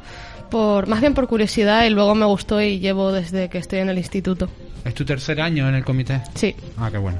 por 0.50 0.88
más 0.88 1.02
bien 1.02 1.14
por 1.14 1.28
curiosidad 1.28 1.86
y 1.86 1.90
luego 1.90 2.16
me 2.16 2.26
gustó 2.26 2.62
y 2.62 2.80
llevo 2.80 3.12
desde 3.12 3.50
que 3.50 3.58
estoy 3.58 3.80
en 3.80 3.90
el 3.90 3.98
instituto. 3.98 4.50
¿Es 4.84 4.94
tu 4.94 5.04
tercer 5.04 5.42
año 5.42 5.68
en 5.68 5.76
el 5.76 5.84
comité? 5.84 6.22
Sí. 6.36 6.56
Ah, 6.78 6.90
qué 6.90 6.98
bueno. 6.98 7.20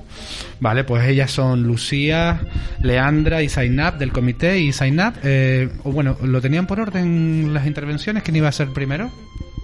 Vale, 0.60 0.86
pues 0.86 1.06
ellas 1.06 1.32
son 1.32 1.64
Lucía, 1.64 2.40
Leandra 2.82 3.44
y 3.44 3.50
Zainab 3.50 3.98
del 3.98 4.14
comité. 4.14 4.60
Y 4.60 4.72
Zainab, 4.72 5.16
eh, 5.24 5.70
bueno, 5.84 6.16
¿lo 6.22 6.40
tenían 6.40 6.66
por 6.66 6.80
orden 6.80 7.54
las 7.54 7.68
intervenciones? 7.68 8.24
¿Quién 8.24 8.38
iba 8.38 8.48
a 8.48 8.54
ser 8.54 8.70
primero? 8.70 9.12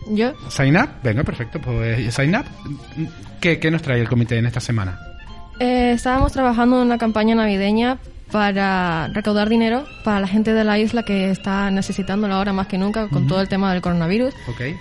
¿Yo? 0.09 0.33
Zainab, 0.49 1.01
venga, 1.01 1.23
perfecto. 1.23 1.61
Pues 1.61 2.13
Zainab, 2.13 2.45
¿qué, 3.39 3.57
qué 3.59 3.71
nos 3.71 3.81
trae 3.81 4.01
el 4.01 4.09
comité 4.09 4.37
en 4.37 4.47
esta 4.47 4.59
semana? 4.59 4.99
Eh, 5.59 5.93
estábamos 5.93 6.33
trabajando 6.33 6.77
en 6.81 6.87
una 6.87 6.97
campaña 6.97 7.35
navideña 7.35 7.99
para 8.33 9.09
recaudar 9.09 9.47
dinero 9.47 9.85
para 10.03 10.19
la 10.19 10.27
gente 10.27 10.55
de 10.55 10.63
la 10.63 10.79
isla 10.79 11.03
que 11.03 11.29
está 11.29 11.69
necesitándolo 11.69 12.33
ahora 12.33 12.51
más 12.51 12.65
que 12.65 12.79
nunca 12.79 13.07
con 13.07 13.27
todo 13.27 13.39
el 13.39 13.47
tema 13.47 13.71
del 13.71 13.83
coronavirus. 13.83 14.33
Okay. 14.47 14.75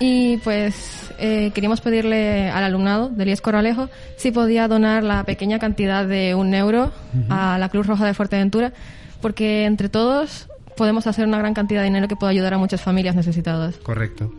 Y 0.00 0.38
pues 0.38 1.12
eh, 1.18 1.50
queríamos 1.54 1.82
pedirle 1.82 2.48
al 2.48 2.64
alumnado 2.64 3.10
del 3.10 3.28
IES 3.28 3.42
Corralejo 3.42 3.90
si 4.16 4.30
podía 4.30 4.66
donar 4.66 5.02
la 5.02 5.24
pequeña 5.24 5.58
cantidad 5.58 6.06
de 6.06 6.34
un 6.34 6.54
euro 6.54 6.90
a 7.28 7.58
la 7.58 7.68
Cruz 7.68 7.86
Roja 7.86 8.06
de 8.06 8.14
Fuerteventura, 8.14 8.72
porque 9.20 9.66
entre 9.66 9.90
todos 9.90 10.48
podemos 10.74 11.06
hacer 11.06 11.26
una 11.26 11.36
gran 11.36 11.52
cantidad 11.52 11.80
de 11.80 11.88
dinero 11.88 12.08
que 12.08 12.16
pueda 12.16 12.30
ayudar 12.30 12.54
a 12.54 12.58
muchas 12.58 12.80
familias 12.80 13.14
necesitadas. 13.14 13.76
Correcto. 13.76 14.32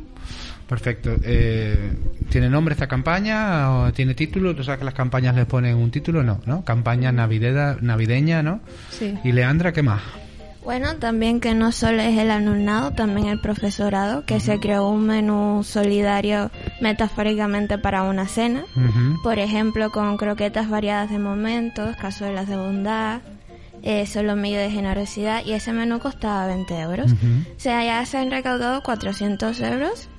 Perfecto. 0.67 1.15
Eh, 1.23 1.93
¿Tiene 2.29 2.49
nombre 2.49 2.73
esta 2.73 2.87
campaña 2.87 3.71
o 3.71 3.93
tiene 3.93 4.13
título? 4.13 4.55
¿Tú 4.55 4.63
sabes 4.63 4.79
que 4.79 4.85
las 4.85 4.93
campañas 4.93 5.35
les 5.35 5.45
ponen 5.45 5.77
un 5.77 5.91
título? 5.91 6.23
No, 6.23 6.41
¿no? 6.45 6.65
Campaña 6.65 7.11
navideña, 7.11 7.77
navideña 7.81 8.43
¿no? 8.43 8.59
Sí. 8.91 9.17
¿Y 9.23 9.31
Leandra 9.31 9.71
qué 9.71 9.81
más? 9.81 10.01
Bueno, 10.67 10.97
también 10.97 11.39
que 11.39 11.53
no 11.53 11.71
solo 11.71 12.01
es 12.01 12.17
el 12.17 12.29
alumnado, 12.29 12.91
también 12.91 13.27
el 13.27 13.39
profesorado, 13.39 14.25
que 14.25 14.41
se 14.41 14.59
creó 14.59 14.89
un 14.89 15.05
menú 15.07 15.63
solidario 15.63 16.51
metafóricamente 16.81 17.77
para 17.77 18.03
una 18.03 18.27
cena. 18.27 18.65
Por 19.23 19.39
ejemplo, 19.39 19.89
con 19.91 20.17
croquetas 20.17 20.69
variadas 20.69 21.09
de 21.09 21.19
momentos, 21.19 21.95
cazuelas 21.95 22.49
de 22.49 22.57
bondad, 22.57 23.21
eh, 23.81 24.05
solo 24.07 24.35
medio 24.35 24.59
de 24.59 24.69
generosidad, 24.69 25.45
y 25.45 25.53
ese 25.53 25.71
menú 25.71 25.99
costaba 25.99 26.47
20 26.47 26.77
euros. 26.81 27.13
O 27.13 27.59
sea, 27.59 27.85
ya 27.85 28.05
se 28.05 28.17
han 28.17 28.29
recaudado 28.29 28.83
400 28.83 29.61
euros 29.61 30.09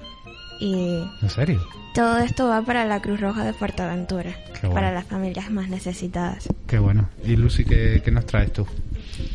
y... 0.59 1.05
¿En 1.23 1.31
serio? 1.31 1.67
Todo 1.95 2.19
esto 2.19 2.49
va 2.49 2.63
para 2.63 2.85
la 2.85 3.01
Cruz 3.01 3.21
Roja 3.21 3.45
de 3.45 3.53
Fuerteventura, 3.53 4.37
para 4.73 4.93
las 4.93 5.07
familias 5.07 5.51
más 5.51 5.69
necesitadas. 5.69 6.49
Qué 6.67 6.79
bueno. 6.79 7.09
¿Y 7.25 7.37
Lucy, 7.37 7.65
qué, 7.65 8.03
qué 8.05 8.11
nos 8.11 8.27
traes 8.27 8.53
tú? 8.53 8.67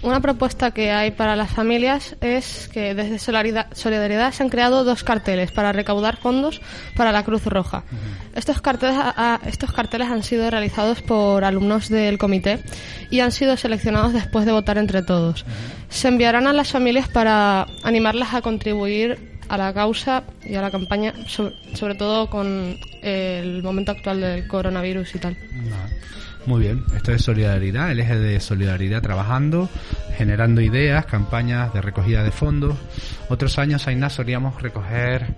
Una 0.02 0.20
propuesta 0.22 0.72
que 0.72 0.92
hay 0.92 1.12
para 1.12 1.36
las 1.36 1.52
familias 1.52 2.16
es 2.22 2.70
que 2.72 2.94
desde 2.94 3.20
Solidaridad 3.20 4.32
se 4.32 4.44
han 4.44 4.50
creado 4.50 4.84
dos 4.84 5.04
carteles 5.04 5.52
para 5.52 5.72
recaudar 5.72 6.18
fondos 6.18 6.62
para 6.96 7.12
la 7.12 7.24
Cruz 7.24 7.46
Roja. 7.46 7.84
estos, 8.36 8.62
carteles, 8.62 8.98
estos 9.46 9.72
carteles 9.72 10.10
han 10.10 10.24
sido 10.24 10.50
realizados 10.50 11.02
por 11.02 11.44
alumnos 11.44 11.90
del 11.90 12.18
comité 12.18 12.60
y 13.10 13.20
han 13.22 13.32
sido 13.32 13.58
seleccionados 13.58 14.14
después 14.14 14.46
de 14.46 14.52
votar 14.52 14.78
entre 14.78 15.04
todos. 15.04 15.46
Se 15.90 16.08
enviarán 16.08 16.48
a 16.48 16.54
las 16.54 16.72
familias 16.72 17.08
para 17.08 17.68
animarlas 17.84 18.34
a 18.34 18.42
contribuir 18.42 19.33
a 19.48 19.58
la 19.58 19.74
causa 19.74 20.24
y 20.44 20.56
a 20.56 20.62
la 20.62 20.72
campaña, 20.72 21.14
sobre, 21.28 21.96
todo 21.96 22.30
con 22.30 22.78
el 23.02 23.64
momento 23.64 23.91
actual 23.91 24.22
del 24.22 24.48
coronavirus 24.48 25.16
y 25.16 25.20
tal. 25.20 25.38
Muy 26.46 26.62
bien, 26.62 26.84
esto 26.94 27.14
es 27.14 27.22
solidaridad, 27.22 27.91
el 27.91 28.02
eje 28.02 28.20
de 28.20 28.39
solidaridad 28.41 29.02
trabajando, 29.02 29.70
generando 30.18 30.60
ideas, 30.60 31.06
campañas 31.06 31.74
de 31.74 31.82
recogida 31.82 32.24
de 32.24 32.32
fondos. 32.32 32.76
Otros 33.30 33.58
años, 33.60 33.88
Aina, 33.88 34.10
solíamos 34.10 34.62
recoger 34.62 35.36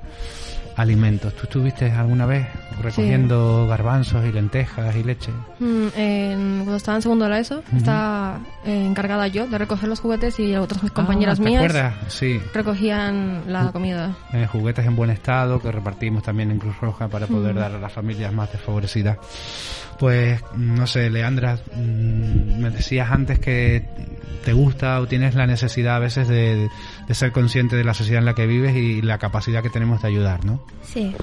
alimentos. 0.75 1.33
¿Tú 1.35 1.43
estuviste 1.43 1.91
alguna 1.91 2.25
vez 2.25 2.47
recogiendo 2.81 3.67
garbanzos 3.67 4.25
y 4.25 4.31
lentejas 4.31 4.95
y 4.95 5.03
leche? 5.03 5.31
Mm, 5.59 6.57
cuando 6.63 6.75
estaba 6.75 6.97
en 6.97 7.01
segundo 7.01 7.25
de 7.25 7.31
la 7.31 7.39
ESO, 7.39 7.63
estaba 7.75 8.39
eh, 8.65 8.85
encargada 8.85 9.27
yo 9.27 9.47
de 9.47 9.57
recoger 9.57 9.87
los 9.89 9.99
juguetes 9.99 10.39
y 10.39 10.55
otras 10.55 10.83
mis 10.83 10.91
ah, 10.91 10.95
compañeras 10.95 11.39
¿te 11.39 11.45
mías 11.45 11.63
acuerdas? 11.63 11.93
Sí. 12.07 12.41
recogían 12.53 13.43
la 13.47 13.71
comida. 13.71 14.15
Eh, 14.33 14.47
juguetes 14.51 14.85
en 14.85 14.95
buen 14.95 15.09
estado 15.09 15.61
que 15.61 15.71
repartimos 15.71 16.23
también 16.23 16.51
en 16.51 16.59
Cruz 16.59 16.79
Roja 16.79 17.07
para 17.07 17.27
poder 17.27 17.55
dar 17.55 17.73
a 17.73 17.79
las 17.79 17.91
familias 17.91 18.33
más 18.33 18.51
desfavorecidas. 18.51 19.17
Pues, 19.99 20.41
no 20.57 20.87
sé, 20.87 21.09
Leandra, 21.09 21.57
mm, 21.73 22.59
me 22.59 22.69
decías 22.69 23.09
antes 23.09 23.39
que 23.39 23.85
te 24.43 24.53
gusta 24.53 25.01
o 25.01 25.07
tienes 25.07 25.35
la 25.35 25.47
necesidad 25.47 25.95
a 25.95 25.99
veces 25.99 26.27
de, 26.27 26.69
ser 27.11 27.31
consciente 27.31 27.75
de 27.75 27.83
la 27.83 27.93
sociedad 27.93 28.19
en 28.19 28.25
la 28.25 28.35
que 28.35 28.45
vives 28.45 28.75
y 28.75 29.01
la 29.01 29.17
capacidad 29.17 29.63
que 29.63 29.69
tenemos 29.69 30.01
de 30.01 30.07
ayudar, 30.07 30.45
¿no? 30.45 30.63
Sí. 30.83 31.15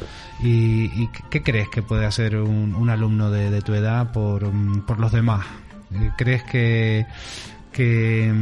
¿Y, 0.42 1.08
qué 1.30 1.42
crees 1.42 1.68
que 1.68 1.82
puede 1.82 2.04
hacer 2.04 2.36
un, 2.36 2.90
alumno 2.90 3.30
de, 3.30 3.62
tu 3.62 3.74
edad 3.74 4.12
por, 4.12 4.50
por 4.86 4.98
los 4.98 5.12
demás? 5.12 5.46
¿Crees 6.16 6.42
que, 6.44 7.06
que, 7.72 8.32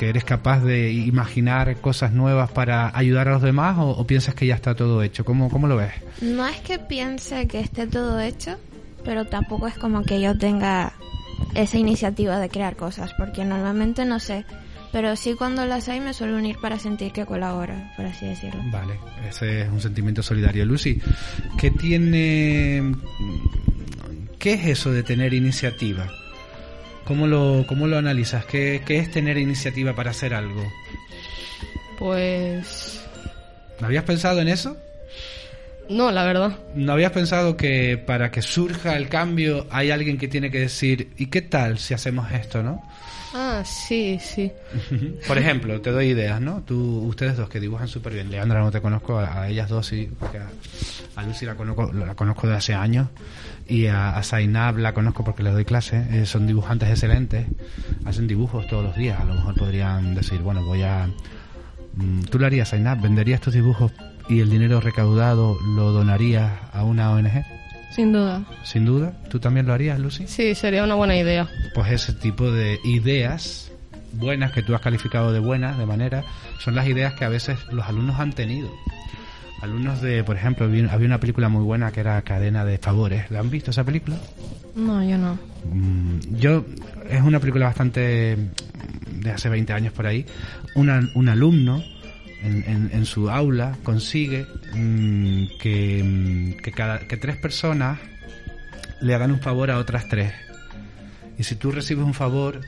eres 0.00 0.24
capaz 0.24 0.60
de 0.60 0.92
imaginar 0.92 1.76
cosas 1.80 2.12
nuevas 2.12 2.50
para 2.50 2.96
ayudar 2.96 3.28
a 3.28 3.32
los 3.32 3.42
demás 3.42 3.76
o, 3.78 4.06
piensas 4.06 4.34
que 4.34 4.46
ya 4.46 4.54
está 4.54 4.74
todo 4.74 5.02
hecho? 5.02 5.24
¿Cómo, 5.24 5.48
¿Cómo 5.48 5.66
lo 5.66 5.76
ves? 5.76 5.92
No 6.20 6.46
es 6.46 6.60
que 6.60 6.78
piense 6.78 7.46
que 7.46 7.60
esté 7.60 7.86
todo 7.86 8.20
hecho, 8.20 8.56
pero 9.04 9.24
tampoco 9.26 9.66
es 9.66 9.76
como 9.78 10.02
que 10.02 10.20
yo 10.20 10.36
tenga 10.36 10.92
esa 11.54 11.78
iniciativa 11.78 12.38
de 12.38 12.48
crear 12.48 12.76
cosas, 12.76 13.12
porque 13.14 13.44
normalmente 13.44 14.04
no 14.04 14.20
sé, 14.20 14.44
pero 14.92 15.16
sí 15.16 15.34
cuando 15.34 15.66
las 15.66 15.88
hay 15.88 16.00
me 16.00 16.14
suelo 16.14 16.36
unir 16.36 16.56
para 16.60 16.78
sentir 16.78 17.12
que 17.12 17.26
colabora, 17.26 17.92
por 17.96 18.06
así 18.06 18.26
decirlo. 18.26 18.60
Vale, 18.70 18.94
ese 19.28 19.62
es 19.62 19.68
un 19.68 19.80
sentimiento 19.80 20.22
solidario. 20.22 20.64
Lucy, 20.64 21.00
¿qué 21.58 21.70
tiene... 21.70 22.94
¿Qué 24.38 24.52
es 24.52 24.66
eso 24.66 24.92
de 24.92 25.02
tener 25.02 25.34
iniciativa? 25.34 26.06
¿Cómo 27.04 27.26
lo, 27.26 27.64
cómo 27.66 27.86
lo 27.86 27.98
analizas? 27.98 28.44
¿Qué, 28.46 28.82
¿Qué 28.86 28.98
es 28.98 29.10
tener 29.10 29.36
iniciativa 29.36 29.94
para 29.94 30.10
hacer 30.12 30.32
algo? 30.34 30.62
Pues... 31.98 33.04
¿Habías 33.80 34.04
pensado 34.04 34.40
en 34.40 34.48
eso? 34.48 34.76
No, 35.88 36.10
la 36.10 36.24
verdad. 36.24 36.58
¿No 36.74 36.92
habías 36.92 37.12
pensado 37.12 37.56
que 37.56 37.98
para 37.98 38.30
que 38.30 38.42
surja 38.42 38.96
el 38.96 39.08
cambio 39.08 39.66
hay 39.70 39.90
alguien 39.90 40.18
que 40.18 40.28
tiene 40.28 40.50
que 40.50 40.60
decir, 40.60 41.12
¿y 41.16 41.26
qué 41.26 41.42
tal 41.42 41.78
si 41.78 41.94
hacemos 41.94 42.30
esto, 42.32 42.62
no? 42.62 42.82
Ah, 43.36 43.62
sí, 43.64 44.18
sí. 44.20 44.50
Por 45.26 45.38
ejemplo, 45.38 45.80
te 45.80 45.90
doy 45.90 46.06
ideas, 46.10 46.40
¿no? 46.40 46.62
Tú, 46.62 47.04
ustedes 47.08 47.36
dos 47.36 47.48
que 47.48 47.58
dibujan 47.58 47.88
súper 47.88 48.12
bien. 48.12 48.30
Leandra 48.30 48.60
no 48.60 48.70
te 48.70 48.80
conozco, 48.80 49.18
a, 49.18 49.48
ellas 49.48 49.68
dos 49.68 49.86
sí, 49.86 50.08
porque 50.18 50.38
a, 51.16 51.22
Lucy 51.24 51.44
la 51.44 51.56
conozco, 51.56 51.92
la 51.92 52.14
conozco 52.14 52.46
de 52.46 52.54
hace 52.54 52.74
años 52.74 53.08
y 53.66 53.86
a, 53.86 54.22
Zainab 54.22 54.78
la 54.78 54.94
conozco 54.94 55.24
porque 55.24 55.42
le 55.42 55.50
doy 55.50 55.64
clase. 55.64 56.06
Eh, 56.12 56.26
son 56.26 56.46
dibujantes 56.46 56.88
excelentes, 56.88 57.46
hacen 58.04 58.28
dibujos 58.28 58.68
todos 58.68 58.84
los 58.84 58.96
días. 58.96 59.20
A 59.20 59.24
lo 59.24 59.34
mejor 59.34 59.56
podrían 59.56 60.14
decir, 60.14 60.40
bueno, 60.40 60.64
voy 60.64 60.82
a... 60.82 61.08
Mm, 61.94 62.22
¿Tú 62.30 62.38
lo 62.38 62.46
harías, 62.46 62.70
Zainab? 62.70 63.00
¿Venderías 63.02 63.40
tus 63.40 63.52
dibujos 63.52 63.90
y 64.28 64.40
el 64.40 64.50
dinero 64.50 64.80
recaudado 64.80 65.56
lo 65.74 65.92
donarías 65.92 66.52
a 66.72 66.84
una 66.84 67.10
ONG? 67.12 67.44
Sin 67.94 68.12
duda. 68.12 68.42
Sin 68.64 68.84
duda. 68.84 69.12
¿Tú 69.28 69.38
también 69.38 69.66
lo 69.66 69.72
harías, 69.72 69.98
Lucy? 70.00 70.26
Sí, 70.26 70.54
sería 70.54 70.82
una 70.82 70.94
buena 70.94 71.16
idea. 71.16 71.48
Pues 71.74 71.92
ese 71.92 72.12
tipo 72.12 72.50
de 72.50 72.80
ideas 72.84 73.70
buenas 74.12 74.52
que 74.52 74.62
tú 74.62 74.74
has 74.74 74.80
calificado 74.80 75.32
de 75.32 75.38
buenas, 75.38 75.78
de 75.78 75.86
manera, 75.86 76.24
son 76.58 76.74
las 76.74 76.86
ideas 76.88 77.14
que 77.14 77.24
a 77.24 77.28
veces 77.28 77.58
los 77.70 77.86
alumnos 77.86 78.18
han 78.18 78.32
tenido. 78.32 78.70
Alumnos 79.62 80.02
de, 80.02 80.24
por 80.24 80.36
ejemplo, 80.36 80.66
había 80.66 81.06
una 81.06 81.20
película 81.20 81.48
muy 81.48 81.62
buena 81.62 81.92
que 81.92 82.00
era 82.00 82.20
Cadena 82.22 82.64
de 82.64 82.78
Favores. 82.78 83.30
¿La 83.30 83.40
han 83.40 83.50
visto 83.50 83.70
esa 83.70 83.84
película? 83.84 84.16
No, 84.74 85.02
yo 85.08 85.16
no. 85.16 85.38
Mm, 85.72 86.36
yo, 86.36 86.64
es 87.08 87.22
una 87.22 87.40
película 87.40 87.66
bastante 87.66 88.36
de 89.12 89.30
hace 89.30 89.48
20 89.48 89.72
años 89.72 89.92
por 89.92 90.06
ahí. 90.06 90.26
un 90.74 91.28
alumno 91.28 91.82
en, 92.44 93.06
su 93.06 93.30
aula 93.30 93.76
consigue 93.82 94.46
mm, 94.74 95.58
que, 95.58 96.02
mm, 96.04 96.62
que, 96.62 96.72
cada, 96.72 97.00
que 97.00 97.16
tres 97.16 97.36
personas 97.36 97.98
le 99.00 99.14
hagan 99.14 99.30
un 99.30 99.40
favor 99.40 99.70
a 99.70 99.78
otras 99.78 100.08
tres. 100.08 100.32
Y 101.36 101.44
si 101.44 101.56
tú 101.56 101.72
recibes 101.72 102.04
un 102.04 102.14
favor, 102.14 102.60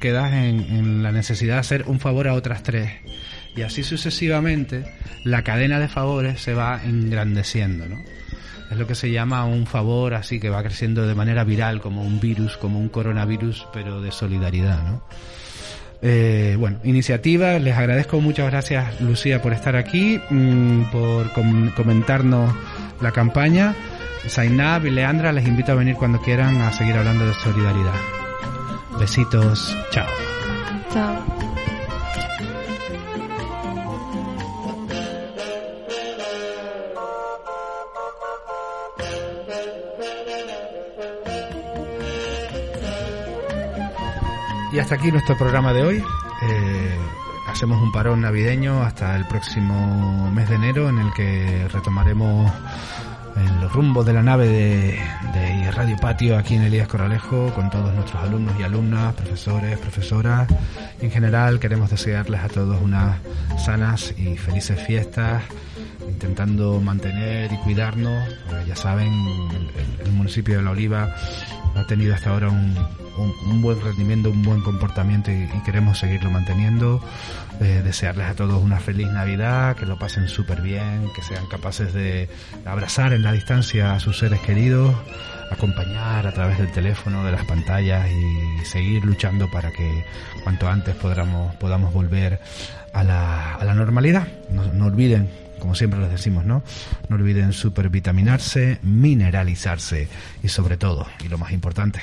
quedas 0.00 0.32
en, 0.32 0.60
en, 0.60 1.02
la 1.02 1.10
necesidad 1.10 1.54
de 1.54 1.60
hacer 1.60 1.84
un 1.88 1.98
favor 1.98 2.28
a 2.28 2.34
otras 2.34 2.62
tres. 2.62 2.90
Y 3.56 3.62
así 3.62 3.82
sucesivamente, 3.82 4.84
la 5.24 5.42
cadena 5.42 5.78
de 5.80 5.88
favores 5.88 6.40
se 6.40 6.54
va 6.54 6.80
engrandeciendo, 6.84 7.86
¿no? 7.86 7.98
Es 8.70 8.78
lo 8.78 8.86
que 8.86 8.94
se 8.94 9.10
llama 9.10 9.44
un 9.44 9.66
favor 9.66 10.14
así 10.14 10.40
que 10.40 10.48
va 10.48 10.62
creciendo 10.62 11.06
de 11.06 11.14
manera 11.14 11.44
viral, 11.44 11.82
como 11.82 12.02
un 12.02 12.20
virus, 12.20 12.56
como 12.56 12.78
un 12.78 12.88
coronavirus, 12.88 13.66
pero 13.72 14.00
de 14.00 14.10
solidaridad, 14.12 14.82
¿no? 14.84 15.04
Eh, 16.02 16.56
bueno, 16.58 16.78
iniciativa. 16.82 17.58
Les 17.58 17.76
agradezco 17.76 18.20
muchas 18.20 18.50
gracias, 18.50 19.00
Lucía, 19.00 19.40
por 19.40 19.52
estar 19.52 19.76
aquí, 19.76 20.20
mm, 20.30 20.90
por 20.90 21.32
comentarnos 21.74 22.54
la 23.00 23.12
campaña. 23.12 23.74
Zainab 24.28 24.86
y 24.86 24.90
Leandra, 24.90 25.32
les 25.32 25.46
invito 25.46 25.72
a 25.72 25.74
venir 25.76 25.96
cuando 25.96 26.20
quieran 26.20 26.60
a 26.60 26.72
seguir 26.72 26.96
hablando 26.96 27.26
de 27.26 27.34
solidaridad. 27.34 27.94
Besitos, 28.98 29.76
chao. 29.90 30.06
Chao. 30.92 31.41
Y 44.72 44.78
hasta 44.78 44.94
aquí 44.94 45.12
nuestro 45.12 45.36
programa 45.36 45.74
de 45.74 45.82
hoy. 45.82 46.04
Eh, 46.42 46.98
hacemos 47.46 47.82
un 47.82 47.92
parón 47.92 48.22
navideño 48.22 48.82
hasta 48.82 49.14
el 49.16 49.26
próximo 49.26 50.30
mes 50.32 50.48
de 50.48 50.54
enero 50.54 50.88
en 50.88 50.98
el 50.98 51.12
que 51.12 51.68
retomaremos 51.70 52.50
los 53.60 53.72
rumbos 53.72 54.06
de 54.06 54.12
la 54.14 54.22
nave 54.22 54.48
de, 54.48 55.70
Radio 55.72 55.96
Patio 55.96 56.36
aquí 56.36 56.54
en 56.54 56.62
Elías 56.62 56.86
Coralejo 56.86 57.52
con 57.54 57.70
todos 57.70 57.94
nuestros 57.94 58.22
alumnos 58.22 58.54
y 58.58 58.62
alumnas, 58.62 59.14
profesores, 59.14 59.78
profesoras. 59.78 60.48
En 61.00 61.10
general 61.10 61.58
queremos 61.60 61.90
desearles 61.90 62.40
a 62.40 62.48
todos 62.48 62.80
unas 62.80 63.18
sanas 63.58 64.14
y 64.18 64.36
felices 64.36 64.82
fiestas, 64.86 65.42
intentando 66.06 66.78
mantener 66.80 67.52
y 67.52 67.56
cuidarnos. 67.58 68.22
ya 68.66 68.76
saben, 68.76 69.12
el 70.04 70.12
municipio 70.12 70.58
de 70.58 70.62
La 70.62 70.70
Oliva 70.72 71.14
ha 71.74 71.86
tenido 71.86 72.14
hasta 72.14 72.30
ahora 72.30 72.50
un, 72.50 72.76
un, 73.16 73.62
buen 73.62 73.80
rendimiento, 73.80 74.30
un 74.30 74.42
buen 74.42 74.60
comportamiento 74.62 75.30
y, 75.30 75.48
queremos 75.64 75.98
seguirlo 75.98 76.30
manteniendo. 76.30 77.00
Eh, 77.60 77.82
desearles 77.84 78.28
a 78.28 78.34
todos 78.34 78.62
una 78.62 78.80
feliz 78.80 79.08
Navidad, 79.08 79.76
que 79.76 79.86
lo 79.86 79.98
pasen 79.98 80.28
súper 80.28 80.62
bien, 80.62 81.10
que 81.14 81.22
sean 81.22 81.46
capaces 81.46 81.92
de 81.92 82.28
abrazar 82.64 83.12
en 83.12 83.22
la 83.22 83.32
distancia 83.32 83.92
a 83.92 84.00
sus 84.00 84.18
seres 84.18 84.40
queridos, 84.40 84.94
acompañar 85.50 86.26
a 86.26 86.32
través 86.32 86.58
del 86.58 86.72
teléfono, 86.72 87.24
de 87.24 87.32
las 87.32 87.44
pantallas 87.44 88.08
y 88.10 88.64
seguir 88.64 89.04
luchando 89.04 89.50
para 89.50 89.70
que 89.70 90.04
cuanto 90.42 90.68
antes 90.68 90.94
podamos, 90.96 91.54
podamos 91.56 91.92
volver 91.92 92.40
a 92.92 93.04
la, 93.04 93.54
a 93.54 93.64
la 93.64 93.74
normalidad. 93.74 94.26
No, 94.50 94.64
no 94.72 94.86
olviden 94.86 95.28
como 95.62 95.76
siempre 95.76 96.00
les 96.00 96.10
decimos, 96.10 96.44
¿no? 96.44 96.64
No 97.08 97.14
olviden 97.14 97.52
supervitaminarse, 97.52 98.80
mineralizarse 98.82 100.08
y 100.42 100.48
sobre 100.48 100.76
todo, 100.76 101.06
y 101.24 101.28
lo 101.28 101.38
más 101.38 101.52
importante, 101.52 102.00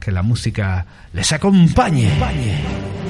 que 0.00 0.10
la 0.10 0.22
música 0.22 0.86
les 1.12 1.32
acompañe. 1.32 2.10
¡Hola! 2.16 3.09